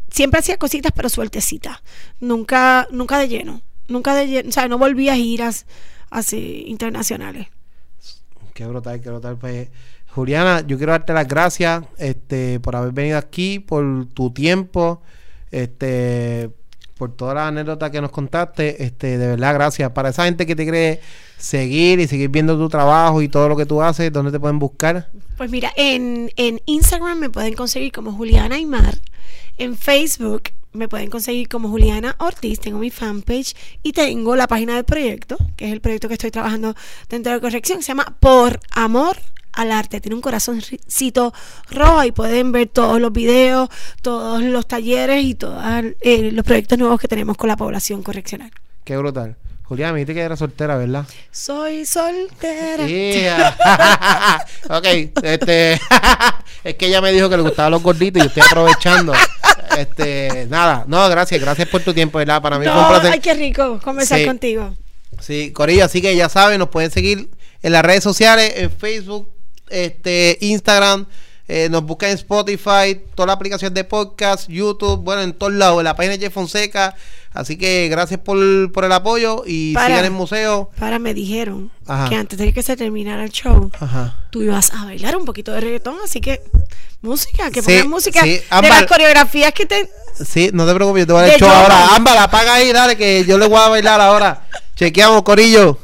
siempre 0.08 0.38
hacía 0.38 0.56
cositas, 0.56 0.92
pero 0.94 1.08
sueltecitas. 1.08 1.78
Nunca, 2.20 2.86
nunca 2.92 3.18
de 3.18 3.28
lleno. 3.28 3.62
Nunca 3.88 4.14
de 4.14 4.28
lleno. 4.28 4.50
O 4.50 4.52
sea, 4.52 4.68
no 4.68 4.78
volví 4.78 5.08
a 5.08 5.16
giras 5.16 5.66
así 6.10 6.64
internacionales. 6.68 7.48
Qué 8.54 8.66
brutal, 8.66 9.00
qué 9.00 9.08
brutal. 9.08 9.36
Pues, 9.36 9.68
Juliana, 10.14 10.64
yo 10.66 10.76
quiero 10.78 10.92
darte 10.92 11.12
las 11.12 11.28
gracias 11.28 11.84
este, 11.98 12.60
por 12.60 12.76
haber 12.76 12.92
venido 12.92 13.18
aquí, 13.18 13.58
por 13.58 14.06
tu 14.06 14.32
tiempo. 14.32 15.02
Este, 15.50 16.50
por 16.98 17.14
toda 17.14 17.34
la 17.34 17.48
anécdota 17.48 17.90
que 17.90 18.00
nos 18.00 18.10
contaste. 18.10 18.82
Este, 18.84 19.16
de 19.16 19.28
verdad, 19.28 19.54
gracias. 19.54 19.90
Para 19.92 20.10
esa 20.10 20.24
gente 20.24 20.44
que 20.44 20.56
te 20.56 20.64
quiere 20.64 21.00
seguir 21.38 22.00
y 22.00 22.08
seguir 22.08 22.28
viendo 22.28 22.58
tu 22.58 22.68
trabajo 22.68 23.22
y 23.22 23.28
todo 23.28 23.48
lo 23.48 23.56
que 23.56 23.64
tú 23.64 23.80
haces, 23.80 24.12
¿dónde 24.12 24.32
te 24.32 24.40
pueden 24.40 24.58
buscar? 24.58 25.08
Pues 25.36 25.50
mira, 25.50 25.72
en, 25.76 26.30
en 26.36 26.60
Instagram 26.66 27.18
me 27.18 27.30
pueden 27.30 27.54
conseguir 27.54 27.92
como 27.92 28.12
Juliana 28.12 28.56
Aymar. 28.56 28.98
En 29.56 29.76
Facebook 29.76 30.50
me 30.72 30.88
pueden 30.88 31.08
conseguir 31.08 31.48
como 31.48 31.68
Juliana 31.68 32.14
Ortiz, 32.18 32.60
tengo 32.60 32.78
mi 32.78 32.90
fanpage 32.90 33.56
y 33.82 33.92
tengo 33.92 34.36
la 34.36 34.46
página 34.46 34.74
del 34.74 34.84
proyecto, 34.84 35.36
que 35.56 35.66
es 35.66 35.72
el 35.72 35.80
proyecto 35.80 36.08
que 36.08 36.14
estoy 36.14 36.30
trabajando 36.30 36.74
dentro 37.08 37.32
de 37.32 37.40
corrección, 37.40 37.82
se 37.82 37.88
llama 37.88 38.16
Por 38.20 38.60
Amor 38.72 39.16
al 39.58 39.72
arte. 39.72 40.00
Tiene 40.00 40.14
un 40.14 40.20
corazoncito 40.20 41.34
rojo 41.70 42.04
y 42.04 42.12
pueden 42.12 42.52
ver 42.52 42.68
todos 42.68 43.00
los 43.00 43.12
videos, 43.12 43.68
todos 44.02 44.42
los 44.42 44.66
talleres 44.66 45.24
y 45.24 45.34
todos 45.34 45.62
eh, 46.00 46.30
los 46.32 46.44
proyectos 46.44 46.78
nuevos 46.78 47.00
que 47.00 47.08
tenemos 47.08 47.36
con 47.36 47.48
la 47.48 47.56
población 47.56 48.02
correccional. 48.02 48.50
Qué 48.84 48.96
brutal. 48.96 49.36
Julián, 49.64 49.92
me 49.92 49.98
dijiste 49.98 50.14
que 50.14 50.20
era 50.20 50.34
soltera, 50.34 50.78
¿verdad? 50.78 51.04
Soy 51.30 51.84
soltera. 51.84 52.84
ok, 54.70 54.86
este, 55.22 55.72
es 56.64 56.74
que 56.76 56.86
ella 56.86 57.02
me 57.02 57.12
dijo 57.12 57.28
que 57.28 57.36
le 57.36 57.42
gustaban 57.42 57.72
los 57.72 57.82
gorditos 57.82 58.20
y 58.20 58.24
yo 58.24 58.28
estoy 58.28 58.44
aprovechando. 58.46 59.12
Este, 59.76 60.46
nada, 60.48 60.84
no, 60.86 61.06
gracias, 61.10 61.38
gracias 61.38 61.68
por 61.68 61.82
tu 61.82 61.92
tiempo, 61.92 62.16
¿verdad? 62.16 62.40
Para 62.40 62.58
mí 62.58 62.64
fue 62.64 62.80
un 62.80 62.88
placer. 62.88 63.12
Ay, 63.12 63.20
qué 63.20 63.34
rico 63.34 63.78
conversar 63.84 64.24
contigo. 64.24 64.74
Sí, 65.20 65.52
Corillo, 65.52 65.84
así 65.84 66.00
que 66.00 66.16
ya 66.16 66.30
saben, 66.30 66.60
nos 66.60 66.70
pueden 66.70 66.90
seguir 66.90 67.28
en 67.62 67.72
las 67.72 67.82
redes 67.82 68.02
sociales, 68.02 68.54
en 68.56 68.70
Facebook, 68.70 69.28
este, 69.70 70.38
Instagram, 70.40 71.06
eh, 71.50 71.68
nos 71.70 71.82
buscan 71.82 72.10
en 72.10 72.16
Spotify, 72.16 73.00
toda 73.14 73.28
la 73.28 73.32
aplicación 73.32 73.72
de 73.72 73.82
podcast, 73.84 74.48
YouTube, 74.50 75.00
bueno, 75.02 75.22
en 75.22 75.32
todos 75.32 75.54
lados, 75.54 75.78
en 75.78 75.84
la 75.84 75.96
página 75.96 76.16
de 76.16 76.30
Fonseca. 76.30 76.94
Así 77.32 77.56
que 77.56 77.88
gracias 77.88 78.20
por, 78.20 78.36
el 78.36 78.92
apoyo 78.92 79.44
y 79.46 79.68
sigan 79.68 79.92
en 79.92 80.04
el 80.06 80.10
museo. 80.10 80.70
Para, 80.78 80.98
me 80.98 81.14
dijeron 81.14 81.70
que 82.08 82.14
antes 82.14 82.38
de 82.38 82.52
que 82.52 82.62
se 82.62 82.76
terminara 82.76 83.24
el 83.24 83.30
show, 83.30 83.70
tú 84.30 84.42
ibas 84.42 84.72
a 84.72 84.84
bailar 84.84 85.16
un 85.16 85.24
poquito 85.24 85.52
de 85.52 85.60
reggaetón, 85.60 85.96
así 86.04 86.20
que 86.20 86.42
música, 87.00 87.50
que 87.50 87.62
pongan 87.62 87.88
música 87.88 88.24
de 88.24 88.42
las 88.50 88.86
coreografías 88.86 89.52
que 89.52 89.66
te... 89.66 89.88
Sí, 90.22 90.50
no 90.52 90.66
te 90.66 90.74
preocupes, 90.74 91.02
yo 91.02 91.06
te 91.06 91.12
voy 91.12 91.22
a 91.22 91.26
dar 91.26 91.34
el 91.34 91.40
show 91.40 91.48
ahora. 91.48 91.94
Ámbar, 91.94 92.18
apaga 92.18 92.54
ahí, 92.54 92.72
dale, 92.72 92.96
que 92.96 93.24
yo 93.24 93.38
le 93.38 93.46
voy 93.46 93.58
a 93.58 93.68
bailar 93.68 94.00
ahora. 94.00 94.42
Chequeamos, 94.74 95.22
Corillo. 95.22 95.78